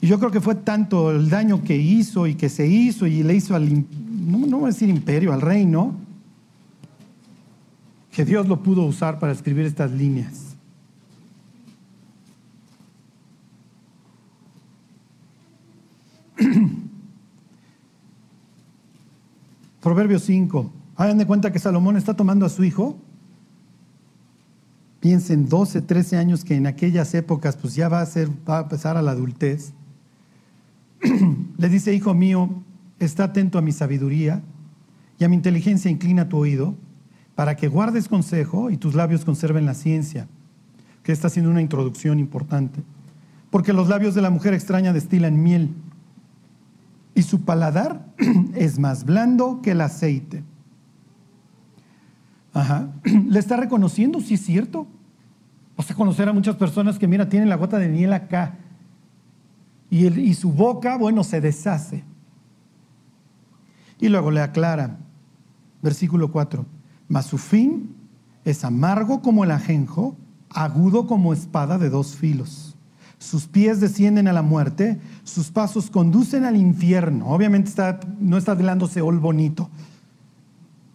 Y 0.00 0.06
yo 0.06 0.18
creo 0.18 0.30
que 0.30 0.40
fue 0.40 0.54
tanto 0.54 1.10
el 1.10 1.28
daño 1.28 1.62
que 1.62 1.76
hizo 1.76 2.26
y 2.26 2.36
que 2.36 2.48
se 2.48 2.68
hizo 2.68 3.06
y 3.06 3.22
le 3.22 3.34
hizo 3.34 3.54
al, 3.54 3.84
no, 4.26 4.38
no 4.46 4.58
voy 4.58 4.64
a 4.64 4.72
decir 4.72 4.88
imperio, 4.88 5.32
al 5.32 5.40
reino, 5.40 5.94
que 8.10 8.24
Dios 8.24 8.48
lo 8.48 8.60
pudo 8.62 8.82
usar 8.82 9.20
para 9.20 9.32
escribir 9.32 9.66
estas 9.66 9.92
líneas. 9.92 10.56
Proverbios 19.80 20.22
5. 20.24 20.72
Hagan 20.96 21.18
de 21.18 21.26
cuenta 21.26 21.52
que 21.52 21.60
Salomón 21.60 21.96
está 21.96 22.14
tomando 22.14 22.44
a 22.44 22.48
su 22.48 22.64
hijo. 22.64 22.98
Piensen 24.98 25.48
12, 25.48 25.82
13 25.82 26.16
años 26.16 26.42
que 26.42 26.56
en 26.56 26.66
aquellas 26.66 27.14
épocas 27.14 27.56
pues 27.56 27.76
ya 27.76 27.88
va 27.88 28.00
a, 28.00 28.06
ser, 28.06 28.28
va 28.48 28.58
a 28.58 28.62
empezar 28.62 28.96
a 28.96 29.02
la 29.02 29.12
adultez. 29.12 29.72
Le 31.58 31.68
dice, 31.68 31.94
hijo 31.94 32.12
mío, 32.12 32.64
está 32.98 33.24
atento 33.24 33.58
a 33.58 33.62
mi 33.62 33.72
sabiduría 33.72 34.42
y 35.18 35.24
a 35.24 35.28
mi 35.28 35.36
inteligencia 35.36 35.90
inclina 35.90 36.28
tu 36.28 36.38
oído 36.38 36.74
para 37.34 37.56
que 37.56 37.68
guardes 37.68 38.08
consejo 38.08 38.70
y 38.70 38.76
tus 38.76 38.94
labios 38.94 39.24
conserven 39.24 39.66
la 39.66 39.74
ciencia, 39.74 40.26
que 41.02 41.12
está 41.12 41.28
haciendo 41.28 41.50
una 41.50 41.60
introducción 41.60 42.18
importante. 42.18 42.82
Porque 43.50 43.72
los 43.72 43.88
labios 43.88 44.14
de 44.14 44.22
la 44.22 44.30
mujer 44.30 44.54
extraña 44.54 44.92
destilan 44.92 45.42
miel 45.42 45.70
y 47.14 47.22
su 47.22 47.42
paladar 47.42 48.06
es 48.54 48.78
más 48.78 49.04
blando 49.04 49.60
que 49.62 49.72
el 49.72 49.80
aceite. 49.82 50.42
Ajá. 52.52 52.88
Le 53.04 53.38
está 53.38 53.56
reconociendo, 53.56 54.20
si 54.20 54.34
es 54.34 54.40
cierto. 54.40 54.86
Vas 55.76 55.90
a 55.90 55.94
conocer 55.94 56.26
a 56.26 56.32
muchas 56.32 56.56
personas 56.56 56.98
que, 56.98 57.06
mira, 57.06 57.28
tienen 57.28 57.50
la 57.50 57.56
gota 57.56 57.78
de 57.78 57.88
miel 57.88 58.14
acá. 58.14 58.56
Y, 59.90 60.06
y 60.06 60.32
su 60.32 60.50
boca, 60.50 60.96
bueno, 60.96 61.22
se 61.22 61.42
deshace. 61.42 62.02
Y 64.00 64.08
luego 64.08 64.30
le 64.30 64.40
aclara, 64.40 64.98
versículo 65.82 66.30
4, 66.30 66.64
mas 67.08 67.26
su 67.26 67.38
fin 67.38 67.94
es 68.44 68.64
amargo 68.64 69.22
como 69.22 69.44
el 69.44 69.50
ajenjo, 69.50 70.16
agudo 70.50 71.06
como 71.06 71.32
espada 71.32 71.78
de 71.78 71.90
dos 71.90 72.14
filos. 72.14 72.76
Sus 73.18 73.46
pies 73.46 73.80
descienden 73.80 74.28
a 74.28 74.32
la 74.32 74.42
muerte, 74.42 75.00
sus 75.24 75.50
pasos 75.50 75.90
conducen 75.90 76.44
al 76.44 76.56
infierno. 76.56 77.28
Obviamente 77.28 77.70
está, 77.70 77.98
no 78.20 78.36
está 78.36 78.52
hablándose 78.52 79.00
ol 79.00 79.18
bonito. 79.18 79.70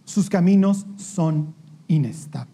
Sus 0.04 0.30
caminos 0.30 0.86
son 0.96 1.54
inestables. 1.88 2.52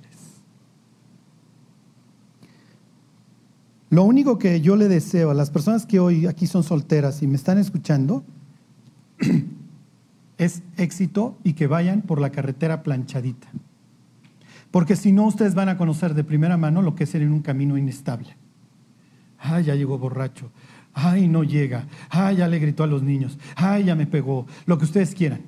Lo 3.90 4.04
único 4.04 4.38
que 4.38 4.60
yo 4.60 4.76
le 4.76 4.88
deseo 4.88 5.30
a 5.30 5.34
las 5.34 5.50
personas 5.50 5.86
que 5.86 6.00
hoy 6.00 6.26
aquí 6.26 6.46
son 6.46 6.62
solteras 6.62 7.22
y 7.22 7.26
me 7.26 7.36
están 7.36 7.58
escuchando 7.58 8.22
es 10.38 10.62
éxito 10.76 11.36
y 11.44 11.52
que 11.52 11.66
vayan 11.66 12.02
por 12.02 12.20
la 12.20 12.30
carretera 12.30 12.82
planchadita. 12.82 13.48
Porque 14.70 14.96
si 14.96 15.12
no, 15.12 15.26
ustedes 15.26 15.54
van 15.54 15.68
a 15.68 15.76
conocer 15.76 16.14
de 16.14 16.24
primera 16.24 16.56
mano 16.56 16.82
lo 16.82 16.94
que 16.94 17.04
es 17.04 17.10
ser 17.10 17.22
en 17.22 17.32
un 17.32 17.42
camino 17.42 17.76
inestable. 17.76 18.36
Ay, 19.38 19.64
ya 19.64 19.74
llegó 19.74 19.98
borracho. 19.98 20.50
Ay, 20.92 21.28
no 21.28 21.44
llega. 21.44 21.86
Ay, 22.10 22.36
ya 22.36 22.48
le 22.48 22.58
gritó 22.58 22.84
a 22.84 22.86
los 22.86 23.02
niños. 23.02 23.38
Ay, 23.56 23.84
ya 23.84 23.94
me 23.94 24.06
pegó. 24.06 24.46
Lo 24.66 24.78
que 24.78 24.84
ustedes 24.84 25.14
quieran. 25.14 25.42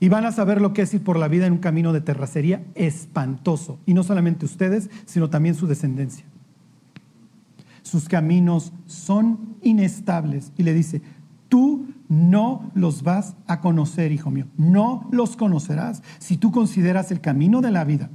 Y 0.00 0.08
van 0.08 0.26
a 0.26 0.32
saber 0.32 0.60
lo 0.60 0.72
que 0.72 0.82
es 0.82 0.94
ir 0.94 1.02
por 1.02 1.18
la 1.18 1.28
vida 1.28 1.46
en 1.46 1.54
un 1.54 1.58
camino 1.58 1.92
de 1.92 2.00
terracería 2.00 2.62
espantoso. 2.74 3.80
Y 3.84 3.94
no 3.94 4.04
solamente 4.04 4.44
ustedes, 4.44 4.90
sino 5.06 5.28
también 5.28 5.54
su 5.54 5.66
descendencia. 5.66 6.24
Sus 7.82 8.08
caminos 8.08 8.72
son 8.86 9.56
inestables. 9.62 10.52
Y 10.56 10.62
le 10.62 10.74
dice, 10.74 11.02
tú 11.48 11.86
no 12.08 12.70
los 12.74 13.02
vas 13.02 13.36
a 13.46 13.60
conocer, 13.60 14.12
hijo 14.12 14.30
mío. 14.30 14.46
No 14.56 15.08
los 15.10 15.36
conocerás 15.36 16.02
si 16.18 16.36
tú 16.36 16.52
consideras 16.52 17.10
el 17.10 17.20
camino 17.20 17.60
de 17.60 17.70
la 17.70 17.84
vida. 17.84 18.10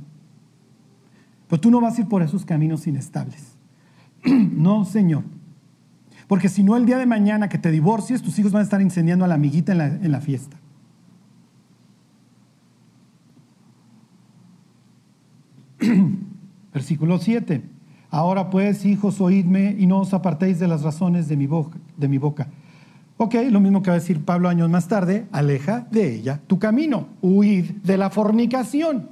Pero 1.47 1.61
tú 1.61 1.69
no 1.71 1.81
vas 1.81 1.97
a 1.97 2.01
ir 2.01 2.07
por 2.07 2.21
esos 2.23 2.45
caminos 2.45 2.87
inestables. 2.87 3.57
no, 4.25 4.85
Señor. 4.85 5.23
Porque 6.27 6.49
si 6.49 6.63
no, 6.63 6.77
el 6.77 6.85
día 6.85 6.97
de 6.97 7.05
mañana 7.05 7.49
que 7.49 7.57
te 7.57 7.69
divorcies, 7.69 8.21
tus 8.21 8.39
hijos 8.39 8.51
van 8.51 8.61
a 8.61 8.63
estar 8.63 8.81
incendiando 8.81 9.25
a 9.25 9.27
la 9.27 9.35
amiguita 9.35 9.73
en 9.73 9.77
la, 9.77 9.87
en 9.87 10.11
la 10.11 10.21
fiesta. 10.21 10.57
Versículo 16.73 17.19
7. 17.19 17.61
Ahora 18.09 18.49
pues, 18.49 18.85
hijos, 18.85 19.21
oídme 19.21 19.75
y 19.77 19.85
no 19.85 19.99
os 19.99 20.13
apartéis 20.13 20.59
de 20.59 20.67
las 20.67 20.83
razones 20.83 21.27
de 21.27 21.37
mi. 21.37 21.47
De 21.97 22.07
mi 22.07 22.17
boca. 22.17 22.47
Ok, 23.23 23.35
lo 23.49 23.61
mismo 23.61 23.81
que 23.81 23.89
va 23.89 23.95
a 23.95 23.99
decir 23.99 24.25
Pablo 24.25 24.49
años 24.49 24.69
más 24.69 24.89
tarde, 24.89 25.27
aleja 25.31 25.87
de 25.89 26.13
ella 26.13 26.41
tu 26.45 26.59
camino, 26.59 27.07
huid 27.21 27.71
de 27.81 27.95
la 27.95 28.09
fornicación. 28.09 29.07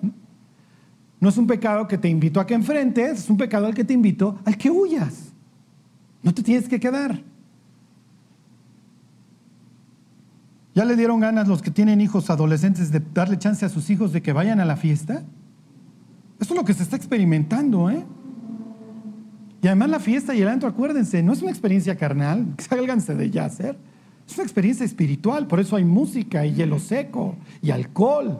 No 1.21 1.29
es 1.29 1.37
un 1.37 1.47
pecado 1.47 1.87
que 1.87 1.97
te 1.97 2.09
invito 2.09 2.41
a 2.41 2.45
que 2.45 2.53
enfrentes, 2.53 3.19
es 3.19 3.29
un 3.29 3.37
pecado 3.37 3.67
al 3.67 3.73
que 3.73 3.85
te 3.85 3.93
invito 3.93 4.37
al 4.43 4.57
que 4.57 4.69
huyas. 4.69 5.31
No 6.23 6.33
te 6.33 6.43
tienes 6.43 6.67
que 6.67 6.77
quedar. 6.77 7.23
¿Ya 10.75 10.83
le 10.83 10.97
dieron 10.97 11.21
ganas 11.21 11.47
los 11.47 11.61
que 11.61 11.71
tienen 11.71 12.01
hijos 12.01 12.29
adolescentes 12.29 12.91
de 12.91 13.01
darle 13.13 13.39
chance 13.39 13.65
a 13.65 13.69
sus 13.69 13.89
hijos 13.89 14.11
de 14.11 14.21
que 14.21 14.33
vayan 14.33 14.59
a 14.59 14.65
la 14.65 14.75
fiesta? 14.75 15.23
Eso 16.37 16.53
es 16.53 16.59
lo 16.59 16.65
que 16.65 16.73
se 16.73 16.83
está 16.83 16.97
experimentando, 16.97 17.89
¿eh? 17.89 18.05
Y 19.61 19.67
además 19.67 19.89
la 19.89 19.99
fiesta 20.01 20.35
y 20.35 20.41
el 20.41 20.49
antro, 20.49 20.67
acuérdense, 20.67 21.23
no 21.23 21.31
es 21.31 21.41
una 21.41 21.51
experiencia 21.51 21.95
carnal, 21.95 22.45
sálganse 22.57 23.15
de 23.15 23.29
ya 23.29 23.45
hacer. 23.45 23.77
Es 24.31 24.37
una 24.37 24.45
experiencia 24.45 24.85
espiritual, 24.85 25.45
por 25.45 25.59
eso 25.59 25.75
hay 25.75 25.83
música 25.83 26.45
y 26.45 26.53
hielo 26.53 26.79
seco 26.79 27.35
y 27.61 27.71
alcohol. 27.71 28.39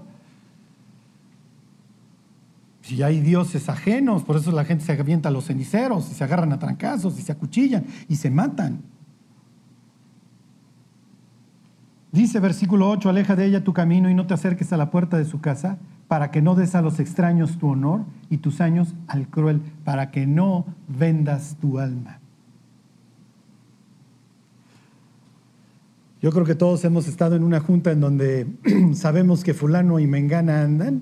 Si 2.81 3.03
hay 3.03 3.19
dioses 3.19 3.67
ajenos, 3.67 4.23
por 4.23 4.37
eso 4.37 4.53
la 4.53 4.63
gente 4.63 4.85
se 4.85 4.93
avienta 4.93 5.27
a 5.27 5.33
los 5.33 5.47
ceniceros 5.47 6.09
y 6.09 6.13
se 6.13 6.23
agarran 6.23 6.53
a 6.53 6.59
trancazos 6.59 7.19
y 7.19 7.21
se 7.21 7.33
acuchillan 7.33 7.85
y 8.07 8.15
se 8.15 8.31
matan. 8.31 8.81
Dice 12.13 12.39
versículo 12.39 12.89
8, 12.89 13.09
aleja 13.09 13.35
de 13.35 13.47
ella 13.47 13.65
tu 13.65 13.73
camino 13.73 14.09
y 14.09 14.13
no 14.13 14.27
te 14.27 14.33
acerques 14.33 14.71
a 14.71 14.77
la 14.77 14.91
puerta 14.91 15.17
de 15.17 15.25
su 15.25 15.41
casa 15.41 15.77
para 16.07 16.31
que 16.31 16.41
no 16.41 16.55
des 16.55 16.73
a 16.73 16.81
los 16.81 17.01
extraños 17.01 17.57
tu 17.57 17.67
honor 17.67 18.05
y 18.29 18.37
tus 18.37 18.61
años 18.61 18.95
al 19.07 19.27
cruel, 19.27 19.61
para 19.83 20.09
que 20.09 20.25
no 20.25 20.65
vendas 20.87 21.57
tu 21.59 21.79
alma. 21.79 22.20
Yo 26.21 26.31
creo 26.31 26.45
que 26.45 26.55
todos 26.55 26.85
hemos 26.85 27.07
estado 27.07 27.35
en 27.35 27.43
una 27.43 27.59
junta 27.59 27.91
en 27.91 27.99
donde 27.99 28.47
sabemos 28.93 29.43
que 29.43 29.53
fulano 29.53 29.99
y 29.99 30.05
mengana 30.05 30.61
andan, 30.61 31.01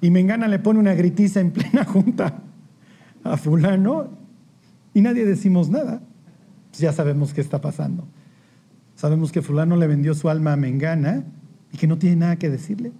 y 0.00 0.10
mengana 0.10 0.48
le 0.48 0.58
pone 0.58 0.78
una 0.80 0.94
gritiza 0.94 1.40
en 1.40 1.50
plena 1.50 1.84
junta 1.84 2.42
a 3.24 3.36
fulano, 3.36 4.08
y 4.94 5.02
nadie 5.02 5.26
decimos 5.26 5.68
nada. 5.68 6.00
Pues 6.70 6.80
ya 6.80 6.92
sabemos 6.92 7.34
qué 7.34 7.40
está 7.40 7.60
pasando. 7.60 8.06
Sabemos 8.94 9.32
que 9.32 9.42
fulano 9.42 9.76
le 9.76 9.86
vendió 9.86 10.14
su 10.14 10.28
alma 10.28 10.54
a 10.54 10.56
mengana 10.56 11.24
y 11.72 11.76
que 11.76 11.86
no 11.86 11.98
tiene 11.98 12.16
nada 12.16 12.36
que 12.36 12.50
decirle. 12.50 12.92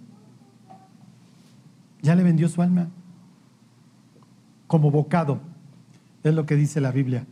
Ya 2.01 2.15
le 2.15 2.23
vendió 2.23 2.47
su 2.47 2.61
alma 2.61 2.89
como 4.67 4.91
bocado, 4.91 5.39
es 6.23 6.33
lo 6.33 6.45
que 6.45 6.55
dice 6.55 6.79
la 6.79 6.91
Biblia. 6.91 7.25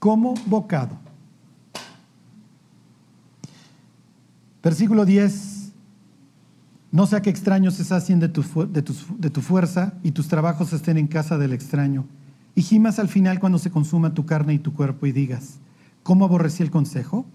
Como 0.00 0.34
bocado. 0.46 1.07
Versículo 4.62 5.04
10. 5.04 5.72
No 6.90 7.06
sea 7.06 7.20
que 7.20 7.30
extraños 7.30 7.74
se 7.74 7.84
sacien 7.84 8.18
de 8.18 8.28
tu, 8.28 8.42
de, 8.42 8.82
de 9.18 9.30
tu 9.30 9.40
fuerza 9.40 9.94
y 10.02 10.12
tus 10.12 10.28
trabajos 10.28 10.72
estén 10.72 10.96
en 10.96 11.06
casa 11.06 11.36
del 11.36 11.52
extraño. 11.52 12.06
Y 12.54 12.62
gimas 12.62 12.98
al 12.98 13.08
final 13.08 13.40
cuando 13.40 13.58
se 13.58 13.70
consuma 13.70 14.14
tu 14.14 14.26
carne 14.26 14.54
y 14.54 14.58
tu 14.58 14.72
cuerpo 14.72 15.06
y 15.06 15.12
digas, 15.12 15.60
¿cómo 16.02 16.24
aborrecí 16.24 16.62
el 16.62 16.70
consejo? 16.70 17.26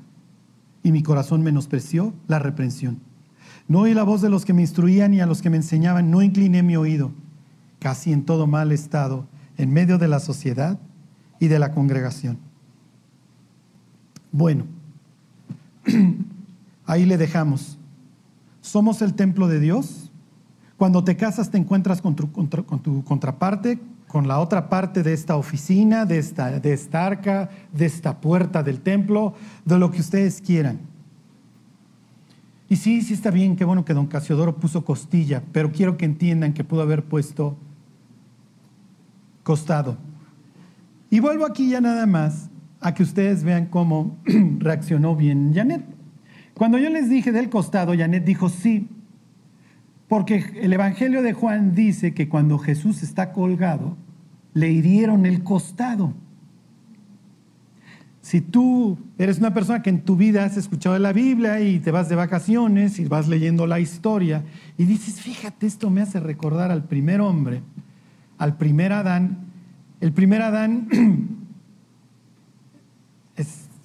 Y 0.81 0.91
mi 0.91 1.03
corazón 1.03 1.43
menospreció 1.43 2.13
la 2.27 2.39
reprensión. 2.39 2.99
No 3.67 3.81
oí 3.81 3.93
la 3.93 4.03
voz 4.03 4.21
de 4.21 4.29
los 4.29 4.43
que 4.43 4.53
me 4.53 4.61
instruían 4.61 5.13
y 5.13 5.21
a 5.21 5.25
los 5.25 5.41
que 5.41 5.49
me 5.49 5.57
enseñaban, 5.57 6.11
no 6.11 6.21
incliné 6.21 6.63
mi 6.63 6.75
oído, 6.75 7.11
casi 7.79 8.11
en 8.11 8.25
todo 8.25 8.47
mal 8.47 8.71
estado, 8.71 9.25
en 9.57 9.71
medio 9.71 9.97
de 9.97 10.07
la 10.07 10.19
sociedad 10.19 10.79
y 11.39 11.47
de 11.47 11.59
la 11.59 11.71
congregación. 11.71 12.37
Bueno, 14.31 14.65
ahí 16.85 17.05
le 17.05 17.17
dejamos. 17.17 17.77
¿Somos 18.61 19.01
el 19.01 19.13
templo 19.13 19.47
de 19.47 19.59
Dios? 19.59 20.11
Cuando 20.77 21.03
te 21.03 21.15
casas 21.15 21.49
te 21.49 21.57
encuentras 21.57 22.01
con 22.01 22.15
tu, 22.15 22.31
con 22.31 22.79
tu 22.81 23.03
contraparte, 23.03 23.79
con 24.07 24.27
la 24.27 24.39
otra 24.39 24.69
parte 24.69 25.01
de 25.01 25.13
esta 25.13 25.35
oficina, 25.35 26.05
de 26.05 26.19
esta, 26.19 26.59
de 26.59 26.73
esta 26.73 27.05
arca, 27.05 27.49
de 27.71 27.85
esta 27.85 28.21
puerta 28.21 28.61
del 28.61 28.79
templo, 28.79 29.33
de 29.65 29.79
lo 29.79 29.91
que 29.91 30.01
ustedes 30.01 30.39
quieran. 30.39 30.79
Y 32.69 32.75
sí, 32.75 33.01
sí 33.01 33.13
está 33.13 33.31
bien, 33.31 33.55
qué 33.55 33.65
bueno 33.65 33.85
que 33.85 33.93
don 33.93 34.07
Casiodoro 34.07 34.57
puso 34.57 34.85
costilla, 34.85 35.43
pero 35.51 35.71
quiero 35.71 35.97
que 35.97 36.05
entiendan 36.05 36.53
que 36.53 36.63
pudo 36.63 36.81
haber 36.81 37.03
puesto 37.03 37.57
costado. 39.43 39.97
Y 41.09 41.19
vuelvo 41.19 41.45
aquí 41.45 41.69
ya 41.69 41.81
nada 41.81 42.05
más 42.05 42.49
a 42.81 42.93
que 42.93 43.03
ustedes 43.03 43.43
vean 43.43 43.67
cómo 43.67 44.17
reaccionó 44.59 45.15
bien 45.15 45.53
Janet. 45.53 45.85
Cuando 46.53 46.77
yo 46.77 46.89
les 46.89 47.09
dije 47.09 47.31
del 47.31 47.49
costado, 47.49 47.97
Janet 47.97 48.25
dijo 48.25 48.49
sí, 48.49 48.87
porque 50.07 50.59
el 50.61 50.73
Evangelio 50.73 51.21
de 51.23 51.33
Juan 51.33 51.73
dice 51.73 52.13
que 52.13 52.29
cuando 52.29 52.59
Jesús 52.59 53.01
está 53.01 53.31
colgado, 53.31 53.97
le 54.53 54.71
hirieron 54.71 55.25
el 55.25 55.43
costado. 55.43 56.13
Si 58.21 58.39
tú 58.39 58.97
eres 59.17 59.39
una 59.39 59.53
persona 59.53 59.81
que 59.81 59.89
en 59.89 60.01
tu 60.01 60.15
vida 60.15 60.45
has 60.45 60.55
escuchado 60.55 60.97
la 60.97 61.11
Biblia 61.11 61.59
y 61.59 61.79
te 61.79 61.91
vas 61.91 62.07
de 62.07 62.15
vacaciones 62.15 62.99
y 62.99 63.05
vas 63.05 63.27
leyendo 63.27 63.67
la 63.67 63.79
historia 63.79 64.43
y 64.77 64.85
dices, 64.85 65.19
fíjate, 65.19 65.65
esto 65.65 65.89
me 65.89 66.01
hace 66.01 66.19
recordar 66.19 66.71
al 66.71 66.85
primer 66.85 67.19
hombre, 67.19 67.63
al 68.37 68.55
primer 68.55 68.93
Adán. 68.93 69.39
El 69.99 70.13
primer 70.13 70.41
Adán 70.41 70.87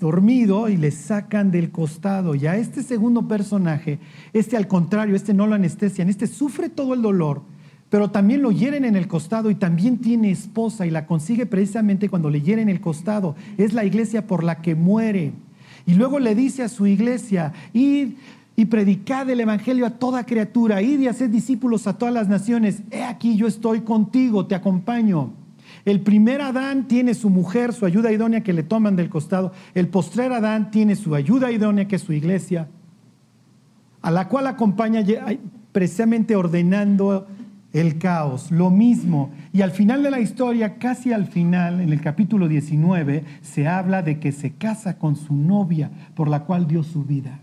dormido 0.01 0.69
y 0.69 0.77
le 0.77 0.91
sacan 0.91 1.51
del 1.51 1.71
costado. 1.71 2.35
Y 2.35 2.47
a 2.47 2.57
este 2.57 2.83
segundo 2.83 3.27
personaje, 3.29 3.99
este 4.33 4.57
al 4.57 4.69
contrario, 4.69 5.17
este 5.17 5.35
no 5.35 5.47
lo 5.47 5.55
anestesian, 5.55 6.09
este 6.09 6.27
sufre 6.27 6.69
todo 6.69 6.95
el 6.95 7.03
dolor 7.03 7.43
pero 7.91 8.11
también 8.11 8.43
lo 8.43 8.51
hieren 8.51 8.85
en 8.85 8.97
el 8.97 9.09
costado 9.09 9.51
y 9.51 9.55
también 9.55 9.99
tiene 9.99 10.31
esposa 10.31 10.87
y 10.87 10.91
la 10.91 11.07
consigue 11.07 11.47
precisamente 11.47 12.09
cuando 12.09 12.29
le 12.29 12.43
hieren 12.43 12.69
el 12.69 12.81
costado. 12.81 13.35
Es 13.57 13.73
la 13.73 13.85
iglesia 13.85 14.27
por 14.27 14.45
la 14.45 14.61
que 14.61 14.75
muere. 14.75 15.33
Y 15.87 15.95
luego 15.95 16.19
le 16.19 16.35
dice 16.35 16.63
a 16.63 16.69
su 16.69 16.87
iglesia, 16.87 17.53
id 17.73 18.11
y 18.57 18.65
predicad 18.67 19.31
el 19.31 19.41
Evangelio 19.41 19.87
a 19.87 19.99
toda 19.99 20.27
criatura, 20.27 20.83
id 20.83 21.01
y 21.01 21.09
haced 21.09 21.31
discípulos 21.31 21.87
a 21.87 21.97
todas 21.97 22.13
las 22.13 22.29
naciones. 22.29 22.83
He 22.91 23.05
aquí 23.05 23.37
yo 23.37 23.47
estoy 23.47 23.81
contigo, 23.81 24.47
te 24.47 24.55
acompaño. 24.55 25.33
El 25.89 26.01
primer 26.03 26.43
Adán 26.43 26.87
tiene 26.87 27.15
su 27.15 27.31
mujer, 27.31 27.73
su 27.73 27.87
ayuda 27.87 28.13
idónea 28.13 28.43
que 28.43 28.53
le 28.53 28.63
toman 28.63 28.95
del 28.95 29.09
costado. 29.09 29.53
El 29.73 29.89
postrer 29.89 30.31
Adán 30.35 30.71
tiene 30.71 30.97
su 30.97 31.15
ayuda 31.15 31.51
idónea 31.51 31.89
que 31.89 31.97
es 31.97 32.03
su 32.03 32.13
iglesia, 32.13 32.69
a 34.03 34.11
la 34.11 34.29
cual 34.29 34.49
acompaña 34.49 35.03
precisamente 35.73 36.37
ordenando 36.37 37.27
el 37.73 37.97
caos, 37.97 38.51
lo 38.51 38.69
mismo. 38.69 39.31
Y 39.55 39.63
al 39.63 39.71
final 39.71 40.03
de 40.03 40.11
la 40.11 40.21
historia, 40.21 40.77
casi 40.77 41.15
al 41.15 41.27
final, 41.27 41.81
en 41.81 41.91
el 41.91 42.03
capítulo 42.03 42.49
19, 42.49 43.25
se 43.41 43.67
habla 43.67 44.03
de 44.03 44.21
que 44.21 44.31
se 44.31 44.53
casa 44.57 44.99
con 44.99 45.17
su 45.17 45.33
novia 45.33 45.91
por 46.15 46.29
la 46.29 46.45
cual 46.45 46.67
dio 46.67 46.83
su 46.83 47.03
vida. 47.03 47.41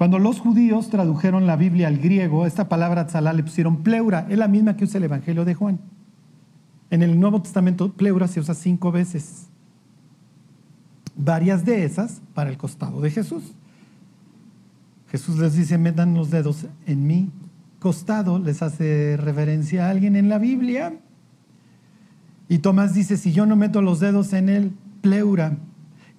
Cuando 0.00 0.18
los 0.18 0.40
judíos 0.40 0.88
tradujeron 0.88 1.46
la 1.46 1.56
Biblia 1.56 1.86
al 1.86 1.98
griego, 1.98 2.46
esta 2.46 2.70
palabra 2.70 3.06
tzalá 3.06 3.34
le 3.34 3.42
pusieron 3.42 3.82
pleura, 3.82 4.26
es 4.30 4.38
la 4.38 4.48
misma 4.48 4.74
que 4.74 4.84
usa 4.84 4.96
el 4.96 5.04
Evangelio 5.04 5.44
de 5.44 5.52
Juan. 5.52 5.78
En 6.88 7.02
el 7.02 7.20
Nuevo 7.20 7.42
Testamento, 7.42 7.92
pleura 7.92 8.26
se 8.26 8.40
usa 8.40 8.54
cinco 8.54 8.92
veces. 8.92 9.48
Varias 11.16 11.66
de 11.66 11.84
esas 11.84 12.22
para 12.32 12.48
el 12.48 12.56
costado 12.56 13.02
de 13.02 13.10
Jesús. 13.10 13.42
Jesús 15.10 15.38
les 15.38 15.52
dice, 15.52 15.76
metan 15.76 16.14
los 16.14 16.30
dedos 16.30 16.64
en 16.86 17.06
mi 17.06 17.28
costado, 17.78 18.38
les 18.38 18.62
hace 18.62 19.18
reverencia 19.18 19.86
a 19.86 19.90
alguien 19.90 20.16
en 20.16 20.30
la 20.30 20.38
Biblia. 20.38 20.94
Y 22.48 22.60
Tomás 22.60 22.94
dice, 22.94 23.18
si 23.18 23.32
yo 23.32 23.44
no 23.44 23.54
meto 23.54 23.82
los 23.82 24.00
dedos 24.00 24.32
en 24.32 24.48
el 24.48 24.72
pleura, 25.02 25.58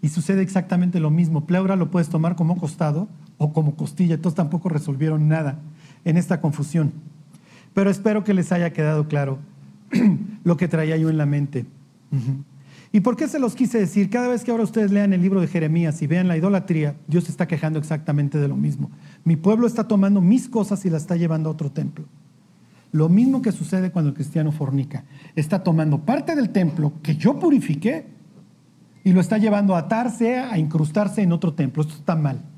y 0.04 0.10
sucede 0.10 0.44
exactamente 0.44 1.00
lo 1.00 1.10
mismo, 1.10 1.46
pleura 1.48 1.76
lo 1.76 1.90
puedes 1.90 2.10
tomar 2.10 2.36
como 2.36 2.58
costado 2.58 3.08
o 3.44 3.54
como 3.54 3.76
costilla, 3.76 4.14
entonces 4.14 4.36
tampoco 4.36 4.70
resolvieron 4.70 5.28
nada 5.28 5.58
en 6.06 6.16
esta 6.16 6.40
confusión. 6.42 6.92
Pero 7.74 7.90
espero 7.90 8.24
que 8.24 8.36
les 8.36 8.52
haya 8.52 8.72
quedado 8.72 9.08
claro 9.08 9.40
lo 10.44 10.58
que 10.58 10.68
traía 10.68 10.96
yo 10.96 11.10
en 11.10 11.18
la 11.18 11.26
mente. 11.26 11.66
¿Y 12.92 13.00
por 13.00 13.16
qué 13.16 13.28
se 13.28 13.40
los 13.40 13.56
quise 13.56 13.80
decir? 13.80 14.12
Cada 14.12 14.28
vez 14.28 14.44
que 14.44 14.52
ahora 14.52 14.64
ustedes 14.64 14.92
lean 14.92 15.12
el 15.12 15.24
libro 15.24 15.42
de 15.42 15.48
Jeremías 15.48 16.04
y 16.04 16.08
vean 16.08 16.28
la 16.28 16.38
idolatría, 16.38 16.96
Dios 17.08 17.30
está 17.30 17.48
quejando 17.48 17.80
exactamente 17.80 18.38
de 18.38 18.48
lo 18.48 18.56
mismo. 18.56 18.92
Mi 19.24 19.38
pueblo 19.38 19.66
está 19.66 19.88
tomando 19.88 20.22
mis 20.22 20.48
cosas 20.48 20.86
y 20.86 20.92
las 20.92 21.02
está 21.02 21.16
llevando 21.16 21.50
a 21.50 21.54
otro 21.54 21.72
templo. 21.72 22.06
Lo 22.92 23.10
mismo 23.10 23.42
que 23.42 23.52
sucede 23.52 23.90
cuando 23.90 24.10
el 24.10 24.16
cristiano 24.16 24.52
fornica. 24.52 25.04
Está 25.36 25.64
tomando 25.64 25.98
parte 25.98 26.36
del 26.36 26.50
templo 26.50 26.94
que 27.02 27.16
yo 27.16 27.40
purifiqué 27.40 28.06
y 29.04 29.14
lo 29.14 29.20
está 29.20 29.40
llevando 29.40 29.76
a 29.76 29.80
atarse, 29.80 30.38
a 30.38 30.60
incrustarse 30.60 31.24
en 31.24 31.32
otro 31.32 31.56
templo. 31.56 31.82
Esto 31.82 31.96
está 31.96 32.16
mal. 32.16 32.51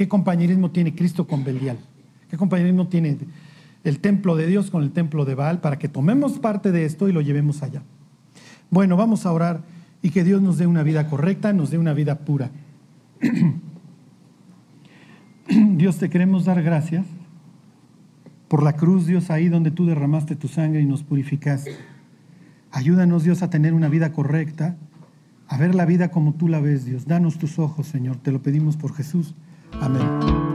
¿Qué 0.00 0.08
compañerismo 0.08 0.70
tiene 0.70 0.94
Cristo 0.94 1.26
con 1.26 1.44
Belial? 1.44 1.76
¿Qué 2.30 2.38
compañerismo 2.38 2.88
tiene 2.88 3.18
el 3.84 4.00
templo 4.00 4.34
de 4.34 4.46
Dios 4.46 4.70
con 4.70 4.82
el 4.82 4.92
templo 4.92 5.26
de 5.26 5.34
Baal 5.34 5.60
para 5.60 5.78
que 5.78 5.88
tomemos 5.88 6.38
parte 6.38 6.72
de 6.72 6.86
esto 6.86 7.10
y 7.10 7.12
lo 7.12 7.20
llevemos 7.20 7.62
allá? 7.62 7.82
Bueno, 8.70 8.96
vamos 8.96 9.26
a 9.26 9.32
orar 9.32 9.60
y 10.00 10.08
que 10.08 10.24
Dios 10.24 10.40
nos 10.40 10.56
dé 10.56 10.66
una 10.66 10.82
vida 10.82 11.06
correcta, 11.06 11.52
nos 11.52 11.70
dé 11.70 11.76
una 11.76 11.92
vida 11.92 12.20
pura. 12.20 12.50
Dios, 15.50 15.98
te 15.98 16.08
queremos 16.08 16.46
dar 16.46 16.62
gracias 16.62 17.04
por 18.48 18.62
la 18.62 18.76
cruz, 18.76 19.04
Dios, 19.04 19.28
ahí 19.28 19.50
donde 19.50 19.70
tú 19.70 19.84
derramaste 19.84 20.34
tu 20.34 20.48
sangre 20.48 20.80
y 20.80 20.86
nos 20.86 21.02
purificaste. 21.02 21.76
Ayúdanos, 22.70 23.22
Dios, 23.22 23.42
a 23.42 23.50
tener 23.50 23.74
una 23.74 23.90
vida 23.90 24.14
correcta, 24.14 24.78
a 25.46 25.58
ver 25.58 25.74
la 25.74 25.84
vida 25.84 26.10
como 26.10 26.32
tú 26.32 26.48
la 26.48 26.60
ves, 26.60 26.86
Dios. 26.86 27.06
Danos 27.06 27.36
tus 27.36 27.58
ojos, 27.58 27.86
Señor. 27.86 28.16
Te 28.16 28.32
lo 28.32 28.40
pedimos 28.40 28.78
por 28.78 28.94
Jesús. 28.94 29.34
Amen. 29.74 30.49